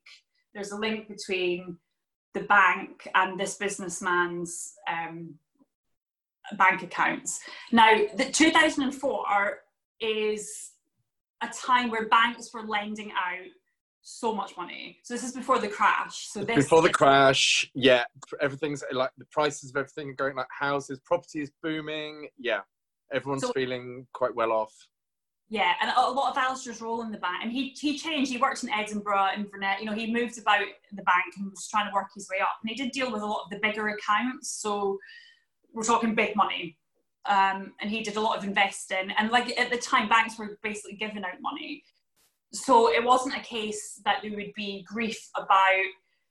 There's 0.54 0.72
a 0.72 0.76
link 0.76 1.08
between 1.08 1.78
the 2.34 2.40
bank 2.40 3.08
and 3.14 3.38
this 3.38 3.54
businessman's 3.56 4.74
um, 4.88 5.34
bank 6.56 6.82
accounts. 6.82 7.40
Now, 7.72 7.90
the 8.16 8.30
2004 8.30 9.58
is 10.00 10.72
a 11.42 11.48
time 11.48 11.90
where 11.90 12.08
banks 12.08 12.52
were 12.52 12.62
lending 12.62 13.12
out 13.12 13.46
so 14.02 14.34
much 14.34 14.56
money. 14.56 14.98
So 15.02 15.14
this 15.14 15.22
is 15.22 15.32
before 15.32 15.58
the 15.58 15.68
crash. 15.68 16.28
So 16.28 16.42
this 16.44 16.56
Before 16.56 16.82
the 16.82 16.88
crash, 16.90 17.70
yeah, 17.74 18.04
everything's 18.40 18.82
like 18.92 19.10
the 19.18 19.26
prices 19.26 19.70
of 19.70 19.76
everything 19.76 20.10
are 20.10 20.14
going 20.14 20.36
like 20.36 20.46
houses, 20.50 20.98
property 21.04 21.40
is 21.42 21.50
booming. 21.62 22.28
Yeah, 22.38 22.60
everyone's 23.12 23.42
So- 23.42 23.52
feeling 23.52 24.06
quite 24.12 24.34
well 24.34 24.52
off. 24.52 24.72
Yeah, 25.50 25.72
and 25.80 25.90
a 25.96 26.00
lot 26.10 26.30
of 26.30 26.36
Alistair's 26.36 26.82
role 26.82 27.00
in 27.02 27.10
the 27.10 27.16
bank, 27.18 27.38
and 27.42 27.50
he 27.50 27.70
he 27.70 27.96
changed. 27.96 28.30
He 28.30 28.36
worked 28.36 28.62
in 28.62 28.70
Edinburgh, 28.70 29.28
Inverness. 29.34 29.80
You 29.80 29.86
know, 29.86 29.94
he 29.94 30.12
moved 30.12 30.38
about 30.38 30.66
the 30.92 31.02
bank 31.02 31.34
and 31.38 31.50
was 31.50 31.66
trying 31.70 31.88
to 31.88 31.94
work 31.94 32.08
his 32.14 32.28
way 32.28 32.36
up. 32.40 32.58
And 32.62 32.68
he 32.68 32.74
did 32.76 32.92
deal 32.92 33.10
with 33.10 33.22
a 33.22 33.26
lot 33.26 33.44
of 33.44 33.50
the 33.50 33.58
bigger 33.62 33.88
accounts. 33.88 34.50
So 34.50 34.98
we're 35.72 35.84
talking 35.84 36.14
big 36.14 36.36
money. 36.36 36.76
Um, 37.24 37.72
and 37.80 37.90
he 37.90 38.02
did 38.02 38.16
a 38.16 38.20
lot 38.20 38.36
of 38.38 38.44
investing. 38.44 39.10
And 39.18 39.30
like 39.30 39.58
at 39.58 39.70
the 39.70 39.78
time, 39.78 40.08
banks 40.08 40.38
were 40.38 40.58
basically 40.62 40.96
giving 40.96 41.24
out 41.24 41.40
money. 41.40 41.82
So 42.52 42.90
it 42.92 43.02
wasn't 43.02 43.36
a 43.36 43.40
case 43.40 44.00
that 44.04 44.18
there 44.22 44.30
would 44.34 44.52
be 44.54 44.84
grief 44.86 45.18
about 45.36 45.84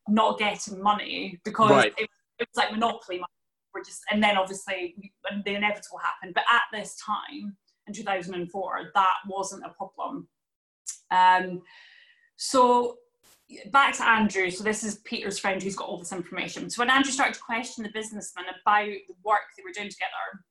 not 0.07 0.39
getting 0.39 0.81
money 0.81 1.39
because 1.43 1.69
Right. 1.71 1.93
it, 1.97 2.09
it 2.39 2.47
was 2.49 2.55
like 2.55 2.71
monopoly 2.71 3.17
money. 3.17 3.27
We're 3.73 3.83
just, 3.83 4.01
and 4.11 4.23
then 4.23 4.37
obviously 4.37 4.95
the 5.45 5.55
inevitable 5.55 5.99
happened. 6.03 6.33
But 6.33 6.45
at 6.49 6.63
this 6.71 6.95
time, 7.03 7.55
in 7.87 7.93
2004, 7.93 8.91
that 8.93 9.07
wasn't 9.27 9.65
a 9.65 9.69
problem. 9.69 10.27
Um, 11.11 11.61
so 12.35 12.97
back 13.71 13.95
to 13.97 14.07
Andrew. 14.07 14.49
So 14.49 14.63
this 14.63 14.83
is 14.83 14.99
Peter's 15.05 15.39
friend 15.39 15.61
who's 15.61 15.75
got 15.75 15.87
all 15.87 15.99
this 15.99 16.11
information. 16.11 16.69
So 16.69 16.81
when 16.81 16.89
Andrew 16.89 17.11
started 17.11 17.35
to 17.35 17.41
question 17.41 17.83
the 17.83 17.89
businessman 17.89 18.45
about 18.45 18.85
the 18.85 19.15
work 19.23 19.41
they 19.55 19.63
were 19.63 19.73
doing 19.73 19.89
together, 19.89 20.43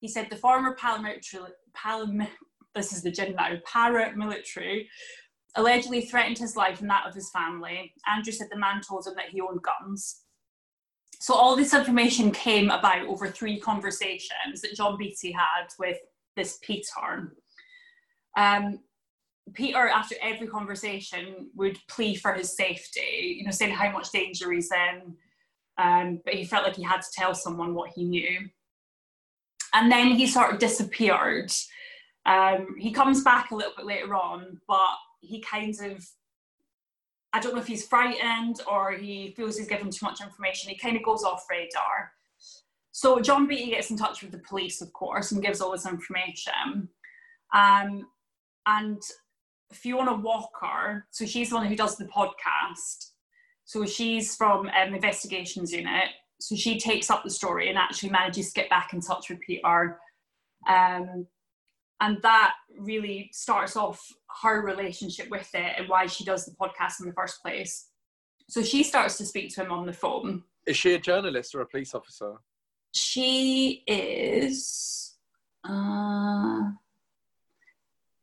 he 0.00 0.08
said 0.08 0.28
the 0.30 0.36
former 0.36 0.76
paramilitary, 0.76 1.48
param, 1.76 2.26
this 2.74 2.92
is 2.92 3.02
the 3.02 3.10
gin 3.10 3.34
now, 3.34 3.56
paramilitary, 3.66 4.86
allegedly 5.56 6.02
threatened 6.02 6.38
his 6.38 6.56
life 6.56 6.80
and 6.80 6.90
that 6.90 7.06
of 7.06 7.14
his 7.14 7.30
family. 7.30 7.92
Andrew 8.06 8.32
said 8.32 8.48
the 8.50 8.58
man 8.58 8.80
told 8.80 9.06
him 9.06 9.14
that 9.16 9.30
he 9.30 9.40
owned 9.40 9.62
guns. 9.62 10.20
So 11.20 11.34
all 11.34 11.56
this 11.56 11.72
information 11.72 12.32
came 12.32 12.70
about 12.70 13.06
over 13.06 13.28
three 13.28 13.58
conversations 13.58 14.60
that 14.60 14.74
John 14.74 14.98
Beattie 14.98 15.32
had 15.32 15.68
with 15.78 15.96
this 16.36 16.58
Peter. 16.62 17.36
Um, 18.36 18.80
Peter, 19.52 19.88
after 19.88 20.14
every 20.22 20.46
conversation, 20.46 21.50
would 21.54 21.78
plea 21.88 22.14
for 22.16 22.32
his 22.32 22.56
safety, 22.56 23.36
you 23.38 23.44
know, 23.44 23.50
saying 23.50 23.74
how 23.74 23.90
much 23.92 24.10
danger 24.10 24.50
he's 24.50 24.70
in. 24.72 25.14
Um, 25.76 26.20
but 26.24 26.34
he 26.34 26.44
felt 26.44 26.64
like 26.64 26.76
he 26.76 26.82
had 26.82 27.02
to 27.02 27.08
tell 27.12 27.34
someone 27.34 27.74
what 27.74 27.90
he 27.94 28.04
knew. 28.04 28.48
And 29.74 29.90
then 29.90 30.12
he 30.12 30.26
sort 30.26 30.52
of 30.52 30.60
disappeared. 30.60 31.52
Um, 32.26 32.76
he 32.78 32.92
comes 32.92 33.22
back 33.22 33.50
a 33.50 33.56
little 33.56 33.72
bit 33.76 33.86
later 33.86 34.14
on, 34.14 34.60
but 34.66 34.96
he 35.20 35.40
kind 35.40 35.74
of, 35.82 36.06
I 37.32 37.40
don't 37.40 37.54
know 37.54 37.60
if 37.60 37.66
he's 37.66 37.86
frightened 37.86 38.60
or 38.70 38.92
he 38.92 39.34
feels 39.36 39.58
he's 39.58 39.68
given 39.68 39.90
too 39.90 40.06
much 40.06 40.22
information. 40.22 40.70
He 40.70 40.78
kind 40.78 40.96
of 40.96 41.02
goes 41.02 41.24
off 41.24 41.44
radar. 41.50 42.12
So 42.96 43.18
John 43.18 43.48
Beattie 43.48 43.72
gets 43.72 43.90
in 43.90 43.96
touch 43.96 44.22
with 44.22 44.30
the 44.30 44.38
police, 44.38 44.80
of 44.80 44.92
course, 44.92 45.32
and 45.32 45.42
gives 45.42 45.60
all 45.60 45.72
this 45.72 45.84
information. 45.84 46.88
Um, 47.52 48.06
and 48.66 49.02
Fiona 49.72 50.14
Walker, 50.14 51.04
so 51.10 51.26
she's 51.26 51.48
the 51.48 51.56
one 51.56 51.66
who 51.66 51.74
does 51.74 51.96
the 51.96 52.04
podcast. 52.04 53.10
So 53.64 53.84
she's 53.84 54.36
from 54.36 54.68
um, 54.68 54.94
Investigations 54.94 55.72
Unit. 55.72 56.04
So 56.40 56.54
she 56.54 56.78
takes 56.78 57.10
up 57.10 57.24
the 57.24 57.30
story 57.30 57.68
and 57.68 57.76
actually 57.76 58.10
manages 58.10 58.52
to 58.52 58.60
get 58.60 58.70
back 58.70 58.92
in 58.92 59.00
touch 59.00 59.28
with 59.28 59.40
Peter. 59.40 59.98
Um, 60.68 61.26
and 62.00 62.22
that 62.22 62.54
really 62.78 63.28
starts 63.32 63.76
off 63.76 64.00
her 64.40 64.64
relationship 64.64 65.28
with 65.30 65.52
it 65.52 65.72
and 65.78 65.88
why 65.88 66.06
she 66.06 66.24
does 66.24 66.44
the 66.44 66.52
podcast 66.52 67.00
in 67.00 67.06
the 67.06 67.14
first 67.14 67.42
place. 67.42 67.88
So 68.48 68.62
she 68.62 68.84
starts 68.84 69.18
to 69.18 69.26
speak 69.26 69.52
to 69.56 69.64
him 69.64 69.72
on 69.72 69.84
the 69.84 69.92
phone. 69.92 70.44
Is 70.64 70.76
she 70.76 70.94
a 70.94 70.98
journalist 71.00 71.56
or 71.56 71.62
a 71.62 71.66
police 71.66 71.92
officer? 71.92 72.36
She 72.94 73.82
is. 73.86 75.14
Uh, 75.64 76.70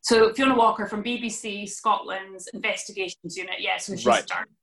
so 0.01 0.33
Fiona 0.33 0.55
Walker 0.55 0.87
from 0.87 1.03
BBC 1.03 1.67
Scotland's 1.69 2.47
Investigations 2.53 3.35
Unit. 3.37 3.55
Yeah, 3.59 3.77
so 3.77 3.95
she's 3.95 4.05
Right. 4.05 4.23
started. 4.23 4.53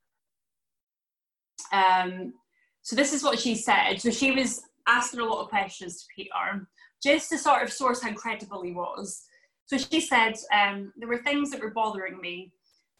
Um, 1.72 2.34
So 2.82 2.96
this 2.96 3.12
is 3.12 3.22
what 3.22 3.38
she 3.38 3.54
said. 3.54 4.00
So 4.00 4.10
she 4.10 4.30
was 4.30 4.62
asking 4.86 5.20
a 5.20 5.24
lot 5.24 5.42
of 5.42 5.50
questions 5.50 6.00
to 6.00 6.06
Peter, 6.16 6.66
just 7.02 7.28
to 7.28 7.36
sort 7.36 7.62
of 7.62 7.70
source 7.70 8.00
how 8.02 8.14
credible 8.14 8.62
he 8.62 8.72
was. 8.72 9.26
So 9.66 9.76
she 9.76 10.00
said 10.00 10.36
um, 10.54 10.90
there 10.96 11.08
were 11.08 11.18
things 11.18 11.50
that 11.50 11.60
were 11.60 11.70
bothering 11.72 12.18
me, 12.18 12.50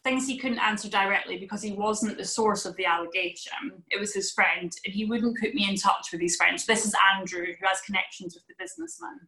things 0.03 0.25
he 0.25 0.37
couldn't 0.37 0.59
answer 0.59 0.89
directly 0.89 1.37
because 1.37 1.61
he 1.61 1.73
wasn't 1.73 2.17
the 2.17 2.25
source 2.25 2.65
of 2.65 2.75
the 2.77 2.85
allegation. 2.85 3.83
It 3.91 3.99
was 3.99 4.13
his 4.13 4.31
friend, 4.31 4.71
and 4.85 4.93
he 4.93 5.05
wouldn't 5.05 5.39
put 5.39 5.53
me 5.53 5.69
in 5.69 5.75
touch 5.75 6.07
with 6.11 6.21
his 6.21 6.35
friends. 6.35 6.65
This 6.65 6.85
is 6.85 6.95
Andrew, 7.15 7.45
who 7.45 7.67
has 7.67 7.81
connections 7.81 8.33
with 8.33 8.47
the 8.47 8.53
businessman. 8.57 9.19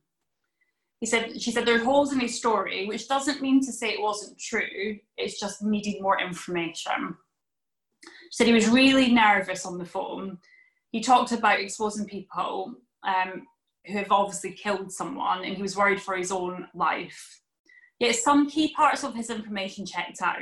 He 1.01 1.07
said, 1.07 1.41
she 1.41 1.51
said, 1.51 1.65
there 1.65 1.76
are 1.76 1.84
holes 1.84 2.13
in 2.13 2.19
his 2.19 2.38
story, 2.38 2.86
which 2.86 3.07
doesn't 3.07 3.41
mean 3.41 3.59
to 3.65 3.72
say 3.72 3.89
it 3.89 4.01
wasn't 4.01 4.39
true. 4.39 4.97
It's 5.17 5.39
just 5.39 5.63
needing 5.63 6.01
more 6.01 6.22
information. 6.22 7.17
She 8.03 8.09
said 8.32 8.47
he 8.47 8.53
was 8.53 8.69
really 8.69 9.11
nervous 9.11 9.65
on 9.65 9.78
the 9.78 9.86
phone. 9.86 10.38
He 10.91 11.01
talked 11.01 11.32
about 11.32 11.59
exposing 11.59 12.05
people 12.05 12.76
um, 13.03 13.47
who 13.88 13.97
have 13.97 14.11
obviously 14.11 14.53
killed 14.53 14.91
someone, 14.91 15.43
and 15.43 15.55
he 15.55 15.61
was 15.61 15.76
worried 15.76 16.01
for 16.01 16.15
his 16.15 16.32
own 16.32 16.67
life. 16.76 17.41
Yet 18.02 18.16
some 18.16 18.49
key 18.49 18.74
parts 18.74 19.04
of 19.04 19.14
his 19.14 19.30
information 19.30 19.86
checked 19.86 20.24
out, 20.24 20.39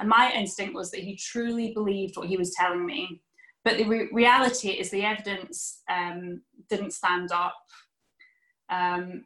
and 0.00 0.08
my 0.08 0.32
instinct 0.32 0.74
was 0.74 0.90
that 0.90 1.04
he 1.04 1.14
truly 1.14 1.72
believed 1.72 2.16
what 2.16 2.26
he 2.26 2.36
was 2.36 2.52
telling 2.54 2.84
me. 2.84 3.22
But 3.64 3.76
the 3.76 3.84
re- 3.84 4.08
reality 4.10 4.70
is 4.70 4.90
the 4.90 5.04
evidence 5.04 5.82
um, 5.88 6.42
didn't 6.68 6.92
stand 6.92 7.30
up, 7.30 7.54
um, 8.68 9.24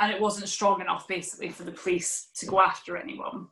and 0.00 0.12
it 0.12 0.20
wasn't 0.20 0.48
strong 0.48 0.80
enough, 0.80 1.06
basically, 1.06 1.50
for 1.50 1.62
the 1.62 1.70
police 1.70 2.30
to 2.38 2.46
go 2.46 2.60
after 2.60 2.96
anyone. 2.96 3.46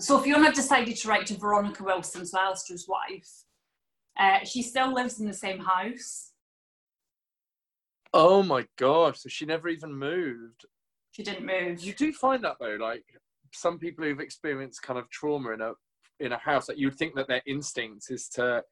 So 0.00 0.18
Fiona 0.18 0.52
decided 0.52 0.96
to 0.96 1.08
write 1.08 1.26
to 1.26 1.38
Veronica 1.38 1.84
Wilson, 1.84 2.26
so 2.26 2.40
Alistair's 2.40 2.88
wife. 2.88 3.30
Uh, 4.18 4.44
she 4.44 4.62
still 4.62 4.92
lives 4.92 5.20
in 5.20 5.28
the 5.28 5.32
same 5.32 5.60
house. 5.60 6.32
Oh 8.12 8.42
my 8.42 8.66
gosh! 8.76 9.20
So 9.20 9.28
she 9.28 9.46
never 9.46 9.68
even 9.68 9.94
moved. 9.94 10.66
She 11.12 11.22
didn't 11.22 11.46
move. 11.46 11.82
You 11.82 11.92
do 11.92 12.12
find 12.12 12.42
that 12.44 12.56
though, 12.58 12.78
like 12.80 13.04
some 13.52 13.78
people 13.78 14.04
who've 14.04 14.20
experienced 14.20 14.82
kind 14.82 14.98
of 14.98 15.08
trauma 15.10 15.52
in 15.52 15.60
a 15.60 15.72
in 16.20 16.32
a 16.32 16.38
house, 16.38 16.66
that 16.66 16.72
like 16.72 16.80
you'd 16.80 16.96
think 16.96 17.14
that 17.14 17.28
their 17.28 17.42
instinct 17.46 18.06
is 18.10 18.28
to 18.30 18.62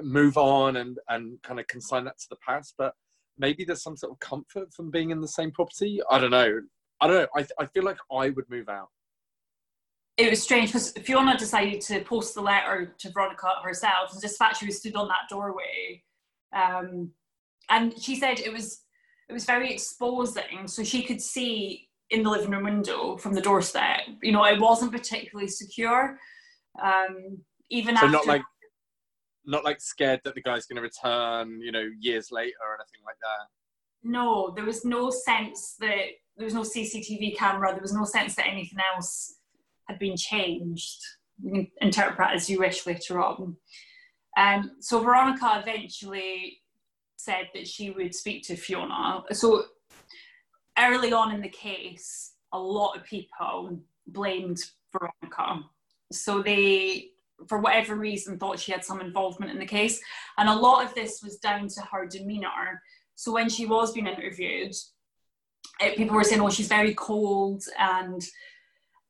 move 0.00 0.36
on 0.36 0.76
and 0.76 0.98
and 1.08 1.42
kind 1.42 1.58
of 1.58 1.66
consign 1.66 2.04
that 2.04 2.18
to 2.18 2.26
the 2.30 2.36
past, 2.46 2.74
but 2.78 2.94
maybe 3.36 3.64
there's 3.64 3.82
some 3.82 3.96
sort 3.96 4.12
of 4.12 4.20
comfort 4.20 4.72
from 4.72 4.90
being 4.90 5.10
in 5.10 5.20
the 5.20 5.28
same 5.28 5.50
property. 5.50 6.00
I 6.10 6.18
don't 6.18 6.30
know. 6.30 6.60
I 7.00 7.06
don't 7.06 7.16
know. 7.16 7.28
I 7.36 7.46
I 7.58 7.66
feel 7.66 7.84
like 7.84 7.98
I 8.12 8.30
would 8.30 8.48
move 8.48 8.68
out. 8.68 8.88
It 10.16 10.30
was 10.30 10.42
strange 10.42 10.68
because 10.70 10.92
Fiona 10.92 11.36
decided 11.36 11.82
to 11.82 12.00
post 12.00 12.34
the 12.34 12.40
letter 12.40 12.94
to 12.96 13.10
Veronica 13.10 13.48
herself, 13.62 14.12
and 14.12 14.22
just 14.22 14.38
fact 14.38 14.58
she 14.58 14.66
was 14.66 14.78
stood 14.78 14.96
on 14.96 15.08
that 15.08 15.28
doorway. 15.28 16.02
Um, 16.54 17.10
and 17.68 18.00
she 18.00 18.14
said 18.16 18.38
it 18.38 18.52
was 18.52 18.82
it 19.28 19.32
was 19.32 19.44
very 19.44 19.72
exposing. 19.72 20.66
So 20.66 20.84
she 20.84 21.02
could 21.02 21.20
see 21.20 21.88
in 22.10 22.22
the 22.22 22.30
living 22.30 22.50
room 22.50 22.64
window 22.64 23.16
from 23.16 23.34
the 23.34 23.40
doorstep. 23.40 24.00
You 24.22 24.32
know 24.32 24.44
it 24.44 24.60
wasn't 24.60 24.92
particularly 24.92 25.48
secure. 25.48 26.18
Um 26.82 27.38
even 27.70 27.96
so 27.96 28.06
after 28.06 28.12
not 28.12 28.26
like 28.26 28.42
not 29.44 29.64
like 29.64 29.80
scared 29.80 30.20
that 30.24 30.34
the 30.34 30.42
guy's 30.42 30.66
going 30.66 30.76
to 30.76 30.82
return 30.82 31.60
you 31.60 31.72
know 31.72 31.88
years 32.00 32.30
later 32.30 32.56
or 32.66 32.74
anything 32.74 33.04
like 33.04 33.16
that? 33.20 33.46
No 34.08 34.52
there 34.54 34.64
was 34.64 34.84
no 34.84 35.10
sense 35.10 35.76
that 35.80 36.06
there 36.36 36.44
was 36.44 36.54
no 36.54 36.62
cctv 36.62 37.36
camera 37.36 37.72
there 37.72 37.80
was 37.80 37.94
no 37.94 38.04
sense 38.04 38.34
that 38.36 38.46
anything 38.46 38.78
else 38.94 39.36
had 39.88 39.98
been 39.98 40.16
changed. 40.16 41.00
You 41.42 41.52
can 41.52 41.68
interpret 41.80 42.30
as 42.34 42.48
you 42.48 42.58
wish 42.58 42.86
later 42.86 43.20
on. 43.20 43.56
Um, 44.36 44.72
so 44.80 45.00
veronica 45.00 45.62
eventually 45.62 46.60
said 47.26 47.48
that 47.54 47.66
she 47.66 47.90
would 47.90 48.14
speak 48.14 48.44
to 48.44 48.56
Fiona. 48.56 49.22
So 49.32 49.64
early 50.78 51.12
on 51.12 51.34
in 51.34 51.42
the 51.42 51.48
case, 51.48 52.32
a 52.52 52.58
lot 52.58 52.96
of 52.96 53.04
people 53.04 53.78
blamed 54.06 54.58
Veronica. 54.92 55.64
So 56.12 56.40
they, 56.40 57.08
for 57.48 57.58
whatever 57.58 57.96
reason, 57.96 58.38
thought 58.38 58.60
she 58.60 58.72
had 58.72 58.84
some 58.84 59.00
involvement 59.00 59.52
in 59.52 59.58
the 59.58 59.66
case. 59.66 60.00
And 60.38 60.48
a 60.48 60.54
lot 60.54 60.84
of 60.84 60.94
this 60.94 61.20
was 61.22 61.36
down 61.38 61.68
to 61.68 61.80
her 61.92 62.06
demeanour. 62.06 62.80
So 63.16 63.32
when 63.32 63.48
she 63.48 63.66
was 63.66 63.92
being 63.92 64.06
interviewed, 64.06 64.74
it, 65.80 65.96
people 65.96 66.16
were 66.16 66.24
saying, 66.24 66.40
oh, 66.40 66.50
she's 66.50 66.68
very 66.68 66.94
cold. 66.94 67.64
And 67.78 68.22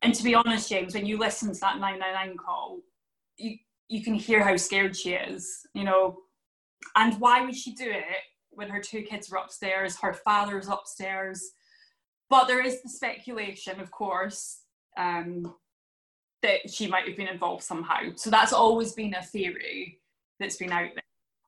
and 0.02 0.14
to 0.14 0.22
be 0.22 0.34
honest, 0.34 0.68
James, 0.68 0.94
when 0.94 1.06
you 1.06 1.18
listen 1.18 1.52
to 1.52 1.60
that 1.60 1.78
999 1.78 2.36
call, 2.36 2.80
you, 3.38 3.56
you 3.88 4.04
can 4.04 4.14
hear 4.14 4.42
how 4.42 4.56
scared 4.56 4.96
she 4.96 5.14
is. 5.14 5.66
You 5.74 5.84
know, 5.84 6.18
and 6.94 7.18
why 7.20 7.44
would 7.44 7.56
she 7.56 7.74
do 7.74 7.90
it 7.90 8.22
when 8.50 8.68
her 8.68 8.80
two 8.80 9.02
kids 9.02 9.30
were 9.30 9.38
upstairs, 9.38 9.98
her 10.00 10.12
father's 10.12 10.68
upstairs? 10.68 11.52
But 12.28 12.46
there 12.46 12.64
is 12.64 12.82
the 12.82 12.88
speculation, 12.88 13.80
of 13.80 13.90
course, 13.90 14.62
um, 14.96 15.54
that 16.42 16.70
she 16.70 16.86
might 16.86 17.06
have 17.06 17.16
been 17.16 17.28
involved 17.28 17.62
somehow. 17.62 18.00
So 18.16 18.30
that's 18.30 18.52
always 18.52 18.92
been 18.92 19.14
a 19.14 19.22
theory 19.22 20.00
that's 20.38 20.56
been 20.56 20.72
out 20.72 20.90
there. 20.94 21.02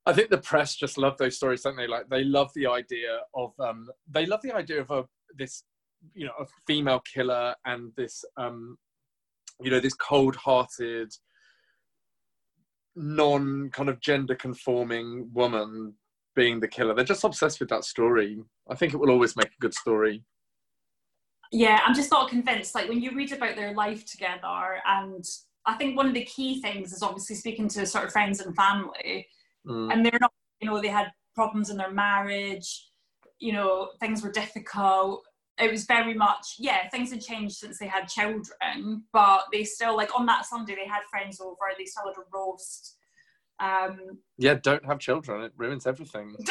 I 0.06 0.12
think 0.12 0.30
the 0.30 0.38
press 0.38 0.74
just 0.74 0.96
love 0.96 1.18
those 1.18 1.36
stories, 1.36 1.62
don't 1.62 1.76
they? 1.76 1.86
Like 1.86 2.08
they 2.08 2.24
love 2.24 2.50
the 2.54 2.66
idea 2.66 3.20
of 3.34 3.52
um, 3.60 3.88
they 4.10 4.24
love 4.24 4.40
the 4.42 4.54
idea 4.54 4.80
of 4.80 4.90
a 4.90 5.04
this 5.36 5.64
you 6.14 6.24
know 6.24 6.32
a 6.40 6.46
female 6.66 7.00
killer 7.00 7.54
and 7.66 7.92
this 7.96 8.24
um, 8.38 8.78
you 9.60 9.70
know 9.70 9.80
this 9.80 9.94
cold-hearted 9.94 11.12
non 12.98 13.70
kind 13.70 13.88
of 13.88 14.00
gender 14.00 14.34
conforming 14.34 15.30
woman 15.32 15.94
being 16.34 16.60
the 16.60 16.68
killer. 16.68 16.94
They're 16.94 17.04
just 17.04 17.24
obsessed 17.24 17.60
with 17.60 17.68
that 17.70 17.84
story. 17.84 18.38
I 18.68 18.74
think 18.74 18.92
it 18.92 18.98
will 18.98 19.10
always 19.10 19.36
make 19.36 19.48
a 19.48 19.60
good 19.60 19.74
story. 19.74 20.24
Yeah, 21.50 21.80
I'm 21.84 21.94
just 21.94 22.10
not 22.10 22.28
convinced. 22.28 22.74
Like 22.74 22.88
when 22.88 23.00
you 23.00 23.12
read 23.14 23.32
about 23.32 23.56
their 23.56 23.72
life 23.72 24.04
together, 24.04 24.80
and 24.86 25.24
I 25.64 25.74
think 25.74 25.96
one 25.96 26.06
of 26.06 26.14
the 26.14 26.24
key 26.24 26.60
things 26.60 26.92
is 26.92 27.02
obviously 27.02 27.36
speaking 27.36 27.68
to 27.68 27.86
sort 27.86 28.04
of 28.04 28.12
friends 28.12 28.40
and 28.40 28.54
family, 28.54 29.26
mm. 29.66 29.92
and 29.92 30.04
they're 30.04 30.18
not, 30.20 30.32
you 30.60 30.68
know, 30.68 30.80
they 30.80 30.88
had 30.88 31.10
problems 31.34 31.70
in 31.70 31.76
their 31.76 31.92
marriage, 31.92 32.88
you 33.38 33.52
know, 33.52 33.90
things 34.00 34.22
were 34.22 34.32
difficult. 34.32 35.24
It 35.60 35.70
was 35.70 35.84
very 35.86 36.14
much, 36.14 36.54
yeah, 36.58 36.88
things 36.88 37.10
had 37.10 37.20
changed 37.20 37.56
since 37.56 37.78
they 37.78 37.88
had 37.88 38.06
children, 38.08 39.04
but 39.12 39.44
they 39.52 39.64
still, 39.64 39.96
like 39.96 40.16
on 40.18 40.24
that 40.26 40.46
Sunday, 40.46 40.76
they 40.76 40.86
had 40.86 41.02
friends 41.10 41.40
over, 41.40 41.56
they 41.76 41.84
still 41.84 42.04
had 42.06 42.16
a 42.16 42.24
roast. 42.32 42.96
Um, 43.60 44.18
yeah, 44.36 44.54
don't 44.54 44.84
have 44.86 45.00
children, 45.00 45.42
it 45.42 45.52
ruins 45.56 45.86
everything. 45.86 46.36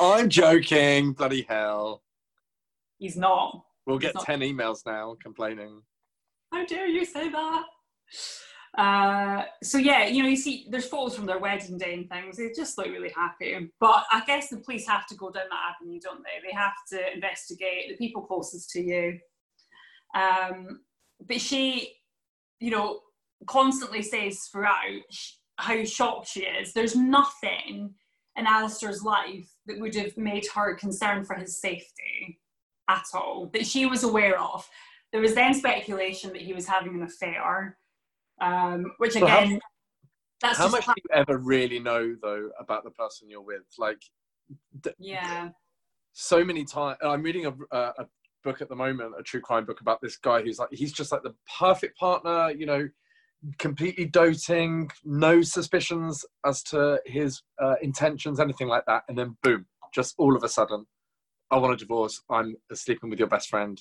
I'm 0.00 0.28
joking, 0.28 1.12
bloody 1.12 1.46
hell. 1.48 2.02
He's 2.98 3.16
not. 3.16 3.64
We'll 3.86 3.98
get 3.98 4.14
10 4.18 4.40
emails 4.40 4.86
now 4.86 5.16
complaining. 5.22 5.82
How 6.52 6.66
dare 6.66 6.86
you 6.86 7.04
say 7.04 7.30
that? 7.30 7.62
Uh, 8.76 9.42
so 9.62 9.76
yeah, 9.76 10.06
you 10.06 10.22
know, 10.22 10.28
you 10.28 10.36
see, 10.36 10.66
there's 10.70 10.86
photos 10.86 11.14
from 11.14 11.26
their 11.26 11.38
wedding 11.38 11.76
day 11.76 11.94
and 11.94 12.08
things. 12.08 12.38
They 12.38 12.50
just 12.56 12.78
look 12.78 12.86
really 12.86 13.12
happy. 13.14 13.70
But 13.78 14.04
I 14.10 14.22
guess 14.26 14.48
the 14.48 14.56
police 14.58 14.86
have 14.88 15.06
to 15.08 15.14
go 15.14 15.30
down 15.30 15.44
that 15.50 15.74
avenue, 15.74 16.00
don't 16.00 16.22
they? 16.22 16.46
They 16.46 16.54
have 16.54 16.72
to 16.90 17.12
investigate 17.14 17.88
the 17.88 17.96
people 17.96 18.22
closest 18.22 18.70
to 18.70 18.80
you. 18.80 19.18
Um, 20.14 20.80
but 21.26 21.40
she, 21.40 21.94
you 22.60 22.70
know, 22.70 23.00
constantly 23.46 24.02
says 24.02 24.40
throughout 24.50 25.02
how 25.56 25.84
shocked 25.84 26.28
she 26.28 26.44
is. 26.44 26.72
There's 26.72 26.96
nothing 26.96 27.94
in 28.36 28.46
Alistair's 28.46 29.02
life 29.02 29.50
that 29.66 29.78
would 29.78 29.94
have 29.94 30.16
made 30.16 30.46
her 30.54 30.74
concerned 30.74 31.26
for 31.26 31.34
his 31.34 31.60
safety 31.60 32.40
at 32.88 33.04
all 33.14 33.50
that 33.52 33.66
she 33.66 33.86
was 33.86 34.02
aware 34.02 34.40
of. 34.40 34.68
There 35.12 35.20
was 35.20 35.34
then 35.34 35.52
speculation 35.52 36.32
that 36.32 36.40
he 36.40 36.54
was 36.54 36.66
having 36.66 36.94
an 36.94 37.02
affair 37.02 37.76
um, 38.42 38.92
which 38.98 39.16
again, 39.16 39.52
how, 39.52 39.58
that's 40.40 40.58
how 40.58 40.68
much 40.68 40.84
do 40.84 40.92
you 40.96 41.14
ever 41.14 41.38
really 41.38 41.78
know 41.78 42.14
though 42.20 42.50
about 42.58 42.84
the 42.84 42.90
person 42.90 43.30
you're 43.30 43.40
with? 43.40 43.62
Like, 43.78 44.02
yeah, 44.98 45.50
so 46.12 46.44
many 46.44 46.64
times. 46.64 46.98
I'm 47.02 47.22
reading 47.22 47.46
a, 47.46 47.76
a 47.76 48.06
book 48.42 48.60
at 48.60 48.68
the 48.68 48.76
moment, 48.76 49.14
a 49.18 49.22
true 49.22 49.40
crime 49.40 49.64
book 49.64 49.80
about 49.80 50.00
this 50.02 50.16
guy 50.16 50.42
who's 50.42 50.58
like 50.58 50.70
he's 50.72 50.92
just 50.92 51.12
like 51.12 51.22
the 51.22 51.34
perfect 51.58 51.96
partner. 51.96 52.50
You 52.50 52.66
know, 52.66 52.88
completely 53.58 54.06
doting, 54.06 54.90
no 55.04 55.42
suspicions 55.42 56.24
as 56.44 56.62
to 56.64 57.00
his 57.06 57.42
uh, 57.62 57.76
intentions, 57.80 58.40
anything 58.40 58.68
like 58.68 58.84
that, 58.86 59.04
and 59.08 59.16
then 59.16 59.36
boom, 59.42 59.66
just 59.94 60.14
all 60.18 60.36
of 60.36 60.42
a 60.42 60.48
sudden, 60.48 60.84
I 61.50 61.58
want 61.58 61.74
a 61.74 61.76
divorce. 61.76 62.20
I'm 62.30 62.56
sleeping 62.72 63.08
with 63.08 63.18
your 63.18 63.28
best 63.28 63.48
friend. 63.48 63.80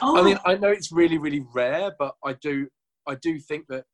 Oh. 0.00 0.18
I 0.18 0.22
mean, 0.22 0.38
I 0.44 0.56
know 0.56 0.70
it's 0.70 0.90
really, 0.90 1.18
really 1.18 1.44
rare, 1.54 1.92
but 1.98 2.14
I 2.24 2.32
do 2.34 2.66
I 3.06 3.16
do 3.16 3.38
think 3.38 3.66
that 3.68 3.84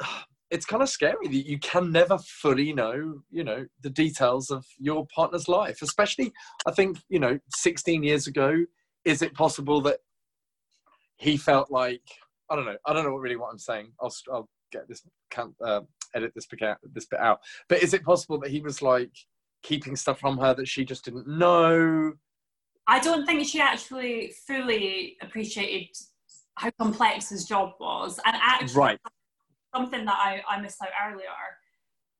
it's 0.50 0.66
kind 0.66 0.82
of 0.82 0.88
scary 0.88 1.28
that 1.28 1.46
you 1.46 1.58
can 1.58 1.92
never 1.92 2.18
fully 2.18 2.72
know, 2.72 3.22
you 3.30 3.44
know, 3.44 3.66
the 3.82 3.90
details 3.90 4.50
of 4.50 4.64
your 4.78 5.06
partner's 5.14 5.48
life. 5.48 5.80
Especially, 5.80 6.32
I 6.66 6.72
think, 6.72 6.98
you 7.08 7.20
know, 7.20 7.38
16 7.54 8.02
years 8.02 8.26
ago, 8.26 8.64
is 9.04 9.22
it 9.22 9.34
possible 9.34 9.80
that 9.82 10.00
he 11.16 11.36
felt 11.36 11.70
like 11.70 12.02
I 12.50 12.56
don't 12.56 12.64
know. 12.64 12.76
I 12.84 12.92
don't 12.92 13.04
know 13.04 13.14
really 13.16 13.36
what 13.36 13.50
I'm 13.52 13.58
saying. 13.58 13.92
I'll 14.00 14.12
I'll 14.32 14.48
get 14.72 14.88
this 14.88 15.02
can't 15.30 15.54
uh, 15.64 15.82
edit 16.14 16.32
this 16.34 16.46
bit 16.46 16.62
out. 16.62 16.78
This 16.82 17.06
bit 17.06 17.20
out. 17.20 17.40
But 17.68 17.82
is 17.82 17.94
it 17.94 18.02
possible 18.02 18.40
that 18.40 18.50
he 18.50 18.60
was 18.60 18.82
like 18.82 19.12
keeping 19.62 19.94
stuff 19.94 20.18
from 20.18 20.38
her 20.38 20.54
that 20.54 20.66
she 20.66 20.84
just 20.84 21.04
didn't 21.04 21.28
know? 21.28 22.14
I 22.88 22.98
don't 22.98 23.24
think 23.24 23.46
she 23.46 23.60
actually 23.60 24.34
fully 24.46 25.16
appreciated 25.22 25.90
how 26.60 26.70
complex 26.72 27.30
his 27.30 27.46
job 27.46 27.72
was, 27.80 28.20
and 28.26 28.36
actually, 28.36 28.78
right. 28.78 29.00
something 29.74 30.04
that 30.04 30.18
I, 30.18 30.42
I 30.48 30.60
missed 30.60 30.82
out 30.82 30.88
earlier. 31.10 31.26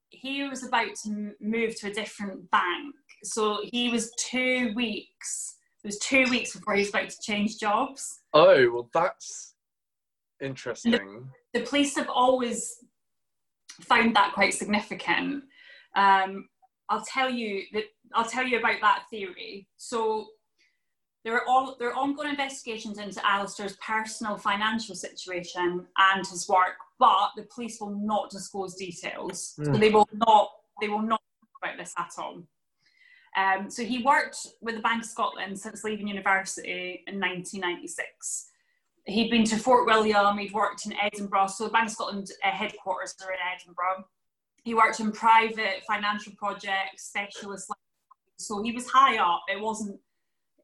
He 0.08 0.48
was 0.48 0.64
about 0.66 0.94
to 1.04 1.32
move 1.40 1.78
to 1.80 1.88
a 1.88 1.92
different 1.92 2.50
bank, 2.50 2.94
so 3.22 3.60
he 3.70 3.90
was 3.90 4.10
two 4.18 4.72
weeks. 4.74 5.56
It 5.84 5.88
was 5.88 5.98
two 5.98 6.24
weeks 6.30 6.56
before 6.56 6.74
he 6.74 6.80
was 6.80 6.88
about 6.88 7.10
to 7.10 7.20
change 7.22 7.58
jobs. 7.58 8.20
Oh 8.32 8.70
well, 8.72 8.88
that's 8.94 9.54
interesting. 10.40 10.92
The, 11.52 11.60
the 11.60 11.66
police 11.66 11.96
have 11.96 12.08
always 12.08 12.76
found 13.82 14.16
that 14.16 14.32
quite 14.32 14.54
significant. 14.54 15.44
Um, 15.94 16.48
I'll 16.88 17.04
tell 17.04 17.30
you 17.30 17.62
that 17.74 17.84
I'll 18.14 18.24
tell 18.24 18.46
you 18.46 18.58
about 18.58 18.80
that 18.80 19.04
theory. 19.10 19.68
So 19.76 20.28
there 21.24 21.34
are 21.34 21.46
all 21.46 21.76
there 21.78 21.90
are 21.90 21.96
ongoing 21.96 22.30
investigations 22.30 22.98
into 22.98 23.20
Alistair's 23.26 23.76
personal 23.76 24.36
financial 24.36 24.94
situation 24.94 25.86
and 25.98 26.26
his 26.26 26.48
work, 26.48 26.76
but 26.98 27.30
the 27.36 27.42
police 27.54 27.80
will 27.80 27.94
not 27.94 28.30
disclose 28.30 28.74
details. 28.74 29.54
Mm. 29.58 29.64
So 29.66 29.72
hmm. 29.72 29.80
they 29.80 29.90
will 29.90 30.08
not 30.14 30.50
they 30.80 30.88
will 30.88 31.02
not 31.02 31.20
talk 31.40 31.50
about 31.62 31.78
this 31.78 31.92
at 31.98 32.10
all. 32.18 32.42
Um, 33.36 33.70
so 33.70 33.84
he 33.84 34.02
worked 34.02 34.38
with 34.60 34.76
the 34.76 34.80
Bank 34.80 35.04
of 35.04 35.08
Scotland 35.08 35.58
since 35.58 35.84
leaving 35.84 36.08
university 36.08 37.04
in 37.06 37.20
1996. 37.20 38.46
He'd 39.06 39.30
been 39.30 39.44
to 39.44 39.56
Fort 39.56 39.86
William, 39.86 40.36
he'd 40.38 40.52
worked 40.52 40.86
in 40.86 40.94
Edinburgh, 41.00 41.46
so 41.48 41.64
the 41.64 41.70
Bank 41.70 41.86
of 41.86 41.92
Scotland 41.92 42.30
uh, 42.44 42.50
headquarters 42.50 43.14
are 43.24 43.32
in 43.32 43.38
Edinburgh. 43.54 44.04
He 44.64 44.74
worked 44.74 45.00
in 45.00 45.12
private 45.12 45.82
financial 45.86 46.32
projects, 46.36 47.06
specialist. 47.08 47.70
So 48.36 48.62
he 48.62 48.72
was 48.72 48.88
high 48.88 49.18
up. 49.18 49.42
It 49.48 49.60
wasn't. 49.60 49.98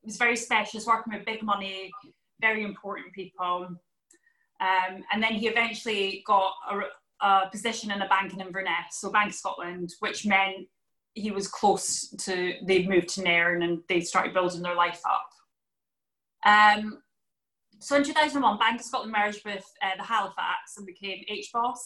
It 0.06 0.10
was 0.10 0.18
very 0.18 0.36
specialist, 0.36 0.86
working 0.86 1.12
with 1.12 1.26
big 1.26 1.42
money, 1.42 1.90
very 2.40 2.62
important 2.62 3.12
people. 3.12 3.66
Um, 4.60 5.02
and 5.12 5.20
then 5.20 5.32
he 5.32 5.48
eventually 5.48 6.22
got 6.24 6.52
a, 6.70 7.26
a, 7.26 7.50
position 7.50 7.90
in 7.90 8.00
a 8.00 8.06
bank 8.06 8.32
in 8.32 8.40
Inverness, 8.40 8.92
so 8.92 9.10
Bank 9.10 9.30
of 9.30 9.34
Scotland, 9.34 9.90
which 9.98 10.24
meant 10.24 10.68
he 11.14 11.32
was 11.32 11.48
close 11.48 12.08
to. 12.20 12.54
They 12.62 12.86
moved 12.86 13.08
to 13.10 13.22
Nairn 13.22 13.64
and 13.64 13.80
they 13.88 14.00
started 14.00 14.32
building 14.32 14.62
their 14.62 14.76
life 14.76 15.00
up. 15.04 16.78
Um, 16.78 17.02
so 17.80 17.96
in 17.96 18.04
2001, 18.04 18.58
Bank 18.58 18.78
of 18.78 18.86
Scotland 18.86 19.12
merged 19.12 19.44
with 19.44 19.68
uh, 19.82 19.96
the 19.96 20.04
Halifax 20.04 20.76
and 20.76 20.86
became 20.86 21.24
HBOS. 21.28 21.78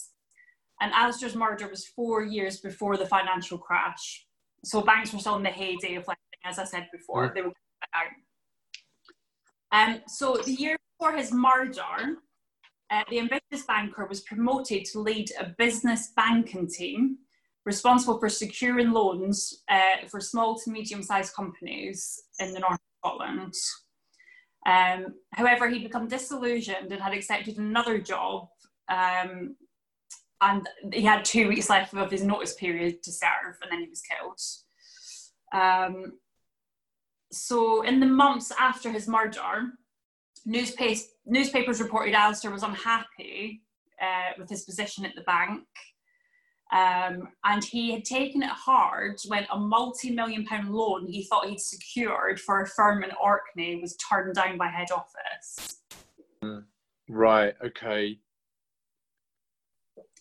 And 0.83 0.93
Alistair's 0.93 1.35
murder 1.35 1.69
was 1.69 1.87
four 1.87 2.23
years 2.23 2.61
before 2.61 2.99
the 2.99 3.07
financial 3.07 3.57
crash. 3.57 4.27
So 4.63 4.83
banks 4.83 5.15
were 5.15 5.21
still 5.21 5.37
in 5.37 5.43
the 5.43 5.49
heyday 5.49 5.95
of 5.95 6.07
lending, 6.07 6.45
as 6.45 6.59
I 6.59 6.65
said 6.65 6.87
before. 6.93 7.33
They 7.35 7.41
were. 7.41 7.55
Um, 9.73 10.01
so 10.09 10.37
the 10.45 10.53
year 10.53 10.77
before 10.99 11.17
his 11.17 11.33
murder, 11.33 12.17
uh, 12.91 13.03
the 13.09 13.21
ambitious 13.21 13.67
banker 13.67 14.07
was 14.07 14.21
promoted 14.23 14.85
to 14.87 15.01
lead 15.01 15.31
a 15.39 15.55
business 15.59 16.13
banking 16.17 16.69
team 16.69 17.19
responsible 17.65 18.19
for 18.19 18.29
securing 18.29 18.91
loans 18.91 19.63
uh, 19.69 20.07
for 20.09 20.21
small 20.21 20.59
to 20.59 20.71
medium-sized 20.71 21.35
companies 21.35 22.23
in 22.41 22.53
the 22.53 22.59
north 22.59 22.75
of 22.75 22.81
Scotland. 22.99 23.55
Um, 24.67 25.15
however, 25.33 25.69
he'd 25.69 25.85
become 25.85 26.09
disillusioned 26.09 26.91
and 26.91 27.01
had 27.01 27.13
accepted 27.13 27.59
another 27.59 27.99
job 27.99 28.49
um, 28.91 29.57
and 30.41 30.69
he 30.93 31.03
had 31.03 31.25
two 31.25 31.49
weeks 31.49 31.71
left 31.71 31.95
of 31.95 32.11
his 32.11 32.23
notice 32.23 32.55
period 32.55 33.03
to 33.03 33.13
serve, 33.13 33.57
and 33.63 33.71
then 33.71 33.81
he 33.81 33.89
was 33.89 34.03
killed. 34.03 34.41
Um, 35.53 36.19
so, 37.33 37.83
in 37.83 38.01
the 38.01 38.07
months 38.07 38.53
after 38.59 38.91
his 38.91 39.07
murder, 39.07 39.73
newspapers 40.45 41.81
reported 41.81 42.15
Alistair 42.15 42.51
was 42.51 42.63
unhappy 42.63 43.63
uh, 44.01 44.33
with 44.39 44.49
his 44.49 44.65
position 44.65 45.05
at 45.05 45.15
the 45.15 45.23
bank. 45.23 45.65
Um, 46.73 47.29
and 47.45 47.65
he 47.65 47.93
had 47.93 48.05
taken 48.05 48.43
it 48.43 48.51
hard 48.51 49.19
when 49.27 49.45
a 49.53 49.59
multi-million 49.59 50.47
pound 50.47 50.73
loan 50.73 51.07
he 51.09 51.25
thought 51.25 51.49
he'd 51.49 51.61
secured 51.61 52.41
for 52.41 52.63
a 52.63 52.67
firm 52.67 53.03
in 53.03 53.11
Orkney 53.21 53.81
was 53.81 53.97
turned 53.97 54.37
down 54.37 54.57
by 54.57 54.69
head 54.69 54.89
office. 54.93 55.79
Mm. 56.45 56.65
Right. 57.09 57.55
Okay. 57.65 58.19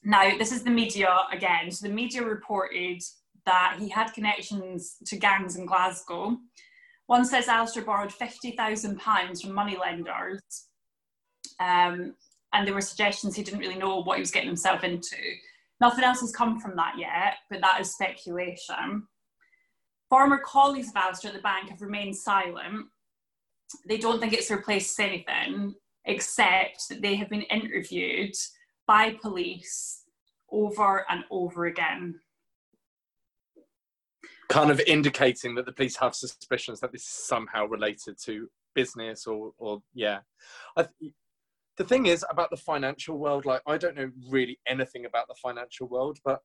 Now, 0.04 0.38
this 0.38 0.52
is 0.52 0.64
the 0.64 0.72
media 0.72 1.16
again. 1.32 1.70
So 1.70 1.88
the 1.88 1.94
media 1.94 2.24
reported 2.24 3.04
that 3.46 3.78
he 3.80 3.90
had 3.90 4.12
connections 4.14 4.96
to 5.06 5.18
gangs 5.18 5.56
in 5.56 5.68
Glasgow. 5.68 6.38
One 7.10 7.26
says 7.26 7.48
Alistair 7.48 7.82
borrowed 7.82 8.12
£50,000 8.12 9.42
from 9.42 9.56
moneylenders. 9.56 10.42
Um, 11.60 12.14
and 12.54 12.68
there 12.68 12.76
were 12.76 12.82
suggestions 12.82 13.36
he 13.36 13.42
didn't 13.42 13.62
really 13.62 13.80
know 13.80 14.04
what 14.04 14.18
he 14.18 14.22
was 14.22 14.30
getting 14.30 14.48
himself 14.48 14.84
into. 14.84 15.16
Nothing 15.82 16.04
else 16.04 16.22
has 16.22 16.32
come 16.32 16.60
from 16.60 16.76
that 16.76 17.00
yet, 17.00 17.38
but 17.50 17.62
that 17.62 17.82
is 17.82 17.92
speculation. 17.92 19.08
Former 20.08 20.38
colleagues 20.38 20.90
of 20.90 20.98
Alistair 20.98 21.30
at 21.30 21.36
the 21.36 21.42
bank 21.42 21.72
have 21.72 21.82
remained 21.82 22.16
silent. 22.16 22.86
They 23.88 23.98
don't 23.98 24.20
think 24.20 24.34
it's 24.34 24.52
replaced 24.52 25.00
anything, 25.00 25.74
except 26.06 26.90
that 26.90 27.02
they 27.02 27.16
have 27.16 27.32
been 27.32 27.42
interviewed 27.42 28.36
by 28.86 29.18
police 29.20 30.04
over 30.52 31.08
and 31.10 31.24
over 31.32 31.66
again. 31.66 32.20
Kind 34.50 34.72
of 34.72 34.80
indicating 34.82 35.56
that 35.56 35.66
the 35.66 35.72
police 35.72 35.96
have 35.98 36.16
suspicions 36.16 36.80
that 36.80 36.92
this 36.92 37.04
is 37.04 37.08
somehow 37.08 37.66
related 37.66 38.18
to 38.26 38.50
business 38.76 39.28
or, 39.28 39.54
or 39.58 39.82
yeah. 39.94 40.20
I, 40.76 40.88
the 41.78 41.84
thing 41.84 42.08
is 42.08 42.26
about 42.30 42.50
the 42.50 42.58
financial 42.58 43.18
world, 43.18 43.46
like, 43.46 43.62
I 43.66 43.78
don't 43.78 43.96
know 43.96 44.12
really 44.30 44.60
anything 44.68 45.06
about 45.06 45.28
the 45.28 45.36
financial 45.42 45.88
world, 45.88 46.20
but 46.26 46.40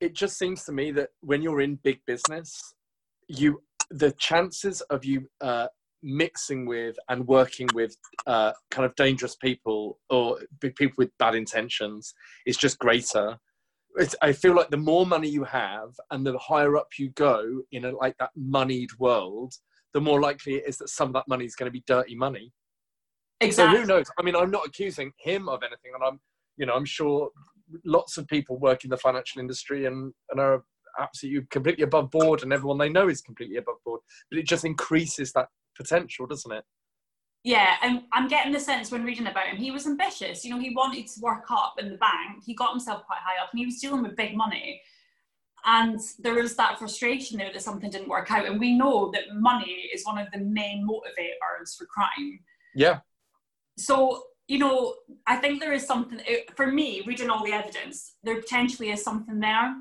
it 0.00 0.14
just 0.14 0.36
seems 0.38 0.64
to 0.64 0.72
me 0.72 0.90
that 0.92 1.10
when 1.20 1.42
you're 1.42 1.60
in 1.60 1.76
big 1.76 2.00
business, 2.06 2.74
you 3.28 3.62
the 3.90 4.12
chances 4.12 4.80
of 4.82 5.04
you 5.04 5.28
uh, 5.40 5.68
mixing 6.02 6.66
with 6.66 6.96
and 7.08 7.26
working 7.26 7.68
with 7.74 7.96
uh, 8.26 8.52
kind 8.70 8.84
of 8.84 8.94
dangerous 8.96 9.36
people 9.36 9.98
or 10.10 10.38
people 10.60 10.94
with 10.98 11.10
bad 11.18 11.34
intentions 11.34 12.14
is 12.46 12.56
just 12.56 12.78
greater. 12.78 13.38
It's, 13.96 14.16
I 14.22 14.32
feel 14.32 14.54
like 14.54 14.70
the 14.70 14.76
more 14.76 15.06
money 15.06 15.28
you 15.28 15.44
have 15.44 15.90
and 16.10 16.26
the 16.26 16.36
higher 16.38 16.76
up 16.76 16.88
you 16.98 17.10
go 17.10 17.62
in 17.70 17.84
a, 17.84 17.92
like 17.92 18.16
that 18.18 18.30
moneyed 18.36 18.90
world, 18.98 19.54
the 19.92 20.00
more 20.00 20.20
likely 20.20 20.56
it 20.56 20.64
is 20.66 20.78
that 20.78 20.88
some 20.88 21.08
of 21.08 21.14
that 21.14 21.28
money 21.28 21.44
is 21.44 21.54
going 21.54 21.68
to 21.68 21.72
be 21.72 21.84
dirty 21.86 22.16
money. 22.16 22.52
Exactly. 23.40 23.76
So 23.76 23.80
who 23.80 23.86
knows? 23.86 24.06
I 24.18 24.22
mean, 24.22 24.34
I'm 24.34 24.50
not 24.50 24.66
accusing 24.66 25.12
him 25.18 25.48
of 25.48 25.62
anything, 25.62 25.92
and 25.94 26.02
I'm, 26.02 26.20
you 26.56 26.66
know, 26.66 26.74
I'm 26.74 26.84
sure 26.84 27.30
lots 27.84 28.16
of 28.18 28.26
people 28.26 28.58
work 28.58 28.84
in 28.84 28.90
the 28.90 28.96
financial 28.96 29.40
industry 29.40 29.86
and, 29.86 30.12
and 30.30 30.40
are 30.40 30.64
absolutely 30.98 31.46
completely 31.50 31.84
above 31.84 32.10
board, 32.10 32.42
and 32.42 32.52
everyone 32.52 32.78
they 32.78 32.88
know 32.88 33.08
is 33.08 33.20
completely 33.20 33.56
above 33.56 33.76
board. 33.84 34.00
But 34.30 34.38
it 34.38 34.46
just 34.46 34.64
increases 34.64 35.32
that 35.32 35.48
potential, 35.76 36.26
doesn't 36.26 36.52
it? 36.52 36.64
Yeah, 37.44 37.76
and 37.82 38.04
I'm 38.12 38.26
getting 38.26 38.52
the 38.52 38.60
sense 38.60 38.90
when 38.90 39.04
reading 39.04 39.26
about 39.26 39.48
him, 39.48 39.58
he 39.58 39.70
was 39.70 39.86
ambitious. 39.86 40.44
You 40.44 40.50
know, 40.50 40.58
he 40.58 40.74
wanted 40.74 41.06
to 41.06 41.20
work 41.20 41.44
up 41.50 41.74
in 41.78 41.90
the 41.90 41.98
bank. 41.98 42.42
He 42.44 42.54
got 42.54 42.70
himself 42.70 43.04
quite 43.04 43.18
high 43.22 43.42
up, 43.42 43.50
and 43.52 43.58
he 43.58 43.66
was 43.66 43.78
dealing 43.78 44.02
with 44.02 44.16
big 44.16 44.34
money. 44.34 44.80
And 45.66 46.00
there 46.18 46.34
was 46.34 46.56
that 46.56 46.78
frustration 46.78 47.38
there 47.38 47.52
that 47.52 47.62
something 47.62 47.90
didn't 47.90 48.08
work 48.08 48.30
out. 48.30 48.46
And 48.46 48.58
we 48.58 48.76
know 48.76 49.10
that 49.12 49.34
money 49.34 49.90
is 49.94 50.04
one 50.04 50.18
of 50.18 50.28
the 50.32 50.38
main 50.38 50.86
motivators 50.88 51.76
for 51.76 51.86
crime. 51.86 52.40
Yeah. 52.74 53.00
So 53.76 54.22
you 54.46 54.58
know, 54.58 54.94
I 55.26 55.36
think 55.36 55.60
there 55.60 55.72
is 55.72 55.86
something 55.86 56.20
for 56.54 56.66
me 56.66 57.02
reading 57.06 57.30
all 57.30 57.44
the 57.44 57.52
evidence. 57.52 58.14
There 58.22 58.40
potentially 58.40 58.90
is 58.90 59.02
something 59.02 59.40
there. 59.40 59.74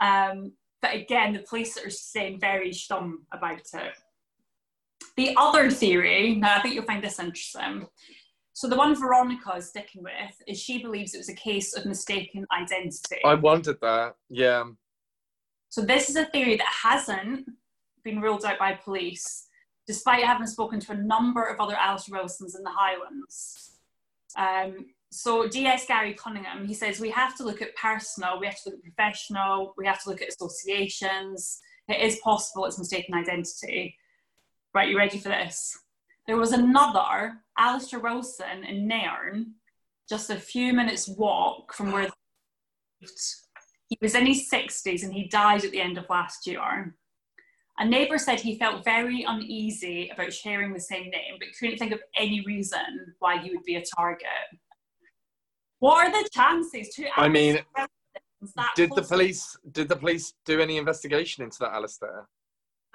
Um, 0.00 0.52
but 0.80 0.94
again, 0.94 1.34
the 1.34 1.40
police 1.40 1.76
are 1.76 1.90
saying 1.90 2.40
very 2.40 2.70
stum 2.70 3.16
about 3.32 3.60
it. 3.74 3.92
The 5.16 5.34
other 5.36 5.70
theory, 5.70 6.34
now 6.36 6.56
I 6.56 6.60
think 6.60 6.74
you'll 6.74 6.84
find 6.84 7.02
this 7.02 7.18
interesting. 7.18 7.86
So 8.52 8.68
the 8.68 8.76
one 8.76 8.98
Veronica 8.98 9.54
is 9.56 9.68
sticking 9.68 10.02
with 10.02 10.42
is 10.46 10.60
she 10.60 10.82
believes 10.82 11.14
it 11.14 11.18
was 11.18 11.28
a 11.28 11.34
case 11.34 11.74
of 11.74 11.86
mistaken 11.86 12.46
identity. 12.56 13.20
I 13.24 13.34
wondered 13.34 13.80
that, 13.80 14.14
yeah. 14.28 14.64
So 15.70 15.82
this 15.82 16.08
is 16.08 16.16
a 16.16 16.26
theory 16.26 16.56
that 16.56 16.72
hasn't 16.82 17.48
been 18.04 18.20
ruled 18.20 18.44
out 18.44 18.58
by 18.58 18.74
police, 18.74 19.48
despite 19.86 20.24
having 20.24 20.46
spoken 20.46 20.78
to 20.80 20.92
a 20.92 20.96
number 20.96 21.42
of 21.42 21.58
other 21.58 21.74
Alistair 21.74 22.16
Wilsons 22.16 22.54
in 22.54 22.62
the 22.62 22.70
Highlands. 22.70 23.72
Um, 24.36 24.86
so 25.10 25.48
DS 25.48 25.86
Gary 25.86 26.14
Cunningham, 26.14 26.66
he 26.66 26.74
says 26.74 27.00
we 27.00 27.10
have 27.10 27.36
to 27.36 27.44
look 27.44 27.62
at 27.62 27.74
personal, 27.76 28.38
we 28.40 28.46
have 28.46 28.60
to 28.62 28.70
look 28.70 28.78
at 28.78 28.94
professional, 28.94 29.74
we 29.76 29.86
have 29.86 30.02
to 30.02 30.10
look 30.10 30.22
at 30.22 30.28
associations. 30.28 31.60
It 31.88 32.00
is 32.00 32.18
possible 32.20 32.66
it's 32.66 32.78
mistaken 32.78 33.14
identity. 33.14 33.96
Right, 34.74 34.88
you 34.88 34.98
ready 34.98 35.18
for 35.18 35.28
this? 35.28 35.78
There 36.26 36.36
was 36.36 36.50
another 36.50 37.34
Alistair 37.56 38.00
Wilson 38.00 38.64
in 38.64 38.88
Nairn 38.88 39.52
just 40.08 40.30
a 40.30 40.36
few 40.36 40.72
minutes 40.72 41.08
walk 41.08 41.72
from 41.72 41.92
where 41.92 42.08
he 42.98 43.98
was 44.00 44.14
in 44.14 44.26
his 44.26 44.50
60s 44.50 45.04
and 45.04 45.12
he 45.12 45.28
died 45.28 45.64
at 45.64 45.70
the 45.70 45.80
end 45.80 45.96
of 45.96 46.10
last 46.10 46.46
year. 46.46 46.94
A 47.78 47.84
neighbour 47.84 48.18
said 48.18 48.40
he 48.40 48.58
felt 48.58 48.84
very 48.84 49.24
uneasy 49.26 50.10
about 50.12 50.32
sharing 50.32 50.72
the 50.72 50.80
same 50.80 51.10
name, 51.10 51.36
but 51.38 51.48
couldn't 51.58 51.78
think 51.78 51.92
of 51.92 52.00
any 52.16 52.42
reason 52.44 53.14
why 53.20 53.38
he 53.38 53.50
would 53.50 53.64
be 53.64 53.76
a 53.76 53.84
target. 53.96 54.26
What 55.78 56.06
are 56.06 56.10
the 56.10 56.28
chances? 56.30 56.88
To 56.94 57.06
I 57.16 57.28
mean, 57.28 57.58
did 58.74 58.90
the 58.94 59.02
police 59.02 59.56
did 59.70 59.88
the 59.88 59.96
police 59.96 60.34
do 60.44 60.60
any 60.60 60.78
investigation 60.78 61.44
into 61.44 61.58
that, 61.60 61.72
Alistair? 61.72 62.28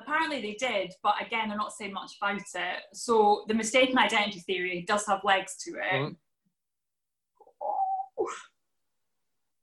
Apparently 0.10 0.41
they 0.41 0.53
did, 0.55 0.93
but 1.03 1.14
again, 1.24 1.49
they're 1.49 1.57
not 1.57 1.72
saying 1.72 1.93
much 1.93 2.14
about 2.20 2.41
it. 2.41 2.80
So 2.93 3.45
the 3.47 3.53
mistaken 3.53 3.97
identity 3.99 4.39
theory 4.39 4.84
does 4.88 5.05
have 5.05 5.24
legs 5.24 5.55
to 5.66 5.72
it. 5.72 5.93
Mm. 5.93 6.16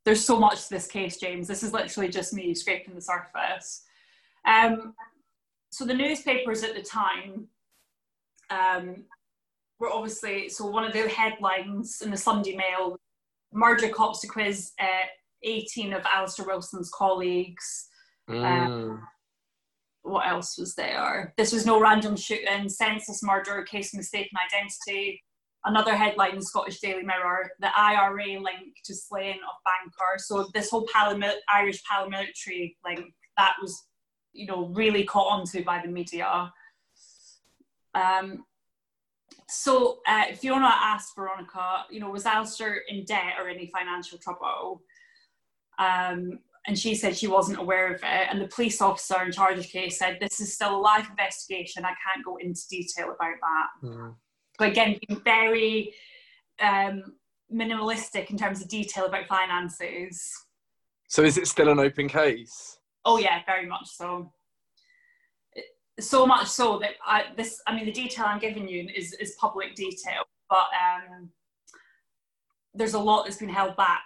There's 0.04 0.24
so 0.24 0.38
much 0.38 0.64
to 0.64 0.70
this 0.70 0.86
case, 0.86 1.16
James. 1.16 1.48
This 1.48 1.64
is 1.64 1.72
literally 1.72 2.08
just 2.08 2.32
me 2.32 2.54
scraping 2.54 2.94
the 2.94 3.00
surface. 3.00 3.82
Um, 4.46 4.94
so 5.70 5.84
the 5.84 5.94
newspapers 5.94 6.62
at 6.62 6.76
the 6.76 6.82
time 6.82 7.48
um, 8.50 9.04
were 9.80 9.90
obviously 9.90 10.48
so 10.48 10.66
one 10.66 10.84
of 10.84 10.92
the 10.92 11.08
headlines 11.08 12.02
in 12.02 12.12
the 12.12 12.16
Sunday 12.16 12.54
Mail: 12.54 13.00
murder 13.52 13.88
cops 13.88 14.20
to 14.20 14.28
quiz 14.28 14.70
uh, 14.80 15.06
18 15.42 15.92
of 15.92 16.06
Alistair 16.06 16.46
Wilson's 16.46 16.90
colleagues. 16.94 17.88
Mm. 18.30 18.44
Um, 18.44 19.08
what 20.06 20.26
else 20.26 20.56
was 20.56 20.74
there? 20.74 21.34
This 21.36 21.52
was 21.52 21.66
no 21.66 21.80
random 21.80 22.16
shooting, 22.16 22.68
senseless 22.68 23.22
murder, 23.22 23.62
case 23.64 23.92
mistaken 23.92 24.38
identity. 24.50 25.22
Another 25.64 25.96
headline 25.96 26.30
in 26.30 26.36
the 26.36 26.44
Scottish 26.44 26.78
Daily 26.78 27.02
Mirror: 27.02 27.50
the 27.58 27.76
IRA 27.76 28.40
link 28.40 28.76
to 28.84 28.94
slaying 28.94 29.40
of 29.40 29.56
banker. 29.64 30.18
So 30.18 30.48
this 30.54 30.70
whole 30.70 30.86
paramil- 30.86 31.40
Irish 31.52 31.82
paramilitary 31.90 32.76
link 32.84 33.12
that 33.36 33.54
was, 33.60 33.86
you 34.32 34.46
know, 34.46 34.66
really 34.68 35.04
caught 35.04 35.32
onto 35.32 35.64
by 35.64 35.82
the 35.84 35.88
media. 35.88 36.52
Um, 37.94 38.44
so 39.48 40.00
uh, 40.06 40.34
Fiona 40.34 40.70
asked 40.72 41.16
Veronica, 41.16 41.84
you 41.90 41.98
know, 41.98 42.10
was 42.10 42.26
Alistair 42.26 42.82
in 42.88 43.04
debt 43.04 43.34
or 43.40 43.48
any 43.48 43.66
financial 43.66 44.18
trouble? 44.18 44.82
Um, 45.78 46.38
and 46.66 46.78
she 46.78 46.94
said 46.94 47.16
she 47.16 47.28
wasn't 47.28 47.58
aware 47.58 47.94
of 47.94 48.02
it. 48.02 48.28
And 48.30 48.40
the 48.40 48.48
police 48.48 48.80
officer 48.80 49.22
in 49.22 49.32
charge 49.32 49.56
of 49.56 49.62
the 49.62 49.68
case 49.68 49.98
said, 49.98 50.18
This 50.20 50.40
is 50.40 50.52
still 50.52 50.76
a 50.76 50.78
live 50.78 51.08
investigation. 51.08 51.84
I 51.84 51.94
can't 52.04 52.24
go 52.24 52.36
into 52.36 52.60
detail 52.68 53.06
about 53.06 53.34
that. 53.40 53.88
Mm. 53.88 54.14
But 54.58 54.68
again, 54.70 54.98
being 55.06 55.20
very 55.22 55.94
um, 56.60 57.14
minimalistic 57.52 58.30
in 58.30 58.36
terms 58.36 58.60
of 58.60 58.68
detail 58.68 59.06
about 59.06 59.26
finances. 59.26 60.32
So 61.08 61.22
is 61.22 61.38
it 61.38 61.46
still 61.46 61.68
an 61.68 61.78
open 61.78 62.08
case? 62.08 62.78
Oh, 63.04 63.18
yeah, 63.18 63.42
very 63.46 63.66
much 63.66 63.86
so. 63.86 64.32
So 66.00 66.26
much 66.26 66.48
so 66.48 66.78
that 66.80 66.92
I, 67.06 67.26
this, 67.36 67.62
I 67.66 67.74
mean, 67.74 67.86
the 67.86 67.92
detail 67.92 68.26
I'm 68.26 68.40
giving 68.40 68.68
you 68.68 68.88
is, 68.94 69.12
is 69.14 69.36
public 69.38 69.74
detail, 69.76 70.24
but 70.50 70.66
um, 70.74 71.30
there's 72.74 72.94
a 72.94 72.98
lot 72.98 73.24
that's 73.24 73.38
been 73.38 73.48
held 73.48 73.76
back 73.76 74.02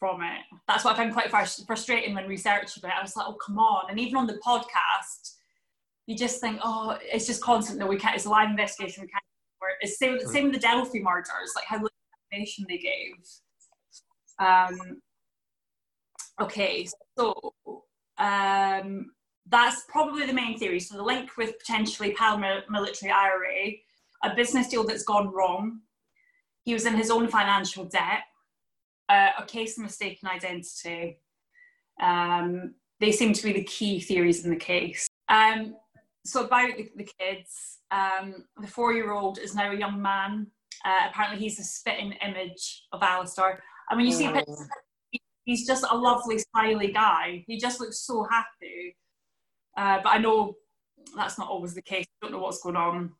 from 0.00 0.22
it. 0.22 0.40
That's 0.66 0.84
what 0.84 0.94
I 0.94 0.96
found 0.96 1.12
quite 1.12 1.30
frustrating 1.30 2.14
when 2.14 2.26
researching 2.26 2.82
it. 2.82 2.92
I 2.98 3.02
was 3.02 3.14
like, 3.14 3.26
oh, 3.28 3.34
come 3.34 3.58
on. 3.58 3.90
And 3.90 4.00
even 4.00 4.16
on 4.16 4.26
the 4.26 4.40
podcast, 4.44 5.36
you 6.06 6.16
just 6.16 6.40
think, 6.40 6.58
oh, 6.64 6.98
it's 7.02 7.26
just 7.26 7.42
constant. 7.42 7.78
No, 7.78 7.86
we 7.86 7.98
can't, 7.98 8.16
it's 8.16 8.24
a 8.24 8.30
live 8.30 8.50
investigation. 8.50 9.02
We 9.02 9.08
can't. 9.08 9.22
It's 9.82 9.98
same, 9.98 10.18
mm. 10.18 10.26
same 10.26 10.44
with 10.44 10.54
the 10.54 10.58
Delphi 10.58 11.00
murders, 11.00 11.52
like 11.54 11.66
how 11.66 11.76
little 11.76 11.90
information 12.32 12.64
they 12.68 12.78
gave. 12.78 13.14
Um, 14.38 15.02
okay, 16.40 16.88
so 17.16 17.52
um, 18.18 19.10
that's 19.48 19.84
probably 19.88 20.26
the 20.26 20.32
main 20.32 20.58
theory. 20.58 20.80
So 20.80 20.96
the 20.96 21.02
link 21.02 21.36
with 21.36 21.58
potentially 21.58 22.14
paramilitary 22.14 23.12
IRA, 23.12 23.72
a 24.24 24.34
business 24.34 24.68
deal 24.68 24.84
that's 24.84 25.04
gone 25.04 25.30
wrong. 25.30 25.80
He 26.64 26.72
was 26.72 26.86
in 26.86 26.94
his 26.94 27.10
own 27.10 27.28
financial 27.28 27.84
debt 27.84 28.22
uh, 29.10 29.30
a 29.38 29.44
case 29.44 29.76
of 29.76 29.82
mistaken 29.82 30.28
identity. 30.28 31.18
Um, 32.00 32.74
they 33.00 33.12
seem 33.12 33.32
to 33.32 33.42
be 33.42 33.52
the 33.52 33.64
key 33.64 34.00
theories 34.00 34.44
in 34.44 34.50
the 34.50 34.56
case. 34.56 35.08
Um, 35.28 35.74
so 36.24 36.44
about 36.44 36.76
the, 36.76 36.88
the 36.96 37.08
kids, 37.18 37.78
um, 37.90 38.44
the 38.60 38.66
four-year-old 38.68 39.38
is 39.38 39.54
now 39.54 39.72
a 39.72 39.76
young 39.76 40.00
man. 40.00 40.46
Uh, 40.84 41.08
apparently, 41.08 41.40
he's 41.40 41.58
a 41.58 41.64
spitting 41.64 42.12
image 42.26 42.84
of 42.92 43.02
Alistair. 43.02 43.62
I 43.90 43.96
mean, 43.96 44.06
you 44.06 44.12
see 44.12 44.28
pictures, 44.28 44.68
he's 45.44 45.66
just 45.66 45.84
a 45.90 45.96
lovely, 45.96 46.38
smiley 46.38 46.92
guy. 46.92 47.44
He 47.46 47.58
just 47.58 47.80
looks 47.80 48.00
so 48.00 48.26
happy. 48.30 48.96
Uh, 49.76 49.98
but 50.02 50.10
I 50.10 50.18
know 50.18 50.54
that's 51.16 51.38
not 51.38 51.48
always 51.48 51.74
the 51.74 51.82
case. 51.82 52.06
I 52.06 52.26
don't 52.26 52.32
know 52.32 52.42
what's 52.42 52.62
going 52.62 52.76
on. 52.76 53.12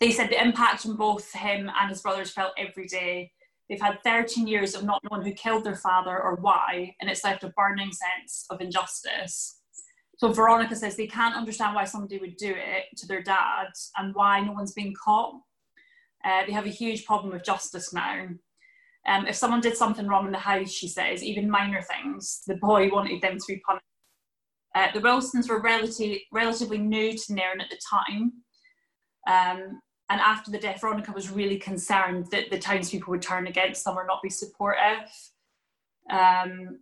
They 0.00 0.12
said 0.12 0.28
the 0.28 0.42
impact 0.42 0.84
on 0.86 0.96
both 0.96 1.32
him 1.32 1.70
and 1.80 1.88
his 1.88 2.02
brothers 2.02 2.30
felt 2.30 2.52
every 2.58 2.86
day. 2.86 3.32
They've 3.68 3.80
had 3.80 4.02
13 4.02 4.46
years 4.46 4.74
of 4.74 4.84
not 4.84 5.02
knowing 5.10 5.24
who 5.24 5.32
killed 5.32 5.64
their 5.64 5.76
father 5.76 6.18
or 6.18 6.36
why, 6.36 6.94
and 7.00 7.10
it's 7.10 7.24
left 7.24 7.44
a 7.44 7.50
burning 7.50 7.90
sense 7.92 8.46
of 8.50 8.60
injustice. 8.60 9.60
So 10.16 10.32
Veronica 10.32 10.74
says 10.74 10.96
they 10.96 11.06
can't 11.06 11.36
understand 11.36 11.74
why 11.74 11.84
somebody 11.84 12.18
would 12.18 12.36
do 12.36 12.52
it 12.56 12.96
to 12.96 13.06
their 13.06 13.22
dad 13.22 13.68
and 13.96 14.14
why 14.14 14.40
no 14.40 14.52
one's 14.52 14.72
been 14.72 14.94
caught. 14.94 15.34
Uh, 16.24 16.44
they 16.46 16.52
have 16.52 16.66
a 16.66 16.70
huge 16.70 17.04
problem 17.04 17.32
with 17.32 17.44
justice 17.44 17.92
now. 17.92 18.26
Um, 19.06 19.26
if 19.26 19.36
someone 19.36 19.60
did 19.60 19.76
something 19.76 20.06
wrong 20.08 20.26
in 20.26 20.32
the 20.32 20.38
house, 20.38 20.70
she 20.70 20.88
says, 20.88 21.22
even 21.22 21.48
minor 21.48 21.82
things, 21.82 22.42
the 22.46 22.56
boy 22.56 22.90
wanted 22.90 23.22
them 23.22 23.38
to 23.38 23.44
be 23.46 23.62
punished. 23.64 23.84
Uh, 24.74 24.88
the 24.92 25.00
Wilsons 25.00 25.48
were 25.48 25.60
relatively, 25.60 26.24
relatively 26.32 26.78
new 26.78 27.16
to 27.16 27.34
Nairn 27.34 27.60
at 27.60 27.70
the 27.70 27.78
time. 27.88 28.32
Um, 29.28 29.80
and 30.10 30.20
after 30.20 30.50
the 30.50 30.58
death, 30.58 30.80
Veronica 30.80 31.12
was 31.12 31.30
really 31.30 31.58
concerned 31.58 32.28
that 32.30 32.50
the 32.50 32.58
townspeople 32.58 33.10
would 33.10 33.22
turn 33.22 33.46
against 33.46 33.84
them 33.84 33.98
or 33.98 34.06
not 34.06 34.22
be 34.22 34.30
supportive. 34.30 35.08
Um, 36.10 36.80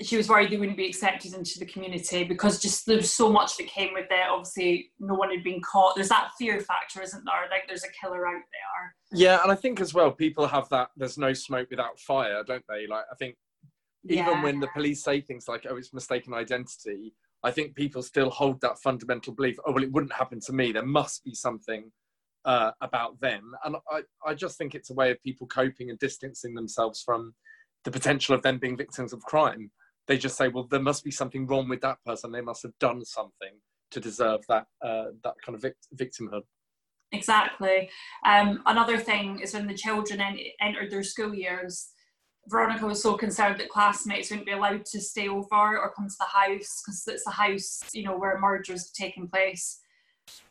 she 0.00 0.16
was 0.16 0.28
worried 0.28 0.50
they 0.50 0.56
wouldn't 0.56 0.76
be 0.76 0.86
accepted 0.86 1.34
into 1.34 1.58
the 1.58 1.66
community 1.66 2.24
because 2.24 2.60
just 2.60 2.86
there's 2.86 3.12
so 3.12 3.30
much 3.30 3.56
that 3.56 3.66
came 3.66 3.92
with 3.92 4.06
it. 4.10 4.28
Obviously, 4.28 4.90
no 4.98 5.14
one 5.14 5.30
had 5.30 5.44
been 5.44 5.60
caught. 5.60 5.94
There's 5.94 6.08
that 6.08 6.30
fear 6.38 6.60
factor, 6.60 7.02
isn't 7.02 7.24
there? 7.24 7.50
Like 7.50 7.68
there's 7.68 7.84
a 7.84 7.92
killer 8.00 8.26
out 8.26 8.42
there. 8.42 8.94
Yeah, 9.12 9.42
and 9.42 9.52
I 9.52 9.54
think 9.54 9.80
as 9.80 9.94
well, 9.94 10.10
people 10.10 10.46
have 10.46 10.68
that. 10.70 10.88
There's 10.96 11.18
no 11.18 11.32
smoke 11.32 11.68
without 11.70 11.98
fire, 11.98 12.42
don't 12.44 12.64
they? 12.68 12.86
Like 12.86 13.04
I 13.10 13.14
think 13.16 13.36
even 14.04 14.24
yeah. 14.24 14.42
when 14.42 14.60
the 14.60 14.68
police 14.68 15.04
say 15.04 15.20
things 15.20 15.46
like, 15.46 15.66
"Oh, 15.68 15.76
it's 15.76 15.92
mistaken 15.92 16.34
identity," 16.34 17.14
I 17.44 17.50
think 17.50 17.74
people 17.74 18.02
still 18.02 18.30
hold 18.30 18.60
that 18.60 18.78
fundamental 18.78 19.32
belief. 19.32 19.56
Oh 19.66 19.72
well, 19.72 19.82
it 19.82 19.92
wouldn't 19.92 20.12
happen 20.12 20.40
to 20.40 20.52
me. 20.52 20.72
There 20.72 20.84
must 20.84 21.24
be 21.24 21.34
something 21.34 21.90
uh, 22.44 22.72
about 22.80 23.20
them, 23.20 23.52
and 23.64 23.76
I, 23.90 24.02
I 24.26 24.34
just 24.34 24.58
think 24.58 24.74
it's 24.74 24.90
a 24.90 24.94
way 24.94 25.10
of 25.10 25.22
people 25.22 25.46
coping 25.46 25.90
and 25.90 25.98
distancing 25.98 26.54
themselves 26.54 27.02
from 27.02 27.34
the 27.84 27.90
potential 27.90 28.34
of 28.34 28.42
them 28.42 28.58
being 28.58 28.76
victims 28.76 29.12
of 29.12 29.22
crime. 29.22 29.70
They 30.08 30.18
just 30.18 30.36
say, 30.36 30.48
well, 30.48 30.64
there 30.64 30.80
must 30.80 31.04
be 31.04 31.10
something 31.10 31.46
wrong 31.46 31.68
with 31.68 31.80
that 31.82 31.98
person. 32.04 32.32
They 32.32 32.40
must 32.40 32.62
have 32.62 32.76
done 32.80 33.04
something 33.04 33.54
to 33.92 34.00
deserve 34.00 34.40
that 34.48 34.66
uh, 34.84 35.06
that 35.24 35.34
kind 35.44 35.54
of 35.54 35.62
vict- 35.62 35.88
victimhood. 35.94 36.42
Exactly. 37.12 37.90
Um, 38.24 38.62
another 38.66 38.98
thing 38.98 39.40
is 39.40 39.52
when 39.52 39.66
the 39.66 39.74
children 39.74 40.20
en- 40.20 40.38
entered 40.60 40.90
their 40.90 41.02
school 41.02 41.34
years, 41.34 41.91
Veronica 42.48 42.86
was 42.86 43.02
so 43.02 43.16
concerned 43.16 43.58
that 43.60 43.68
classmates 43.68 44.30
wouldn't 44.30 44.46
be 44.46 44.52
allowed 44.52 44.84
to 44.86 45.00
stay 45.00 45.28
over 45.28 45.78
or 45.78 45.92
come 45.94 46.08
to 46.08 46.14
the 46.18 46.26
house 46.26 46.82
because 46.84 47.04
it's 47.06 47.24
the 47.24 47.30
house, 47.30 47.82
you 47.92 48.02
know, 48.02 48.16
where 48.18 48.38
murders 48.38 48.90
taking 48.90 49.28
place. 49.28 49.80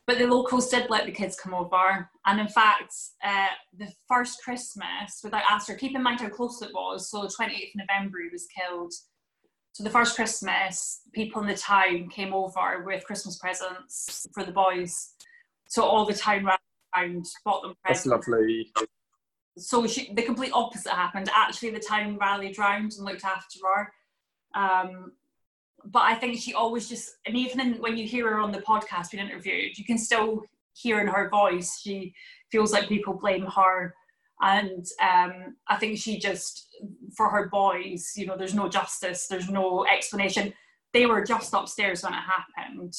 But 0.07 0.17
the 0.17 0.27
locals 0.27 0.69
did 0.69 0.89
let 0.89 1.05
the 1.05 1.11
kids 1.11 1.37
come 1.37 1.53
over. 1.53 2.09
And 2.25 2.39
in 2.39 2.47
fact, 2.47 2.93
uh, 3.23 3.47
the 3.77 3.91
first 4.07 4.41
Christmas, 4.43 5.21
without 5.23 5.43
Alistair, 5.49 5.75
keep 5.75 5.95
in 5.95 6.03
mind 6.03 6.21
how 6.21 6.29
close 6.29 6.61
it 6.61 6.73
was. 6.73 7.09
So 7.09 7.21
the 7.21 7.27
28th 7.27 7.75
November, 7.75 8.19
he 8.23 8.29
was 8.29 8.47
killed. 8.47 8.93
So 9.73 9.83
the 9.83 9.89
first 9.89 10.15
Christmas, 10.15 11.01
people 11.13 11.41
in 11.41 11.47
the 11.47 11.55
town 11.55 12.09
came 12.09 12.33
over 12.33 12.83
with 12.85 13.05
Christmas 13.05 13.37
presents 13.37 14.27
for 14.33 14.43
the 14.43 14.51
boys. 14.51 15.13
So 15.67 15.83
all 15.83 16.05
the 16.05 16.13
town 16.13 16.45
around 16.45 17.25
bought 17.45 17.61
them 17.61 17.75
presents. 17.83 18.09
That's 18.09 18.27
lovely 18.27 18.71
so 19.57 19.85
she, 19.87 20.13
the 20.13 20.21
complete 20.21 20.51
opposite 20.53 20.91
happened. 20.91 21.29
Actually, 21.35 21.71
the 21.71 21.79
town 21.79 22.17
rallied 22.17 22.57
round 22.57 22.93
and 22.93 23.05
looked 23.05 23.25
after 23.25 23.59
her. 23.65 23.93
Um, 24.55 25.13
but 25.85 26.03
I 26.03 26.15
think 26.15 26.39
she 26.39 26.53
always 26.53 26.87
just, 26.87 27.09
and 27.25 27.35
even 27.35 27.59
in, 27.59 27.73
when 27.81 27.97
you 27.97 28.07
hear 28.07 28.29
her 28.29 28.39
on 28.39 28.51
the 28.51 28.61
podcast 28.61 29.11
being 29.11 29.25
interviewed, 29.25 29.77
you 29.77 29.85
can 29.85 29.97
still 29.97 30.43
hear 30.73 30.99
in 30.99 31.07
her 31.07 31.29
voice 31.29 31.79
she 31.81 32.13
feels 32.51 32.71
like 32.71 32.87
people 32.87 33.13
blame 33.13 33.45
her. 33.45 33.93
And 34.41 34.85
um, 35.01 35.55
I 35.67 35.75
think 35.77 35.97
she 35.97 36.17
just, 36.17 36.67
for 37.15 37.29
her 37.29 37.49
boys, 37.49 38.13
you 38.15 38.25
know, 38.25 38.37
there's 38.37 38.55
no 38.55 38.69
justice, 38.69 39.27
there's 39.27 39.49
no 39.49 39.85
explanation. 39.85 40.53
They 40.93 41.05
were 41.05 41.23
just 41.23 41.53
upstairs 41.53 42.03
when 42.03 42.13
it 42.13 42.17
happened. 42.17 42.93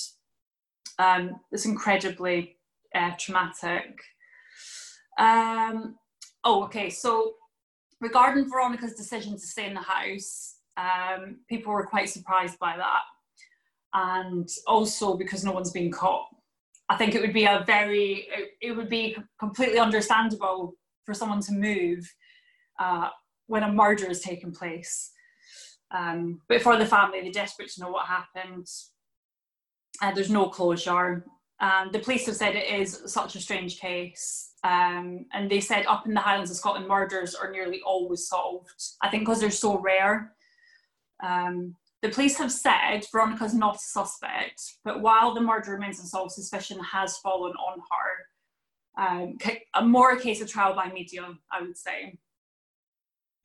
Um, 0.98 1.40
it's 1.50 1.66
incredibly 1.66 2.58
uh, 2.94 3.12
traumatic. 3.18 4.00
Um, 5.18 5.96
Oh, 6.44 6.64
okay. 6.64 6.90
So 6.90 7.34
regarding 8.00 8.50
Veronica's 8.50 8.94
decision 8.94 9.32
to 9.32 9.46
stay 9.46 9.66
in 9.66 9.74
the 9.74 9.80
house, 9.80 10.56
um, 10.76 11.38
people 11.48 11.72
were 11.72 11.86
quite 11.86 12.08
surprised 12.08 12.58
by 12.58 12.76
that. 12.76 13.02
And 13.94 14.48
also 14.66 15.16
because 15.16 15.44
no 15.44 15.52
one's 15.52 15.70
been 15.70 15.90
caught. 15.90 16.26
I 16.88 16.96
think 16.96 17.14
it 17.14 17.20
would 17.20 17.32
be 17.32 17.44
a 17.44 17.62
very, 17.66 18.26
it 18.60 18.72
would 18.72 18.88
be 18.88 19.16
completely 19.38 19.78
understandable 19.78 20.74
for 21.04 21.14
someone 21.14 21.40
to 21.42 21.52
move 21.52 22.10
uh, 22.78 23.08
when 23.46 23.62
a 23.62 23.72
murder 23.72 24.08
has 24.08 24.20
taken 24.20 24.50
place. 24.50 25.10
Um, 25.90 26.40
but 26.48 26.62
for 26.62 26.76
the 26.76 26.86
family, 26.86 27.20
they're 27.20 27.32
desperate 27.32 27.70
to 27.72 27.82
know 27.82 27.90
what 27.90 28.06
happened. 28.06 28.66
Uh, 30.00 30.12
there's 30.12 30.30
no 30.30 30.48
closure. 30.48 31.24
Um, 31.60 31.90
the 31.92 31.98
police 31.98 32.26
have 32.26 32.36
said 32.36 32.56
it 32.56 32.68
is 32.80 33.02
such 33.06 33.36
a 33.36 33.40
strange 33.40 33.78
case. 33.78 34.51
Um, 34.64 35.26
and 35.32 35.50
they 35.50 35.60
said 35.60 35.86
up 35.86 36.06
in 36.06 36.14
the 36.14 36.20
Highlands 36.20 36.50
of 36.50 36.56
Scotland, 36.56 36.86
murders 36.86 37.34
are 37.34 37.50
nearly 37.50 37.80
always 37.84 38.28
solved. 38.28 38.70
I 39.00 39.08
think 39.08 39.24
because 39.24 39.40
they're 39.40 39.50
so 39.50 39.78
rare. 39.78 40.34
Um, 41.22 41.74
the 42.02 42.08
police 42.08 42.36
have 42.38 42.50
said 42.50 43.04
Veronica's 43.12 43.54
not 43.54 43.76
a 43.76 43.78
suspect, 43.78 44.60
but 44.84 45.00
while 45.00 45.34
the 45.34 45.40
murder 45.40 45.72
remains 45.72 46.00
unsolved, 46.00 46.32
suspicion 46.32 46.78
has 46.80 47.18
fallen 47.18 47.52
on 47.52 47.78
her. 47.78 49.04
Um, 49.04 49.38
a 49.74 49.84
more 49.84 50.12
a 50.12 50.20
case 50.20 50.40
of 50.42 50.50
trial 50.50 50.74
by 50.74 50.90
media, 50.92 51.22
I 51.50 51.62
would 51.62 51.76
say. 51.76 52.18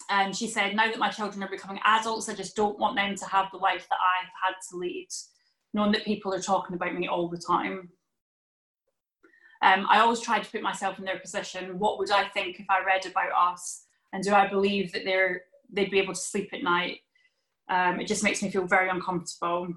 And 0.10 0.36
she 0.36 0.48
said, 0.48 0.76
now 0.76 0.88
that 0.88 1.00
my 1.00 1.10
children 1.10 1.44
are 1.44 1.50
becoming 1.50 1.82
adults, 1.84 2.30
I 2.30 2.34
just 2.34 2.56
don't 2.56 2.80
want 2.80 2.96
them 2.96 3.16
to 3.16 3.26
have 3.26 3.48
the 3.52 3.58
life 3.58 3.88
that 3.90 3.98
I've 3.98 4.30
had 4.44 4.56
to 4.70 4.78
lead, 4.78 5.08
knowing 5.74 5.92
that 5.92 6.06
people 6.06 6.34
are 6.34 6.42
talking 6.42 6.76
about 6.76 6.96
me 6.96 7.08
all 7.08 7.30
the 7.30 7.42
time. 7.46 7.90
Um, 9.62 9.88
I 9.90 10.00
always 10.00 10.20
try 10.20 10.40
to 10.40 10.52
put 10.52 10.62
myself 10.62 11.00
in 11.00 11.06
their 11.06 11.20
position. 11.20 11.80
What 11.80 11.98
would 12.00 12.12
I 12.12 12.28
think 12.30 12.60
if 12.60 12.70
I 12.70 12.84
read 12.86 13.06
about 13.06 13.54
us? 13.54 13.86
And 14.14 14.24
do 14.24 14.34
I 14.34 14.48
believe 14.48 14.92
that 14.94 15.04
they're, 15.04 15.42
they'd 15.72 15.92
be 15.92 16.00
able 16.00 16.14
to 16.14 16.20
sleep 16.20 16.50
at 16.54 16.64
night? 16.64 17.00
Um, 17.70 18.00
it 18.00 18.08
just 18.08 18.24
makes 18.24 18.42
me 18.42 18.50
feel 18.50 18.66
very 18.66 18.90
uncomfortable. 18.90 19.68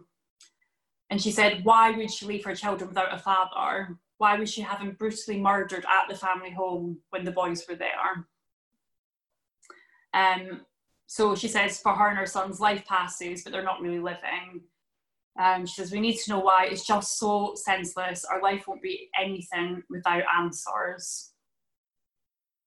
And 1.10 1.20
she 1.20 1.32
said, 1.32 1.64
Why 1.64 1.90
would 1.90 2.10
she 2.10 2.26
leave 2.26 2.44
her 2.44 2.54
children 2.54 2.88
without 2.88 3.14
a 3.14 3.18
father? 3.18 3.96
Why 4.18 4.36
was 4.36 4.52
she 4.52 4.60
having 4.60 4.92
brutally 4.92 5.38
murdered 5.38 5.84
at 5.84 6.08
the 6.08 6.14
family 6.14 6.50
home 6.50 6.98
when 7.10 7.24
the 7.24 7.32
boys 7.32 7.64
were 7.68 7.74
there? 7.74 8.26
Um, 10.12 10.66
so 11.06 11.34
she 11.34 11.48
says, 11.48 11.80
For 11.80 11.92
her 11.92 12.08
and 12.08 12.18
her 12.18 12.26
son's 12.26 12.60
life 12.60 12.84
passes, 12.86 13.42
but 13.42 13.52
they're 13.52 13.64
not 13.64 13.80
really 13.80 13.98
living. 13.98 14.62
Um, 15.38 15.66
she 15.66 15.74
says, 15.74 15.92
We 15.92 16.00
need 16.00 16.16
to 16.18 16.30
know 16.30 16.40
why. 16.40 16.66
It's 16.70 16.86
just 16.86 17.18
so 17.18 17.54
senseless. 17.54 18.24
Our 18.24 18.42
life 18.42 18.64
won't 18.66 18.82
be 18.82 19.08
anything 19.18 19.82
without 19.88 20.22
answers. 20.38 21.32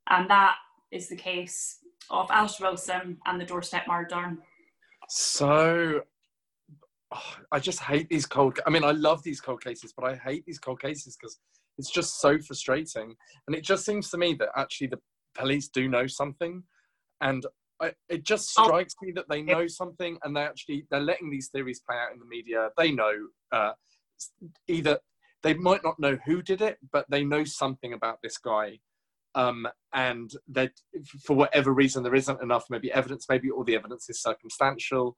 And 0.10 0.30
that 0.30 0.56
is 0.92 1.10
the 1.10 1.16
case 1.16 1.80
of 2.10 2.30
Alistair 2.30 2.68
Wilson 2.68 3.18
and 3.26 3.40
the 3.40 3.46
doorstep 3.46 3.88
murder. 3.88 4.38
So 5.10 6.02
oh, 7.14 7.36
I 7.52 7.60
just 7.60 7.80
hate 7.80 8.10
these 8.10 8.26
cold. 8.26 8.60
I 8.66 8.70
mean, 8.70 8.84
I 8.84 8.92
love 8.92 9.24
these 9.24 9.42
cold 9.42 9.64
cases, 9.64 9.94
but 9.96 10.06
I 10.06 10.16
hate 10.16 10.46
these 10.46 10.60
cold 10.60 10.82
cases 10.82 11.18
because 11.20 11.40
it's 11.78 11.92
just 11.92 12.20
so 12.22 12.40
frustrating. 12.40 13.16
And 13.48 13.56
it 13.56 13.64
just 13.64 13.86
seems 13.86 14.10
to 14.12 14.18
me 14.18 14.36
that 14.36 14.50
actually 14.56 14.88
the 14.88 15.00
police 15.36 15.68
do 15.68 15.88
know 15.88 16.08
something, 16.08 16.64
and 17.22 17.46
it 18.10 18.24
just 18.24 18.54
oh. 18.58 18.66
strikes 18.66 18.94
me 19.02 19.12
that 19.14 19.26
they 19.30 19.42
know 19.42 19.68
something, 19.68 20.18
and 20.24 20.36
they 20.36 20.42
actually 20.42 20.86
they're 20.90 21.00
letting 21.00 21.30
these 21.30 21.50
theories 21.50 21.82
play 21.88 21.98
out 21.98 22.14
in 22.14 22.20
the 22.20 22.26
media. 22.26 22.70
They 22.78 22.92
know 22.92 23.14
uh, 23.52 23.74
either 24.68 25.00
they 25.44 25.54
might 25.54 25.84
not 25.84 26.00
know 26.00 26.18
who 26.26 26.42
did 26.42 26.62
it, 26.62 26.78
but 26.92 27.06
they 27.10 27.24
know 27.24 27.44
something 27.44 27.94
about 27.94 28.20
this 28.24 28.38
guy. 28.38 28.80
Um, 29.36 29.68
and 29.94 30.32
that 30.50 30.72
for 31.26 31.36
whatever 31.36 31.74
reason 31.74 32.04
there 32.04 32.14
isn't 32.14 32.44
enough 32.44 32.66
maybe 32.70 32.92
evidence 32.92 33.26
maybe 33.28 33.50
all 33.50 33.64
the 33.64 33.76
evidence 33.76 34.08
is 34.08 34.22
circumstantial 34.22 35.16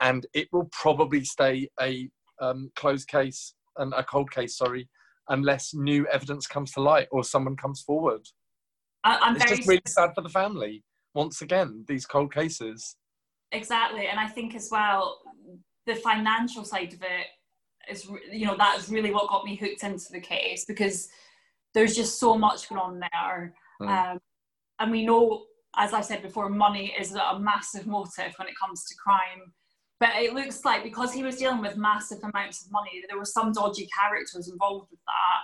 and 0.00 0.26
it 0.32 0.48
will 0.52 0.70
probably 0.72 1.22
stay 1.22 1.68
a 1.78 2.08
um, 2.40 2.70
closed 2.76 3.08
case 3.08 3.52
and 3.76 3.92
a 3.92 4.02
cold 4.02 4.30
case 4.30 4.56
sorry 4.56 4.88
unless 5.28 5.74
new 5.74 6.06
evidence 6.06 6.46
comes 6.46 6.72
to 6.72 6.80
light 6.80 7.08
or 7.10 7.22
someone 7.22 7.56
comes 7.56 7.82
forward 7.82 8.22
I, 9.04 9.34
it's 9.34 9.44
just 9.44 9.68
really 9.68 9.82
sad 9.86 10.12
for 10.14 10.22
the 10.22 10.30
family 10.30 10.82
once 11.18 11.42
again 11.42 11.84
these 11.88 12.06
cold 12.06 12.32
cases. 12.32 12.96
Exactly 13.50 14.06
and 14.06 14.20
i 14.20 14.26
think 14.26 14.54
as 14.54 14.68
well 14.70 15.18
the 15.86 15.96
financial 15.96 16.64
side 16.64 16.92
of 16.92 17.02
it 17.02 17.26
is 17.90 18.06
you 18.30 18.46
know 18.46 18.56
that 18.56 18.78
is 18.78 18.90
really 18.90 19.10
what 19.10 19.28
got 19.28 19.44
me 19.44 19.56
hooked 19.56 19.82
into 19.82 20.12
the 20.12 20.20
case 20.20 20.64
because 20.66 21.08
there's 21.74 21.96
just 21.96 22.20
so 22.20 22.36
much 22.36 22.68
going 22.68 22.80
on 22.80 23.00
there. 23.00 23.54
Mm. 23.80 23.88
um, 23.88 24.18
and 24.80 24.90
we 24.90 25.04
know 25.04 25.44
as 25.76 25.92
i 25.92 26.02
said 26.02 26.20
before 26.22 26.48
money 26.50 26.86
is 27.00 27.14
a 27.14 27.38
massive 27.38 27.86
motive 27.86 28.32
when 28.36 28.48
it 28.48 28.58
comes 28.62 28.84
to 28.86 28.94
crime. 29.04 29.42
But 30.00 30.10
it 30.14 30.32
looks 30.32 30.64
like 30.64 30.84
because 30.84 31.12
he 31.12 31.24
was 31.24 31.36
dealing 31.38 31.60
with 31.60 31.76
massive 31.76 32.20
amounts 32.22 32.64
of 32.64 32.70
money 32.70 32.94
there 33.08 33.18
were 33.18 33.36
some 33.36 33.50
dodgy 33.52 33.88
characters 33.98 34.48
involved 34.48 34.88
with 34.92 35.00
that. 35.12 35.40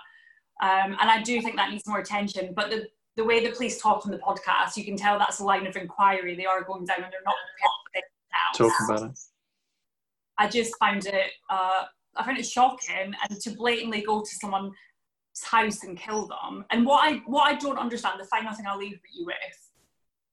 Um, 0.67 0.91
and 1.01 1.09
i 1.17 1.21
do 1.23 1.35
think 1.43 1.57
that 1.57 1.71
needs 1.73 1.87
more 1.89 1.99
attention 1.99 2.53
but 2.59 2.71
the 2.71 2.81
the 3.17 3.25
way 3.25 3.45
the 3.45 3.53
police 3.53 3.81
talk 3.81 4.05
on 4.05 4.11
the 4.11 4.19
podcast, 4.19 4.77
you 4.77 4.85
can 4.85 4.97
tell 4.97 5.19
that's 5.19 5.41
a 5.41 5.45
line 5.45 5.67
of 5.67 5.77
inquiry. 5.77 6.35
They 6.35 6.47
are 6.47 6.63
going 6.63 6.85
down 6.85 7.03
and 7.03 7.13
they're 7.13 7.21
not 7.25 7.35
prepared 7.53 8.05
to 8.55 8.59
Talk 8.59 8.73
about 8.89 9.11
it. 9.11 9.19
I 10.37 10.49
just 10.49 10.75
found 10.79 11.07
it, 11.07 11.31
uh, 11.49 11.85
I 12.17 12.25
found 12.25 12.39
it 12.39 12.47
shocking 12.47 13.15
and 13.29 13.41
to 13.41 13.51
blatantly 13.51 14.03
go 14.03 14.21
to 14.21 14.35
someone's 14.41 14.75
house 15.45 15.85
and 15.85 15.97
kill 15.97 16.27
them. 16.27 16.65
And 16.71 16.85
what 16.85 17.09
I, 17.09 17.19
what 17.27 17.49
I 17.49 17.55
don't 17.55 17.79
understand, 17.79 18.21
the 18.21 18.25
final 18.25 18.53
thing 18.53 18.67
I'll 18.67 18.79
leave 18.79 18.99
you 19.13 19.27
with, 19.27 19.71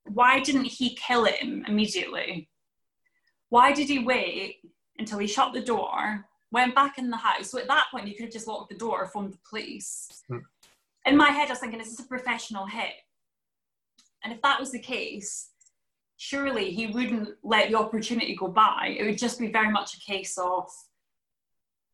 why 0.06 0.40
didn't 0.40 0.66
he 0.66 0.96
kill 0.96 1.26
him 1.26 1.64
immediately? 1.68 2.50
Why 3.50 3.74
did 3.74 3.90
he 3.90 4.00
wait 4.00 4.62
until 4.98 5.20
he 5.20 5.28
shut 5.28 5.54
the 5.54 5.62
door, 5.62 6.26
went 6.52 6.74
back 6.74 6.98
in 6.98 7.12
the 7.12 7.18
house? 7.18 7.52
So 7.52 7.60
at 7.60 7.68
that 7.68 7.88
point, 7.92 8.08
he 8.08 8.16
could 8.16 8.26
have 8.26 8.34
just 8.34 8.48
locked 8.48 8.72
the 8.72 8.78
door, 8.78 9.06
phoned 9.14 9.34
the 9.34 9.40
police. 9.48 10.24
Hmm 10.28 10.40
in 11.06 11.18
my 11.18 11.30
head, 11.30 11.48
I 11.48 11.52
was 11.52 11.60
thinking, 11.60 11.80
is 11.80 11.90
this 11.90 12.06
a 12.06 12.08
professional 12.08 12.66
hit? 12.66 12.94
And 14.24 14.34
if 14.34 14.42
that 14.42 14.60
was 14.60 14.72
the 14.72 14.80
case, 14.80 15.50
surely 16.18 16.72
he 16.72 16.88
wouldn't 16.88 17.30
let 17.44 17.70
the 17.70 17.76
opportunity 17.76 18.36
go 18.36 18.48
by. 18.48 18.96
It 18.98 19.04
would 19.06 19.18
just 19.18 19.40
be 19.40 19.52
very 19.52 19.72
much 19.72 19.96
a 19.96 20.00
case 20.00 20.38
of 20.38 20.70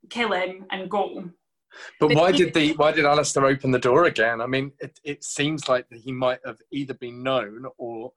kill 0.10 0.34
him 0.34 0.66
and 0.72 0.90
go. 0.90 1.30
But, 2.00 2.10
but 2.10 2.16
why 2.16 2.32
he, 2.32 2.38
did 2.40 2.54
the 2.54 2.74
why 2.74 2.92
did 2.92 3.06
Alistair 3.06 3.46
open 3.46 3.72
the 3.72 3.80
door 3.80 4.06
again? 4.06 4.42
I 4.42 4.48
mean, 4.48 4.72
it, 4.80 5.00
it 5.04 5.24
seems 5.24 5.70
like 5.70 5.86
he 5.92 6.12
might 6.12 6.40
have 6.46 6.58
either 6.72 6.94
been 6.94 7.24
known 7.24 7.66
or 7.78 8.12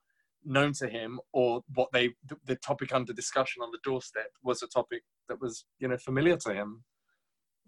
known 0.45 0.72
to 0.74 0.88
him, 0.88 1.20
or 1.32 1.62
what 1.74 1.91
they 1.93 2.09
the, 2.26 2.36
the 2.47 2.57
topic 2.57 2.95
under 2.95 3.12
discussion 3.12 3.62
on 3.62 3.70
the 3.70 3.78
doorstep 3.84 4.30
was 4.43 4.62
a 4.62 4.68
topic 4.68 5.03
that 5.28 5.41
was 5.41 5.64
you 5.78 5.88
know 5.88 5.99
familiar 5.99 6.36
to 6.36 6.55
him 6.55 6.84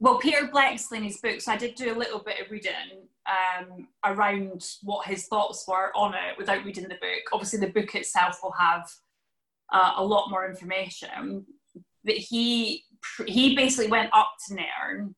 well, 0.03 0.19
Peter 0.19 0.49
Bleksley 0.53 0.97
in 0.97 1.05
his 1.05 1.19
books, 1.19 1.47
I 1.47 1.57
did 1.57 1.77
do 1.77 1.95
a 1.95 1.97
little 1.97 2.19
bit 2.19 2.41
of 2.41 2.51
reading 2.51 3.07
um, 3.29 3.87
around 4.05 4.65
what 4.83 5.07
his 5.07 5.27
thoughts 5.27 5.65
were 5.69 5.93
on 5.95 6.13
it 6.13 6.37
without 6.37 6.65
reading 6.65 6.89
the 6.89 6.97
book. 6.97 7.23
Obviously, 7.33 7.61
the 7.61 7.69
book 7.69 7.95
itself 7.95 8.41
will 8.43 8.51
have 8.59 8.91
uh, 9.73 9.93
a 9.99 10.05
lot 10.05 10.29
more 10.29 10.45
information. 10.45 11.47
But 12.05 12.17
he 12.17 12.83
he 13.29 13.55
basically 13.55 13.93
went 13.93 14.11
up 14.13 14.33
to 14.49 14.57
Nairn 14.57 15.15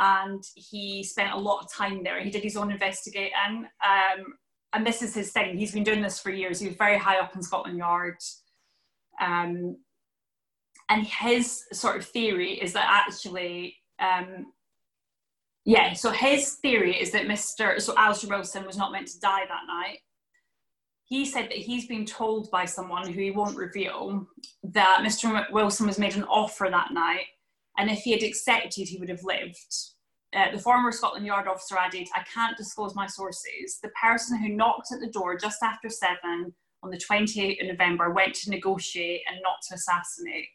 and 0.00 0.42
he 0.56 1.04
spent 1.04 1.32
a 1.32 1.38
lot 1.38 1.62
of 1.62 1.72
time 1.72 2.02
there. 2.02 2.20
He 2.20 2.30
did 2.30 2.42
his 2.42 2.56
own 2.56 2.72
investigating. 2.72 3.68
Um, 3.86 4.34
and 4.72 4.84
this 4.84 5.00
is 5.00 5.14
his 5.14 5.30
thing. 5.30 5.56
He's 5.56 5.72
been 5.72 5.84
doing 5.84 6.02
this 6.02 6.18
for 6.18 6.30
years. 6.30 6.58
He 6.58 6.66
was 6.66 6.76
very 6.76 6.98
high 6.98 7.20
up 7.20 7.36
in 7.36 7.42
Scotland 7.42 7.78
Yard. 7.78 8.16
Um, 9.20 9.76
and 10.88 11.06
his 11.06 11.66
sort 11.72 11.98
of 11.98 12.04
theory 12.04 12.54
is 12.54 12.72
that 12.72 13.04
actually 13.06 13.76
um, 14.00 14.52
yeah, 15.64 15.92
so 15.92 16.10
his 16.10 16.54
theory 16.54 17.00
is 17.00 17.10
that 17.12 17.26
Mr. 17.26 17.80
So 17.80 17.94
Alistair 17.96 18.30
Wilson 18.30 18.64
was 18.64 18.76
not 18.76 18.92
meant 18.92 19.08
to 19.08 19.20
die 19.20 19.44
that 19.46 19.66
night. 19.66 19.98
He 21.04 21.24
said 21.24 21.44
that 21.44 21.58
he's 21.58 21.86
been 21.86 22.04
told 22.04 22.50
by 22.50 22.64
someone 22.64 23.06
who 23.06 23.20
he 23.20 23.30
won't 23.30 23.56
reveal 23.56 24.26
that 24.62 25.02
Mr. 25.02 25.50
Wilson 25.52 25.86
was 25.86 25.98
made 25.98 26.16
an 26.16 26.24
offer 26.24 26.68
that 26.70 26.92
night, 26.92 27.26
and 27.76 27.90
if 27.90 28.00
he 28.00 28.12
had 28.12 28.22
accepted, 28.22 28.88
he 28.88 28.98
would 28.98 29.08
have 29.08 29.22
lived. 29.22 29.74
Uh, 30.34 30.50
the 30.52 30.58
former 30.58 30.92
Scotland 30.92 31.24
Yard 31.24 31.48
officer 31.48 31.76
added, 31.78 32.06
I 32.14 32.22
can't 32.22 32.56
disclose 32.56 32.94
my 32.94 33.06
sources. 33.06 33.78
The 33.82 33.90
person 33.90 34.38
who 34.38 34.50
knocked 34.50 34.92
at 34.92 35.00
the 35.00 35.10
door 35.10 35.38
just 35.38 35.62
after 35.62 35.88
seven 35.88 36.54
on 36.82 36.90
the 36.90 36.98
28th 36.98 37.62
of 37.62 37.68
November 37.68 38.10
went 38.10 38.34
to 38.34 38.50
negotiate 38.50 39.22
and 39.28 39.38
not 39.42 39.56
to 39.68 39.74
assassinate. 39.74 40.48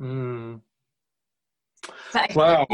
Mm. 0.00 0.60
Well, 2.34 2.66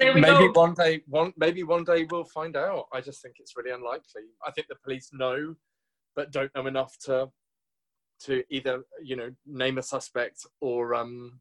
maybe 0.00 0.20
go. 0.22 0.50
one 0.52 0.74
day, 0.74 1.02
one 1.06 1.32
maybe 1.36 1.62
one 1.62 1.84
day 1.84 2.06
we'll 2.10 2.24
find 2.24 2.56
out. 2.56 2.86
I 2.92 3.00
just 3.00 3.22
think 3.22 3.36
it's 3.38 3.56
really 3.56 3.70
unlikely. 3.70 4.22
I 4.46 4.50
think 4.50 4.68
the 4.68 4.76
police 4.82 5.10
know, 5.12 5.54
but 6.16 6.32
don't 6.32 6.54
know 6.54 6.66
enough 6.66 6.96
to 7.04 7.28
to 8.24 8.42
either 8.50 8.84
you 9.02 9.16
know 9.16 9.30
name 9.46 9.78
a 9.78 9.82
suspect 9.82 10.46
or 10.60 10.94
um, 10.94 11.40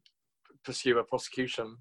pursue 0.64 0.98
a 1.00 1.04
prosecution. 1.04 1.78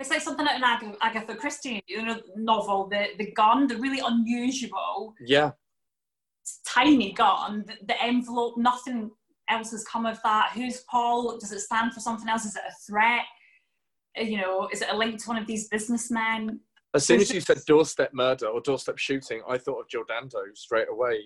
It's 0.00 0.10
like 0.10 0.20
something 0.20 0.46
out 0.46 0.56
in 0.56 0.64
Ag- 0.64 0.96
Agatha 1.00 1.36
Christie, 1.36 1.82
you 1.86 2.04
know, 2.04 2.20
novel, 2.36 2.88
the 2.88 3.08
the 3.18 3.30
gun, 3.32 3.66
the 3.66 3.76
really 3.76 4.02
unusual, 4.04 5.14
yeah, 5.24 5.52
tiny 6.66 7.12
gun. 7.12 7.64
The, 7.66 7.74
the 7.86 8.02
envelope, 8.02 8.56
nothing 8.56 9.10
else 9.48 9.70
has 9.70 9.84
come 9.84 10.06
of 10.06 10.20
that. 10.22 10.52
Who's 10.54 10.80
Paul? 10.90 11.38
Does 11.38 11.52
it 11.52 11.60
stand 11.60 11.92
for 11.92 12.00
something 12.00 12.28
else? 12.28 12.44
Is 12.44 12.56
it 12.56 12.62
a 12.68 12.74
threat? 12.86 13.22
Uh, 14.18 14.22
You 14.22 14.38
know, 14.38 14.68
is 14.72 14.82
it 14.82 14.88
a 14.90 14.96
link 14.96 15.20
to 15.22 15.28
one 15.28 15.38
of 15.38 15.46
these 15.46 15.68
businessmen? 15.68 16.60
As 16.94 17.06
soon 17.06 17.20
as 17.20 17.30
you 17.32 17.40
said 17.40 17.58
doorstep 17.66 18.12
murder 18.12 18.46
or 18.46 18.60
doorstep 18.60 18.98
shooting, 18.98 19.42
I 19.48 19.56
thought 19.58 19.80
of 19.80 19.88
Jill 19.88 20.04
Dando 20.06 20.40
straight 20.54 20.88
away. 20.90 21.22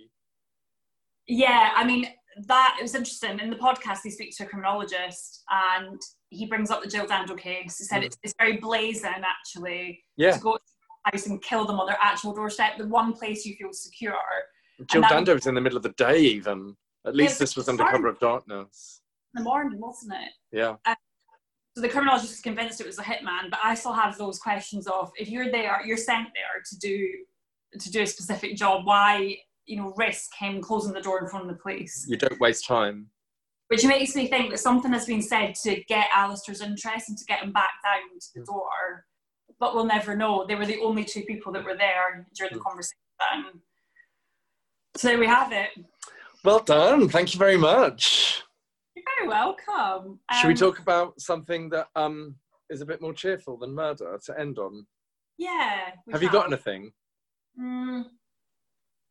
Yeah, 1.26 1.72
I 1.74 1.84
mean 1.84 2.07
that 2.47 2.76
it 2.78 2.82
was 2.82 2.95
interesting. 2.95 3.41
In 3.41 3.51
the 3.51 3.57
podcast, 3.57 4.01
he 4.05 4.11
speaks 4.11 4.37
to 4.37 4.45
a 4.45 4.47
criminologist, 4.47 5.43
and 5.51 6.01
he 6.30 6.47
brings 6.47 6.70
up 6.70 6.82
the 6.82 6.89
Jill 6.89 7.07
Dando 7.07 7.34
case. 7.34 7.78
He 7.78 7.84
said 7.84 8.03
Mhm. 8.03 8.07
it's, 8.07 8.18
it's 8.22 8.34
very 8.39 8.59
blazing, 8.59 9.11
actually, 9.24 10.05
Yeah, 10.16 10.32
to 10.32 10.39
go 10.41 10.57
to 10.57 10.62
the 10.62 11.11
house 11.11 11.26
and 11.26 11.43
kill 11.43 11.64
them 11.64 11.80
on 11.80 11.87
their 11.87 11.99
actual 12.01 12.32
doorstep. 12.34 12.78
The 12.78 12.87
one 12.87 13.12
place 13.14 13.45
you 13.45 13.57
feel 13.57 13.72
secure. 13.72 14.14
Jill 14.91 15.03
Dando 15.03 15.34
was 15.34 15.47
in 15.47 15.55
the 15.55 15.61
middle 15.61 15.78
of 15.78 15.82
the 15.82 15.95
day, 15.97 16.18
even. 16.20 16.76
At 17.07 17.16
least 17.16 17.32
it's 17.32 17.39
this 17.39 17.57
was 17.57 17.68
under 17.68 17.84
cover 17.84 18.09
of 18.09 18.18
darkness. 18.20 19.01
In 19.34 19.43
the 19.43 19.49
morning, 19.49 19.80
wasn't 19.80 20.12
it? 20.14 20.32
Yeah. 20.53 20.76
So 21.77 21.83
the 21.83 21.91
criminologist 21.91 22.31
was 22.33 22.41
convinced 22.41 22.81
it 22.81 22.87
was 22.87 22.99
a 22.99 23.03
hitman, 23.03 23.51
but 23.51 23.61
I 23.62 23.74
still 23.74 23.93
have 23.93 24.16
those 24.16 24.39
questions 24.39 24.87
of 24.87 25.11
if 25.18 25.29
you're 25.29 25.51
there, 25.53 25.79
you're 25.85 25.99
sent 25.99 26.29
there 26.35 26.62
to 26.64 26.79
do 26.79 27.09
to 27.79 27.91
do 27.91 28.01
a 28.01 28.07
specific 28.07 28.57
job. 28.57 28.87
Why, 28.87 29.37
you 29.66 29.77
know, 29.77 29.93
risk 29.95 30.31
him 30.39 30.62
closing 30.62 30.95
the 30.95 31.03
door 31.03 31.20
in 31.22 31.29
front 31.29 31.45
of 31.45 31.55
the 31.55 31.61
police? 31.62 32.07
You 32.09 32.16
don't 32.16 32.41
waste 32.41 32.66
time. 32.66 33.09
Which 33.68 33.85
makes 33.85 34.16
me 34.16 34.27
think 34.27 34.53
that 34.53 34.59
something 34.59 34.91
has 34.95 35.05
been 35.05 35.20
said 35.20 35.55
to 35.64 35.83
get 35.87 36.07
Alistair's 36.14 36.62
interest 36.62 37.11
and 37.11 37.18
to 37.18 37.24
get 37.27 37.43
him 37.43 37.53
back 37.53 37.72
down 37.85 38.18
to 38.18 38.27
the 38.37 38.47
door. 38.47 39.05
But 39.61 39.74
we'll 39.74 39.85
never 39.85 40.16
know. 40.16 40.47
They 40.47 40.55
were 40.55 40.64
the 40.64 40.81
only 40.81 41.05
two 41.05 41.24
people 41.24 41.53
that 41.53 41.64
were 41.64 41.77
there 41.77 42.27
during 42.35 42.55
the 42.55 42.61
Mm. 42.61 42.64
conversation. 42.64 43.61
So 44.97 45.09
there 45.09 45.18
we 45.18 45.27
have 45.27 45.53
it. 45.53 45.70
Well 46.43 46.61
done. 46.61 47.11
Thank 47.11 47.35
you 47.35 47.39
very 47.39 47.59
much. 47.59 48.43
You're 48.97 49.05
very 49.19 49.29
welcome. 49.29 50.19
Should 50.33 50.49
we 50.49 50.53
Um, 50.55 50.59
talk 50.59 50.79
about 50.79 51.21
something 51.21 51.69
that 51.69 51.89
um, 51.95 52.35
is 52.71 52.81
a 52.81 52.87
bit 52.87 53.03
more 53.03 53.13
cheerful 53.13 53.59
than 53.59 53.75
murder 53.75 54.19
to 54.25 54.41
end 54.41 54.59
on? 54.59 54.87
Yeah. 55.37 55.91
Have 56.11 56.23
you 56.23 56.31
got 56.31 56.47
anything? 56.47 56.93
Mm. 57.61 58.07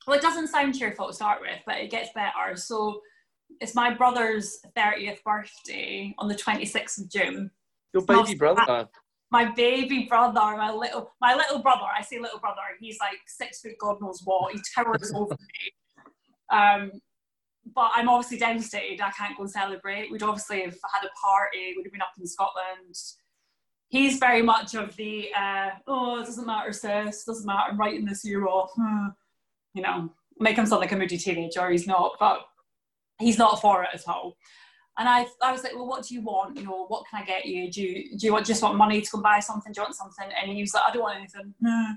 Well, 0.08 0.18
it 0.18 0.24
doesn't 0.24 0.48
sound 0.48 0.78
cheerful 0.78 1.08
to 1.08 1.14
start 1.14 1.40
with, 1.40 1.60
but 1.68 1.78
it 1.78 1.92
gets 1.92 2.10
better. 2.16 2.56
So 2.56 3.00
it's 3.62 3.76
my 3.76 3.94
brother's 3.94 4.58
30th 4.76 5.24
birthday 5.24 6.16
on 6.18 6.28
the 6.28 6.36
26th 6.36 7.02
of 7.02 7.12
June. 7.12 7.52
Your 7.94 8.06
baby 8.06 8.34
brother. 8.34 8.88
My 9.32 9.52
baby 9.54 10.06
brother, 10.10 10.40
my 10.58 10.72
little, 10.72 11.12
my 11.22 11.36
little 11.36 11.60
brother. 11.60 11.86
I 11.96 12.02
say 12.02 12.20
little 12.20 12.40
brother. 12.40 12.62
He's 12.80 12.98
like 13.00 13.18
six 13.28 13.62
foot, 13.62 13.74
God 13.80 14.02
knows 14.02 14.22
what. 14.24 14.54
He 14.54 14.60
towers 14.76 15.14
over 15.16 15.36
me. 15.36 15.72
Um, 16.52 16.92
but 17.74 17.92
I'm 17.96 18.10
obviously 18.10 18.38
devastated. 18.38 19.02
I 19.02 19.12
can't 19.12 19.36
go 19.36 19.44
and 19.44 19.52
celebrate. 19.52 20.12
We'd 20.12 20.24
obviously 20.24 20.62
have 20.62 20.78
had 20.94 21.06
a 21.06 21.10
party. 21.20 21.74
We'd 21.76 21.86
have 21.86 21.92
been 21.92 22.02
up 22.02 22.14
in 22.20 22.28
Scotland. 22.28 22.96
He's 23.90 24.18
very 24.18 24.42
much 24.42 24.76
of 24.76 24.96
the 24.96 25.30
uh, 25.38 25.70
oh, 25.88 26.22
it 26.22 26.26
doesn't 26.26 26.46
matter, 26.46 26.74
sis. 26.74 27.24
Doesn't 27.24 27.46
matter. 27.46 27.72
I'm 27.72 27.80
writing 27.80 28.06
this 28.06 28.26
year 28.26 28.48
off. 28.48 28.72
Hmm. 28.76 29.08
You 29.74 29.82
know, 29.82 30.10
make 30.40 30.58
him 30.58 30.66
sound 30.66 30.82
like 30.82 30.92
a 30.92 30.96
moody 30.96 31.18
teenager. 31.18 31.70
He's 31.70 31.88
not, 31.88 32.14
but 32.20 32.46
he's 33.20 33.38
not 33.38 33.62
for 33.62 33.84
it 33.84 33.90
at 33.94 34.08
all. 34.08 34.38
And 34.98 35.10
I, 35.10 35.28
I 35.42 35.52
was 35.52 35.64
like, 35.64 35.76
well, 35.76 35.88
what 35.88 36.06
do 36.06 36.14
you 36.14 36.22
want? 36.22 36.56
You 36.56 36.64
know, 36.64 36.86
what 36.88 37.04
can 37.10 37.22
I 37.22 37.26
get 37.26 37.46
you? 37.46 37.70
Do 37.70 37.82
you, 37.82 38.18
do 38.18 38.28
you 38.28 38.34
want, 38.34 38.46
just 38.46 38.64
want 38.64 38.78
money 38.78 39.02
to 39.02 39.12
go 39.12 39.22
buy 39.22 39.42
something? 39.42 39.74
Do 39.74 39.82
you 39.82 39.84
want 39.84 39.96
something? 39.96 40.30
And 40.42 40.52
he 40.52 40.62
was 40.62 40.74
like, 40.74 40.84
I 40.88 40.94
don't 40.94 41.04
want 41.04 41.18
anything. 41.18 41.54
Hmm. 41.62 41.92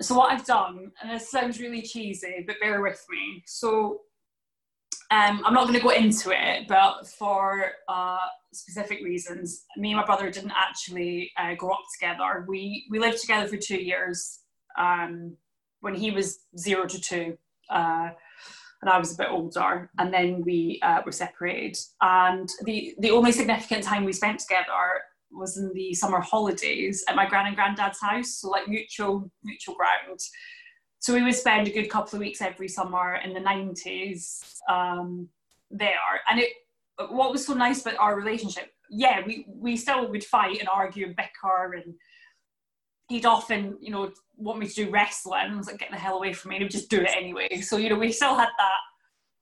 So 0.00 0.14
what 0.14 0.30
I've 0.30 0.44
done, 0.44 0.92
and 1.00 1.10
this 1.10 1.30
sounds 1.30 1.58
really 1.58 1.80
cheesy, 1.80 2.44
but 2.46 2.60
bear 2.60 2.82
with 2.82 3.02
me. 3.08 3.42
So 3.46 4.02
um, 5.10 5.42
I'm 5.44 5.54
not 5.54 5.68
going 5.68 5.78
to 5.78 5.82
go 5.82 5.90
into 5.90 6.30
it, 6.30 6.66
but 6.66 7.06
for 7.06 7.70
uh, 7.88 8.26
specific 8.52 9.00
reasons, 9.04 9.64
me 9.76 9.90
and 9.90 10.00
my 10.00 10.04
brother 10.04 10.30
didn't 10.30 10.52
actually 10.56 11.30
uh, 11.38 11.54
grow 11.54 11.70
up 11.70 11.84
together. 11.98 12.44
We 12.48 12.86
we 12.90 12.98
lived 12.98 13.20
together 13.20 13.46
for 13.46 13.56
two 13.56 13.80
years 13.80 14.40
um, 14.78 15.36
when 15.80 15.94
he 15.94 16.10
was 16.10 16.40
zero 16.58 16.86
to 16.86 17.00
two, 17.00 17.38
uh, 17.70 18.10
and 18.82 18.90
I 18.90 18.98
was 18.98 19.14
a 19.14 19.16
bit 19.16 19.28
older, 19.30 19.90
and 19.98 20.12
then 20.12 20.42
we 20.44 20.80
uh, 20.82 21.02
were 21.06 21.12
separated. 21.12 21.78
And 22.00 22.48
the 22.64 22.94
the 22.98 23.10
only 23.10 23.30
significant 23.30 23.84
time 23.84 24.04
we 24.04 24.12
spent 24.12 24.40
together 24.40 25.02
was 25.30 25.56
in 25.56 25.72
the 25.72 25.94
summer 25.94 26.20
holidays 26.20 27.04
at 27.08 27.14
my 27.14 27.28
gran 27.28 27.46
and 27.46 27.54
granddad's 27.54 28.00
house, 28.00 28.40
so 28.40 28.48
like 28.48 28.66
mutual 28.66 29.30
mutual 29.44 29.76
ground. 29.76 30.18
So 31.06 31.14
we 31.14 31.22
would 31.22 31.36
spend 31.36 31.68
a 31.68 31.70
good 31.70 31.88
couple 31.88 32.16
of 32.16 32.20
weeks 32.20 32.42
every 32.42 32.66
summer 32.66 33.20
in 33.24 33.32
the 33.32 33.38
90s 33.38 34.56
um, 34.68 35.28
there. 35.70 35.92
And 36.28 36.40
it, 36.40 36.50
what 37.10 37.30
was 37.30 37.46
so 37.46 37.54
nice 37.54 37.82
about 37.82 37.96
our 37.98 38.16
relationship, 38.16 38.72
yeah, 38.90 39.24
we, 39.24 39.46
we 39.46 39.76
still 39.76 40.10
would 40.10 40.24
fight 40.24 40.58
and 40.58 40.68
argue 40.68 41.06
and 41.06 41.14
bicker 41.14 41.74
and 41.74 41.94
he'd 43.08 43.24
often, 43.24 43.78
you 43.80 43.92
know, 43.92 44.10
want 44.36 44.58
me 44.58 44.66
to 44.66 44.74
do 44.74 44.90
wrestling. 44.90 45.52
I 45.52 45.56
was 45.56 45.68
like, 45.68 45.78
get 45.78 45.92
the 45.92 45.96
hell 45.96 46.16
away 46.16 46.32
from 46.32 46.48
me. 46.48 46.56
And 46.56 46.64
he'd 46.64 46.72
just 46.72 46.90
do 46.90 47.02
it 47.02 47.16
anyway. 47.16 47.60
So, 47.60 47.76
you 47.76 47.88
know, 47.88 47.98
we 48.00 48.10
still 48.10 48.34
had 48.34 48.48
that 48.58 48.80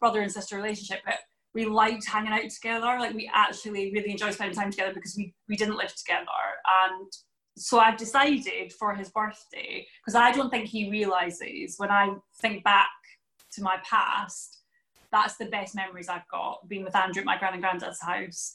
brother 0.01 0.21
and 0.21 0.31
sister 0.31 0.57
relationship, 0.57 1.01
but 1.07 1.21
we 1.55 1.65
liked 1.65 2.07
hanging 2.07 2.35
out 2.35 2.51
together. 2.51 2.99
Like 2.99 3.15
we 3.15 3.31
actually 3.33 3.91
really 3.91 4.11
enjoyed 4.11 4.35
spending 4.35 4.55
time 4.55 4.71
together 4.71 4.93
because 4.93 5.15
we, 5.17 5.33
we 5.49 5.57
didn't 5.57 5.79
live 5.79 5.97
together. 5.97 6.27
And 6.85 7.11
so 7.57 7.79
I've 7.79 7.97
decided 7.97 8.73
for 8.73 8.95
his 8.95 9.11
birthday, 9.11 9.87
because 10.01 10.15
I 10.15 10.33
don't 10.33 10.51
think 10.51 10.69
he 10.69 10.91
realizes 10.91 11.75
when 11.79 11.91
I 11.91 12.15
think 12.41 12.65
back 12.65 12.89
to 13.53 13.63
my 13.63 13.77
past, 13.89 14.59
that's 15.13 15.37
the 15.37 15.47
best 15.47 15.75
memories 15.77 16.09
I've 16.09 16.27
got 16.29 16.69
being 16.69 16.85
with 16.85 16.97
Andrew 16.97 17.21
at 17.21 17.27
my 17.27 17.39
grand 17.39 17.55
and 17.55 17.63
granddad's 17.63 18.01
house. 18.03 18.53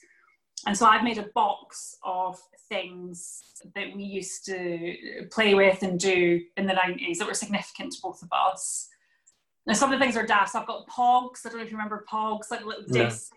And 0.67 0.77
so 0.77 0.85
I've 0.85 1.03
made 1.05 1.17
a 1.17 1.29
box 1.33 1.95
of 2.03 2.37
things 2.67 3.41
that 3.75 3.95
we 3.95 4.03
used 4.03 4.45
to 4.47 4.95
play 5.31 5.53
with 5.53 5.81
and 5.83 5.97
do 5.97 6.41
in 6.57 6.67
the 6.67 6.73
90s 6.73 7.17
that 7.19 7.27
were 7.27 7.33
significant 7.33 7.93
to 7.93 7.99
both 8.03 8.21
of 8.21 8.27
us. 8.33 8.89
Now, 9.65 9.73
some 9.73 9.93
of 9.93 9.99
the 9.99 10.03
things 10.03 10.17
are 10.17 10.25
daft. 10.25 10.51
So 10.51 10.59
I've 10.59 10.67
got 10.67 10.87
Pogs. 10.89 11.45
I 11.45 11.49
don't 11.49 11.59
know 11.59 11.63
if 11.63 11.71
you 11.71 11.77
remember 11.77 12.03
Pogs, 12.11 12.51
like 12.51 12.65
little 12.65 12.83
Yeah. 12.89 13.05
discs. 13.05 13.31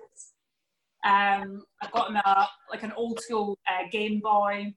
Um, 1.04 1.62
I've 1.80 1.92
got 1.92 2.10
a, 2.12 2.48
like 2.70 2.82
an 2.82 2.92
old 2.96 3.20
school 3.20 3.56
uh, 3.68 3.88
Game 3.92 4.18
Boy. 4.20 4.74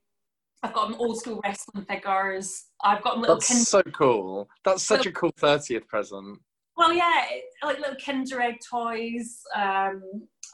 I've 0.62 0.72
got 0.72 0.88
him 0.90 0.96
old 0.98 1.18
school 1.18 1.40
wrestling 1.44 1.84
figures. 1.84 2.64
I've 2.82 3.02
got 3.02 3.16
him 3.16 3.20
little 3.22 3.36
That's 3.36 3.68
so 3.68 3.82
cool. 3.82 4.48
That's 4.64 4.82
such 4.82 5.06
a 5.06 5.12
cool 5.12 5.32
30th 5.40 5.86
present. 5.86 6.38
Well, 6.76 6.92
yeah, 6.92 7.24
like 7.62 7.78
little 7.78 7.96
Kinder 8.04 8.40
Egg 8.40 8.56
toys. 8.68 9.40
Um, 9.54 10.02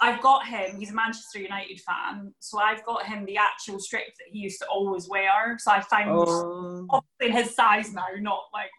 I've 0.00 0.20
got 0.20 0.46
him. 0.46 0.78
He's 0.78 0.90
a 0.90 0.94
Manchester 0.94 1.40
United 1.40 1.80
fan, 1.80 2.32
so 2.40 2.58
I've 2.58 2.84
got 2.84 3.06
him 3.06 3.24
the 3.24 3.36
actual 3.36 3.78
strip 3.78 4.06
that 4.06 4.28
he 4.30 4.40
used 4.40 4.60
to 4.60 4.66
always 4.66 5.08
wear. 5.08 5.56
So 5.58 5.70
I 5.70 5.80
found 5.80 6.10
Oh. 6.10 6.86
obviously 6.90 7.26
in 7.26 7.44
his 7.44 7.54
size 7.54 7.92
now, 7.92 8.06
not 8.20 8.44
like, 8.52 8.70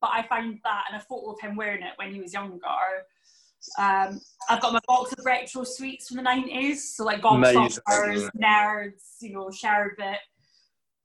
but 0.00 0.10
I 0.12 0.22
found 0.26 0.58
that 0.64 0.84
and 0.90 1.00
a 1.00 1.04
photo 1.04 1.32
of 1.32 1.40
him 1.40 1.56
wearing 1.56 1.82
it 1.82 1.92
when 1.96 2.12
he 2.12 2.20
was 2.20 2.32
younger. 2.32 2.58
Um, 3.78 4.20
I've 4.48 4.60
got 4.60 4.72
my 4.72 4.80
box 4.88 5.12
of 5.12 5.24
retro 5.24 5.62
sweets 5.64 6.08
from 6.08 6.16
the 6.16 6.22
nineties, 6.22 6.96
so 6.96 7.04
like. 7.04 7.20
Gobstoppers, 7.20 8.28
Nerds, 8.36 9.16
you 9.20 9.32
know, 9.34 9.50
Sherbet. 9.50 10.18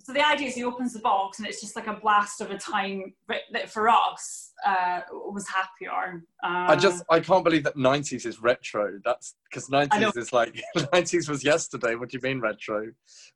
So 0.08 0.14
the 0.14 0.26
idea 0.26 0.48
is 0.48 0.56
he 0.56 0.64
opens 0.64 0.94
the 0.94 1.00
box 1.00 1.38
and 1.40 1.46
it's 1.46 1.60
just 1.60 1.76
like 1.76 1.88
a 1.88 1.94
blast 1.94 2.40
of 2.40 2.50
a 2.50 2.58
time 2.58 3.14
that- 3.28 3.70
for 3.70 3.90
us 3.90 4.54
uh, 4.66 5.02
was 5.12 5.46
happier. 5.50 6.24
Uh, 6.42 6.72
I 6.72 6.76
just 6.78 7.04
I 7.10 7.20
can't 7.20 7.44
believe 7.44 7.66
that 7.66 7.76
90s 7.76 8.26
is 8.26 8.42
retro. 8.42 9.00
That's 9.04 9.36
because 9.50 9.68
90s 9.68 10.16
is 10.16 10.32
like 10.32 10.64
90s 10.78 11.28
was 11.28 11.44
yesterday. 11.44 11.96
What 11.96 12.10
do 12.10 12.18
you 12.18 12.22
mean 12.24 12.40
retro? 12.40 12.86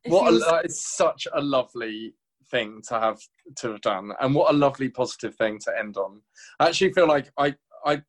it 0.04 0.10
What 0.10 0.28
a, 0.28 0.30
feels- 0.30 0.46
that 0.46 0.64
is 0.64 0.82
such 0.82 1.28
a 1.34 1.42
lovely 1.42 2.14
thing 2.50 2.80
to 2.88 2.98
have 2.98 3.20
to 3.56 3.72
have 3.72 3.80
done, 3.82 4.12
and 4.22 4.34
what 4.34 4.50
a 4.54 4.56
lovely 4.56 4.88
positive 4.88 5.34
thing 5.34 5.58
to 5.64 5.78
end 5.78 5.98
on. 5.98 6.22
I 6.58 6.68
actually 6.68 6.94
feel 6.94 7.06
like 7.06 7.30
I 7.36 7.54
I 7.84 8.00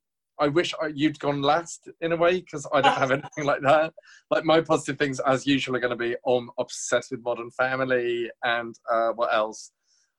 I 0.43 0.49
wish 0.49 0.73
I, 0.81 0.87
you'd 0.87 1.19
gone 1.19 1.41
last 1.41 1.87
in 2.01 2.11
a 2.11 2.17
way 2.17 2.41
because 2.41 2.67
I 2.73 2.81
don't 2.81 2.97
have 2.97 3.11
anything 3.17 3.45
like 3.45 3.61
that. 3.61 3.93
Like 4.29 4.43
my 4.43 4.59
positive 4.59 4.99
things, 4.99 5.21
as 5.21 5.47
usual, 5.47 5.77
are 5.77 5.79
going 5.79 5.97
to 5.97 6.03
be 6.09 6.17
I'm 6.27 6.49
obsessed 6.59 7.11
with 7.11 7.23
Modern 7.23 7.49
Family 7.51 8.29
and 8.43 8.75
uh, 8.91 9.11
what 9.11 9.33
else. 9.33 9.71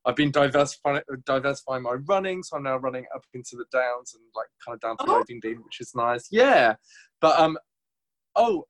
I've 0.06 0.16
been 0.16 0.30
diversifying 0.30 1.02
diversifying 1.26 1.82
my 1.82 1.96
running, 2.06 2.42
so 2.42 2.56
I'm 2.56 2.62
now 2.62 2.76
running 2.76 3.04
up 3.14 3.24
into 3.34 3.56
the 3.56 3.66
downs 3.70 4.14
and 4.14 4.22
like 4.34 4.48
kind 4.64 4.74
of 4.74 4.80
down 4.80 4.96
to 4.98 5.04
Oh. 5.12 5.22
Rottingdean, 5.22 5.62
which 5.62 5.80
is 5.80 5.92
nice. 5.94 6.28
Yeah, 6.30 6.76
but 7.20 7.38
um, 7.38 7.58
oh 8.34 8.64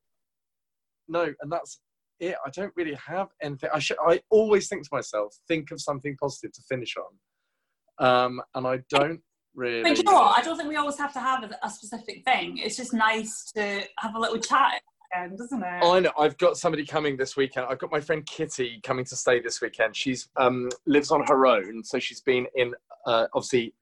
no, 1.09 1.32
and 1.40 1.52
that's 1.52 1.80
it. 2.18 2.36
I 2.44 2.50
don't 2.50 2.72
really 2.76 2.96
have 3.07 3.28
anything. 3.42 3.70
I 3.72 3.78
should. 3.78 3.96
I 4.05 4.20
always 4.30 4.68
think 4.68 4.82
to 4.84 4.88
myself, 4.92 5.36
think 5.46 5.70
of 5.70 5.80
something 5.80 6.16
positive 6.20 6.52
to 6.52 6.62
finish 6.68 6.94
on, 6.96 8.07
um, 8.07 8.40
and 8.55 8.66
I 8.66 8.78
don't 8.88 9.20
really. 9.55 9.82
But 9.82 9.98
you 9.98 10.05
know 10.05 10.14
what? 10.14 10.38
I 10.38 10.42
don't 10.42 10.57
think 10.57 10.68
we 10.68 10.76
always 10.76 10.98
have 10.98 11.12
to 11.14 11.20
have 11.20 11.44
a, 11.44 11.59
a 11.62 11.70
specific 11.70 12.24
thing. 12.24 12.59
It's 12.59 12.76
just 12.76 12.92
nice 12.92 13.50
to 13.57 13.82
have 13.98 14.14
a 14.14 14.18
little 14.18 14.38
chat, 14.38 14.80
again, 15.12 15.36
doesn't 15.36 15.62
it? 15.62 15.84
I 15.84 16.00
know. 16.00 16.12
I've 16.18 16.36
got 16.38 16.57
somebody 16.57 16.84
coming 16.84 17.16
this 17.16 17.36
weekend. 17.36 17.66
I've 17.68 17.78
got 17.78 17.90
my 17.92 18.00
friend 18.00 18.24
Kitty 18.26 18.80
coming 18.82 19.05
to 19.07 19.16
stay 19.16 19.40
this 19.40 19.61
weekend. 19.61 19.96
She's 19.96 20.28
um, 20.36 20.68
lives 20.86 21.11
on 21.11 21.24
her 21.26 21.46
own, 21.46 21.82
so 21.84 21.98
she's 21.98 22.20
been 22.20 22.46
in 22.55 22.74
uh, 23.07 23.26
obviously 23.34 23.74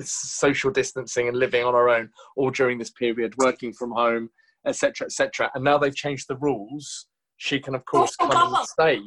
social 0.00 0.70
distancing 0.70 1.28
and 1.28 1.36
living 1.38 1.64
on 1.64 1.74
her 1.74 1.88
own 1.88 2.10
all 2.36 2.50
during 2.50 2.78
this 2.78 2.90
period, 2.90 3.34
working 3.38 3.72
from 3.72 3.90
home, 3.92 4.28
etc., 4.66 5.06
etc. 5.06 5.50
And 5.54 5.64
now 5.64 5.78
they've 5.78 5.94
changed 5.94 6.28
the 6.28 6.36
rules. 6.36 7.06
She 7.38 7.58
can, 7.60 7.74
of 7.74 7.84
course, 7.84 8.14
Oh, 8.20 8.28
come 8.28 8.50
God. 8.52 8.58
and 8.60 8.66
stay. 8.68 9.00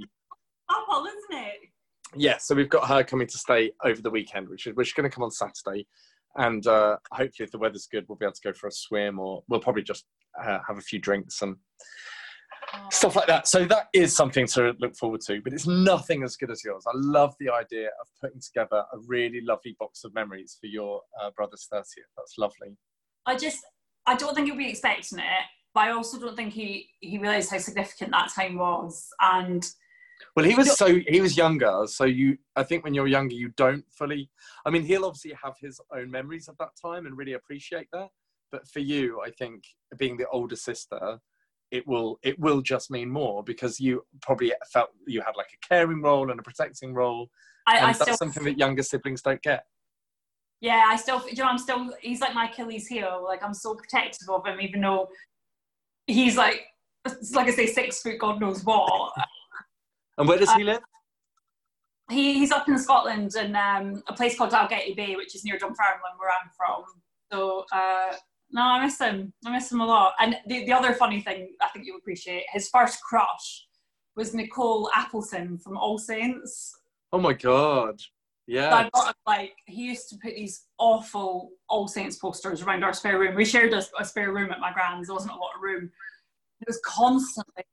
Apple, 0.71 1.05
isn't 1.05 1.43
it? 1.45 1.68
Yeah, 2.15 2.37
so 2.37 2.55
we've 2.55 2.69
got 2.69 2.87
her 2.87 3.03
coming 3.03 3.27
to 3.27 3.37
stay 3.37 3.71
over 3.83 4.01
the 4.01 4.09
weekend, 4.09 4.49
which 4.49 4.67
is 4.67 4.75
which 4.75 4.89
is 4.89 4.93
going 4.93 5.09
to 5.09 5.13
come 5.13 5.23
on 5.23 5.31
Saturday, 5.31 5.85
and 6.35 6.65
uh, 6.65 6.97
hopefully, 7.11 7.45
if 7.45 7.51
the 7.51 7.57
weather's 7.57 7.87
good, 7.91 8.05
we'll 8.07 8.17
be 8.17 8.25
able 8.25 8.33
to 8.33 8.41
go 8.43 8.53
for 8.53 8.67
a 8.67 8.71
swim, 8.71 9.19
or 9.19 9.43
we'll 9.47 9.59
probably 9.59 9.83
just 9.83 10.05
uh, 10.43 10.59
have 10.67 10.77
a 10.77 10.81
few 10.81 10.99
drinks 10.99 11.41
and 11.41 11.55
stuff 12.91 13.15
like 13.15 13.27
that. 13.27 13.47
So 13.47 13.65
that 13.65 13.87
is 13.93 14.15
something 14.15 14.47
to 14.47 14.73
look 14.79 14.95
forward 14.95 15.21
to, 15.27 15.41
but 15.41 15.53
it's 15.53 15.67
nothing 15.67 16.23
as 16.23 16.35
good 16.35 16.51
as 16.51 16.63
yours. 16.63 16.83
I 16.87 16.91
love 16.95 17.33
the 17.39 17.49
idea 17.49 17.87
of 17.87 18.07
putting 18.21 18.41
together 18.41 18.83
a 18.93 18.97
really 19.07 19.41
lovely 19.41 19.75
box 19.79 20.03
of 20.03 20.13
memories 20.13 20.57
for 20.59 20.67
your 20.67 21.01
uh, 21.21 21.31
brother's 21.35 21.67
30th. 21.71 21.83
That's 22.17 22.35
lovely. 22.37 22.75
I 23.25 23.35
just, 23.35 23.59
I 24.05 24.15
don't 24.15 24.35
think 24.35 24.47
he'll 24.47 24.57
be 24.57 24.69
expecting 24.69 25.19
it, 25.19 25.45
but 25.73 25.81
I 25.81 25.91
also 25.91 26.19
don't 26.19 26.35
think 26.35 26.53
he 26.53 26.89
he 26.99 27.17
realised 27.17 27.51
how 27.51 27.57
significant 27.57 28.11
that 28.11 28.31
time 28.35 28.57
was. 28.57 29.07
And 29.21 29.67
Well, 30.35 30.45
he 30.45 30.55
was 30.55 30.75
so 30.75 30.99
he 31.07 31.21
was 31.21 31.37
younger, 31.37 31.83
so 31.87 32.03
you 32.05 32.37
I 32.55 32.63
think 32.63 32.83
when 32.83 32.93
you're 32.93 33.07
younger, 33.07 33.35
you 33.35 33.49
don't 33.55 33.85
fully. 33.91 34.29
I 34.65 34.69
mean, 34.69 34.83
he'll 34.83 35.05
obviously 35.05 35.33
have 35.41 35.55
his 35.59 35.79
own 35.95 36.11
memories 36.11 36.47
of 36.47 36.57
that 36.57 36.71
time 36.81 37.05
and 37.05 37.17
really 37.17 37.33
appreciate 37.33 37.87
that. 37.93 38.09
But 38.51 38.67
for 38.67 38.79
you, 38.79 39.21
I 39.25 39.31
think 39.31 39.63
being 39.97 40.17
the 40.17 40.27
older 40.29 40.55
sister, 40.55 41.19
it 41.71 41.87
will 41.87 42.19
it 42.23 42.39
will 42.39 42.61
just 42.61 42.91
mean 42.91 43.09
more 43.09 43.43
because 43.43 43.79
you 43.79 44.03
probably 44.21 44.53
felt 44.73 44.89
you 45.07 45.21
had 45.21 45.35
like 45.37 45.51
a 45.53 45.67
caring 45.67 46.01
role 46.01 46.31
and 46.31 46.39
a 46.39 46.43
protecting 46.43 46.93
role, 46.93 47.29
I, 47.67 47.77
and 47.77 47.85
I 47.85 47.93
that's 47.93 48.01
still, 48.01 48.17
something 48.17 48.43
that 48.43 48.57
younger 48.57 48.83
siblings 48.83 49.21
don't 49.21 49.41
get. 49.41 49.65
yeah, 50.61 50.83
I 50.87 50.95
still, 50.97 51.27
you 51.29 51.35
know, 51.37 51.45
I'm 51.45 51.57
still, 51.57 51.93
he's 52.01 52.19
like 52.19 52.33
my 52.33 52.49
Achilles 52.49 52.87
heel. 52.87 53.23
Like 53.23 53.43
I'm 53.43 53.53
so 53.53 53.75
protective 53.75 54.29
of 54.29 54.45
him, 54.45 54.59
even 54.59 54.81
though 54.81 55.09
he's 56.07 56.35
like, 56.35 56.65
it's 57.05 57.33
like 57.33 57.47
I 57.47 57.51
say, 57.51 57.67
six 57.67 58.01
foot, 58.01 58.19
God 58.19 58.41
knows 58.41 58.63
what. 58.65 59.13
And 60.19 60.27
where 60.27 60.37
does 60.37 60.51
he 60.53 60.63
live? 60.63 60.81
he, 62.09 62.33
he's 62.33 62.51
up 62.51 62.67
in 62.67 62.77
Scotland 62.77 63.35
in 63.35 63.55
um, 63.55 64.03
a 64.07 64.13
place 64.13 64.37
called 64.37 64.51
Dalgety 64.51 64.95
Bay, 64.95 65.15
which 65.15 65.35
is 65.35 65.45
near 65.45 65.57
Dunfermline, 65.57 66.17
where 66.17 66.29
I'm 66.29 66.49
from. 66.55 66.83
So, 67.31 67.65
uh, 67.71 68.13
no, 68.51 68.61
I 68.61 68.83
miss 68.83 68.99
him. 68.99 69.31
I 69.45 69.51
miss 69.51 69.71
him 69.71 69.81
a 69.81 69.85
lot. 69.85 70.13
And 70.19 70.35
the, 70.47 70.65
the 70.65 70.73
other 70.73 70.93
funny 70.93 71.21
thing 71.21 71.55
I 71.61 71.67
think 71.69 71.85
you'll 71.85 71.97
appreciate, 71.97 72.43
his 72.51 72.67
first 72.69 73.01
crush 73.01 73.67
was 74.15 74.33
Nicole 74.33 74.89
Appleton 74.95 75.57
from 75.59 75.77
All 75.77 75.97
Saints. 75.99 76.75
Oh 77.13 77.19
my 77.19 77.33
god! 77.33 77.99
So 77.99 78.07
Yeah. 78.47 78.73
I've 78.73 78.91
got 78.91 79.15
like 79.25 79.53
he 79.65 79.83
used 79.83 80.09
to 80.09 80.17
put 80.17 80.35
these 80.35 80.65
awful 80.79 81.51
All 81.69 81.87
Saints 81.87 82.17
posters 82.17 82.63
around 82.63 82.83
our 82.83 82.93
spare 82.93 83.19
room. 83.19 83.35
We 83.35 83.45
shared 83.45 83.73
a, 83.73 83.83
a 83.99 84.03
spare 84.03 84.33
room 84.33 84.51
at 84.51 84.59
my 84.59 84.73
grand's. 84.73 85.07
There 85.07 85.13
wasn't 85.13 85.33
a 85.33 85.37
lot 85.37 85.51
of 85.55 85.61
room. 85.61 85.91
It 86.61 86.67
was 86.67 86.81
constantly 86.83 87.63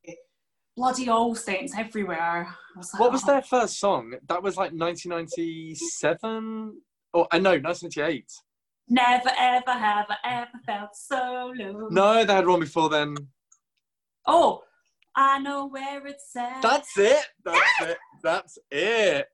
bloody 0.76 1.08
All 1.08 1.34
Saints 1.34 1.74
everywhere. 1.76 2.54
Was 2.76 2.92
like, 2.92 3.00
What 3.00 3.10
was 3.12 3.22
"Oh, 3.24 3.32
their 3.32 3.42
first 3.42 3.80
song? 3.80 4.14
That 4.28 4.42
was 4.42 4.56
like 4.56 4.72
1997, 4.72 6.80
or 7.12 7.26
I 7.32 7.38
know 7.38 7.58
1998. 7.58 8.24
Never 8.88 9.30
ever 9.36 9.72
have 9.72 10.06
I 10.10 10.16
ever 10.24 10.58
felt 10.64 10.90
so 10.94 11.52
low. 11.56 11.88
No, 11.90 12.24
they 12.24 12.32
had 12.34 12.46
one 12.46 12.60
before 12.60 12.88
then. 12.88 13.16
Oh, 14.26 14.62
I 15.16 15.38
know 15.40 15.66
where 15.66 16.06
it's 16.06 16.36
at. 16.36 16.62
That's 16.62 16.96
it. 16.98 17.24
That's 17.44 17.80
it. 17.80 17.98
That's 18.22 18.58
it. 18.70 19.26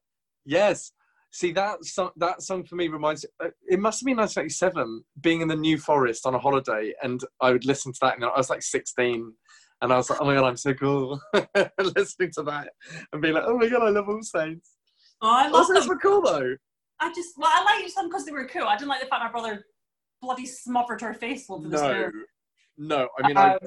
Yes. 0.46 0.92
See 1.34 1.50
that 1.52 1.82
song. 1.84 2.10
That 2.16 2.42
song 2.42 2.62
for 2.64 2.76
me 2.76 2.88
reminds. 2.88 3.24
uh, 3.42 3.48
It 3.68 3.80
must 3.80 4.00
have 4.00 4.06
been 4.06 4.16
1987. 4.18 5.02
Being 5.20 5.40
in 5.40 5.48
the 5.48 5.56
New 5.56 5.78
Forest 5.78 6.26
on 6.26 6.34
a 6.34 6.38
holiday, 6.38 6.92
and 7.02 7.22
I 7.40 7.52
would 7.52 7.64
listen 7.64 7.90
to 7.92 7.98
that, 8.02 8.16
and 8.16 8.24
I 8.24 8.36
was 8.36 8.50
like 8.50 8.62
16, 8.62 9.32
and 9.82 9.92
I 9.92 9.96
was 9.96 10.08
like, 10.08 10.20
"Oh 10.20 10.24
my 10.24 10.34
god, 10.34 10.44
I'm 10.46 10.56
so 10.56 10.72
cool!" 10.74 11.20
listening 11.78 12.30
to 12.34 12.42
that 12.44 12.70
and 13.12 13.20
being 13.20 13.34
like, 13.34 13.44
"Oh 13.46 13.58
my 13.58 13.68
god, 13.68 13.82
I 13.82 13.90
love 13.90 14.08
All 14.08 14.22
Saints." 14.22 14.76
oh, 15.20 15.28
I 15.30 15.46
All 15.46 15.52
love 15.52 15.66
Saints 15.66 15.80
them. 15.80 15.88
were 15.88 15.98
cool 15.98 16.22
though. 16.22 16.56
I 17.00 17.12
just, 17.12 17.30
well, 17.36 17.50
I 17.52 17.64
liked 17.80 17.94
them 17.96 18.08
because 18.08 18.24
they 18.24 18.32
were 18.32 18.46
cool. 18.46 18.62
I 18.62 18.76
didn't 18.76 18.88
like 18.88 19.00
the 19.00 19.06
fact 19.06 19.24
my 19.24 19.30
brother 19.30 19.64
bloody 20.20 20.46
smothered 20.46 21.00
her 21.00 21.14
face 21.14 21.46
over 21.50 21.68
the 21.68 21.76
No, 21.76 22.10
no. 22.78 23.08
I 23.22 23.26
mean, 23.26 23.36
I, 23.36 23.54
Um, 23.54 23.58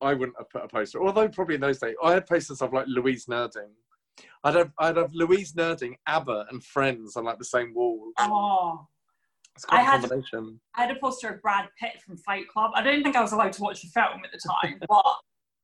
I 0.00 0.14
wouldn't 0.14 0.36
have 0.36 0.50
put 0.50 0.64
a 0.64 0.68
poster. 0.68 1.00
Although 1.02 1.28
probably 1.28 1.54
in 1.54 1.60
those 1.60 1.78
days, 1.78 1.94
I 2.02 2.12
had 2.12 2.26
posters 2.26 2.60
of 2.60 2.72
like 2.72 2.86
Louise 2.88 3.26
Nurding. 3.26 3.70
I'd 4.42 4.54
have 4.56 4.72
I'd 4.80 4.96
have 4.96 5.12
Louise 5.14 5.52
Nurding, 5.52 5.94
ABBA, 6.08 6.46
and 6.50 6.62
Friends 6.64 7.16
on 7.16 7.24
like 7.24 7.38
the 7.38 7.44
same 7.44 7.72
wall. 7.72 8.10
oh, 8.18 8.86
It's 9.54 9.64
quite 9.64 9.78
I 9.78 9.82
a 9.82 9.84
had- 9.84 10.12
I 10.74 10.82
had 10.86 10.90
a 10.96 10.98
poster 11.00 11.28
of 11.28 11.42
Brad 11.42 11.68
Pitt 11.78 12.02
from 12.04 12.16
Fight 12.16 12.48
Club. 12.48 12.72
I 12.74 12.82
don't 12.82 13.02
think 13.04 13.14
I 13.14 13.22
was 13.22 13.32
allowed 13.32 13.52
to 13.54 13.62
watch 13.62 13.82
the 13.82 13.88
film 13.88 14.22
at 14.24 14.32
the 14.32 14.40
time, 14.62 14.80
but 14.88 15.04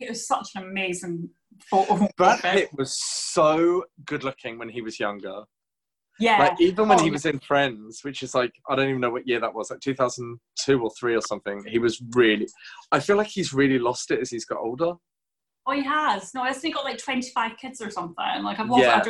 it 0.03 0.09
was 0.11 0.27
such 0.27 0.49
an 0.57 0.63
amazing 0.65 1.31
photo. 1.71 2.09
Brad 2.17 2.39
of. 2.45 2.53
Pitt 2.53 2.71
was 2.77 2.99
so 3.03 3.85
good 4.05 4.25
looking 4.25 4.59
when 4.59 4.69
he 4.69 4.83
was 4.83 4.99
younger. 5.01 5.43
Yeah. 6.19 6.39
Like 6.39 6.61
even 6.61 6.89
when 6.89 7.01
Oh, 7.01 7.03
he 7.03 7.11
was 7.11 7.27
in 7.27 7.39
Friends, 7.41 8.01
which 8.03 8.23
is 8.23 8.35
like 8.35 8.53
I 8.69 8.77
don't 8.77 8.89
even 8.89 9.01
know 9.01 9.11
what 9.11 9.27
year 9.27 9.41
that 9.41 9.55
was, 9.55 9.71
like 9.71 9.81
2002 9.81 10.83
or 10.83 10.91
three 10.99 11.15
or 11.17 11.23
something. 11.23 11.65
He 11.67 11.79
was 11.79 12.01
really. 12.15 12.47
I 12.93 13.01
feel 13.01 13.17
like 13.17 13.29
he's 13.29 13.53
really 13.53 13.79
lost 13.79 14.11
it 14.11 14.21
as 14.21 14.31
he's 14.31 14.45
got 14.45 14.59
older. 14.59 14.93
oh, 15.67 15.73
he 15.73 15.83
has. 15.85 16.35
No, 16.35 16.43
I 16.43 16.53
think 16.53 16.65
he 16.65 16.73
got 16.73 16.85
like 16.85 16.99
25 16.99 17.57
kids 17.57 17.81
or 17.81 17.91
something. 17.91 18.15
Like, 18.43 18.59
I've 18.61 18.69
lost 18.69 18.83
Yeah. 18.83 19.03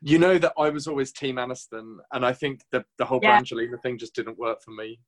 You 0.00 0.18
know 0.18 0.38
that 0.38 0.52
I 0.58 0.68
was 0.70 0.86
always 0.86 1.12
Team 1.12 1.36
Aniston, 1.36 1.96
and 2.12 2.24
I 2.24 2.32
think 2.32 2.60
the 2.70 2.84
the 2.98 3.04
whole 3.04 3.20
Yeah. 3.22 3.40
Brangelina 3.40 3.80
thing 3.82 3.98
just 3.98 4.14
didn't 4.14 4.38
work 4.38 4.62
for 4.62 4.70
me. 4.72 5.00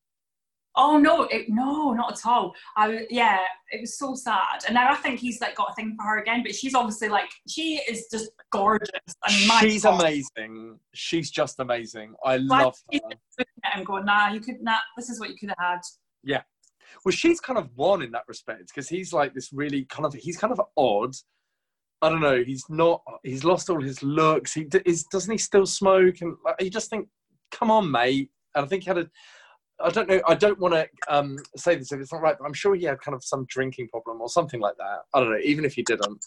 Oh 0.76 0.98
no, 0.98 1.24
it, 1.24 1.46
no, 1.48 1.92
not 1.92 2.12
at 2.12 2.26
all. 2.26 2.54
I 2.76 3.06
yeah, 3.10 3.38
it 3.70 3.80
was 3.80 3.98
so 3.98 4.14
sad. 4.14 4.64
And 4.66 4.74
now 4.74 4.90
I 4.90 4.96
think 4.96 5.18
he's 5.18 5.40
like 5.40 5.56
got 5.56 5.70
a 5.70 5.74
thing 5.74 5.96
for 5.96 6.04
her 6.06 6.18
again, 6.18 6.42
but 6.44 6.54
she's 6.54 6.74
obviously 6.74 7.08
like 7.08 7.28
she 7.48 7.80
is 7.88 8.06
just 8.10 8.30
gorgeous. 8.52 8.88
And 9.24 9.34
She's 9.60 9.82
God, 9.82 10.00
amazing. 10.00 10.78
She's 10.94 11.30
just 11.30 11.58
amazing. 11.58 12.14
I 12.24 12.36
love 12.36 12.76
her. 12.92 13.00
him 13.74 13.84
going, 13.84 14.04
nah, 14.04 14.32
you 14.32 14.40
could 14.40 14.62
nah, 14.62 14.76
this 14.96 15.10
is 15.10 15.18
what 15.18 15.28
you 15.30 15.36
could 15.36 15.48
have 15.50 15.58
had. 15.58 15.80
Yeah. 16.22 16.42
Well, 17.04 17.12
she's 17.12 17.40
kind 17.40 17.58
of 17.58 17.68
won 17.76 18.02
in 18.02 18.12
that 18.12 18.24
respect 18.28 18.68
because 18.68 18.88
he's 18.88 19.12
like 19.12 19.34
this 19.34 19.52
really 19.52 19.84
kind 19.84 20.06
of 20.06 20.14
he's 20.14 20.36
kind 20.36 20.52
of 20.52 20.60
odd. 20.76 21.14
I 22.02 22.08
don't 22.08 22.20
know. 22.20 22.42
He's 22.42 22.64
not. 22.68 23.02
He's 23.22 23.44
lost 23.44 23.68
all 23.68 23.80
his 23.80 24.02
looks. 24.02 24.54
He 24.54 24.66
is. 24.86 25.04
Doesn't 25.04 25.30
he 25.30 25.38
still 25.38 25.66
smoke? 25.66 26.20
And 26.20 26.36
like, 26.44 26.56
you 26.60 26.70
just 26.70 26.88
think, 26.88 27.08
come 27.50 27.70
on, 27.70 27.90
mate. 27.90 28.30
And 28.54 28.64
I 28.64 28.68
think 28.68 28.84
he 28.84 28.88
had 28.88 28.98
a. 28.98 29.10
I 29.82 29.90
don't 29.90 30.08
know. 30.08 30.20
I 30.26 30.34
don't 30.34 30.58
want 30.58 30.74
to 30.74 30.88
um, 31.08 31.38
say 31.56 31.76
this 31.76 31.92
if 31.92 32.00
it's 32.00 32.12
not 32.12 32.22
right, 32.22 32.36
but 32.38 32.44
I'm 32.44 32.52
sure 32.52 32.74
he 32.74 32.84
had 32.84 33.00
kind 33.00 33.14
of 33.14 33.24
some 33.24 33.46
drinking 33.48 33.88
problem 33.88 34.20
or 34.20 34.28
something 34.28 34.60
like 34.60 34.76
that. 34.78 35.00
I 35.14 35.20
don't 35.20 35.30
know. 35.30 35.38
Even 35.42 35.64
if 35.64 35.74
he 35.74 35.82
didn't, 35.82 36.24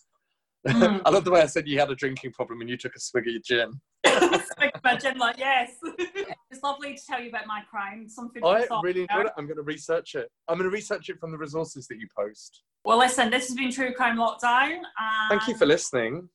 Mm. 0.67 1.01
I 1.05 1.09
love 1.09 1.25
the 1.25 1.31
way 1.31 1.41
I 1.41 1.45
said 1.45 1.67
you 1.67 1.80
had 1.80 1.91
a 1.91 1.95
drinking 1.95 2.31
problem 2.31 2.61
and 2.61 2.69
you 2.69 2.77
took 2.77 2.95
a 2.95 2.99
swig 2.99 3.27
of 3.27 3.34
your 3.34 3.41
gin. 3.41 3.81
Imagine 4.84 5.17
like 5.17 5.38
yes. 5.38 5.71
it's 5.84 6.63
lovely 6.63 6.95
to 6.95 7.01
tell 7.05 7.21
you 7.21 7.30
about 7.30 7.47
my 7.47 7.61
crime. 7.69 8.07
Something 8.07 8.43
I 8.43 8.65
really 8.84 9.01
enjoyed 9.01 9.27
it. 9.27 9.34
I'm 9.38 9.45
going 9.45 9.57
to 9.57 9.63
research 9.63 10.15
it. 10.15 10.30
I'm 10.47 10.57
going 10.57 10.69
to 10.69 10.73
research 10.73 11.09
it 11.09 11.19
from 11.19 11.31
the 11.31 11.38
resources 11.38 11.88
that 11.88 11.97
you 11.99 12.07
post. 12.17 12.63
Well, 12.85 12.97
listen, 12.97 13.30
this 13.30 13.47
has 13.47 13.55
been 13.55 13.71
True 13.71 13.93
Crime 13.93 14.17
Lockdown. 14.17 14.81
Thank 15.30 15.47
you 15.47 15.55
for 15.55 15.65
listening. 15.65 16.27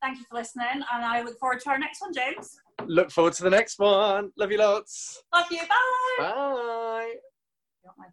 Thank 0.00 0.18
you 0.18 0.24
for 0.30 0.36
listening, 0.36 0.84
and 0.92 1.04
I 1.04 1.22
look 1.22 1.40
forward 1.40 1.58
to 1.62 1.70
our 1.70 1.78
next 1.78 2.00
one, 2.00 2.14
James. 2.14 2.60
Look 2.86 3.10
forward 3.10 3.34
to 3.34 3.42
the 3.42 3.50
next 3.50 3.78
one. 3.78 4.30
Love 4.36 4.50
you 4.50 4.58
lots. 4.58 5.22
Love 5.34 5.46
you. 5.50 5.60
Bye. 5.60 6.16
Bye. 6.18 7.14
Got 7.84 7.94
my 7.98 8.06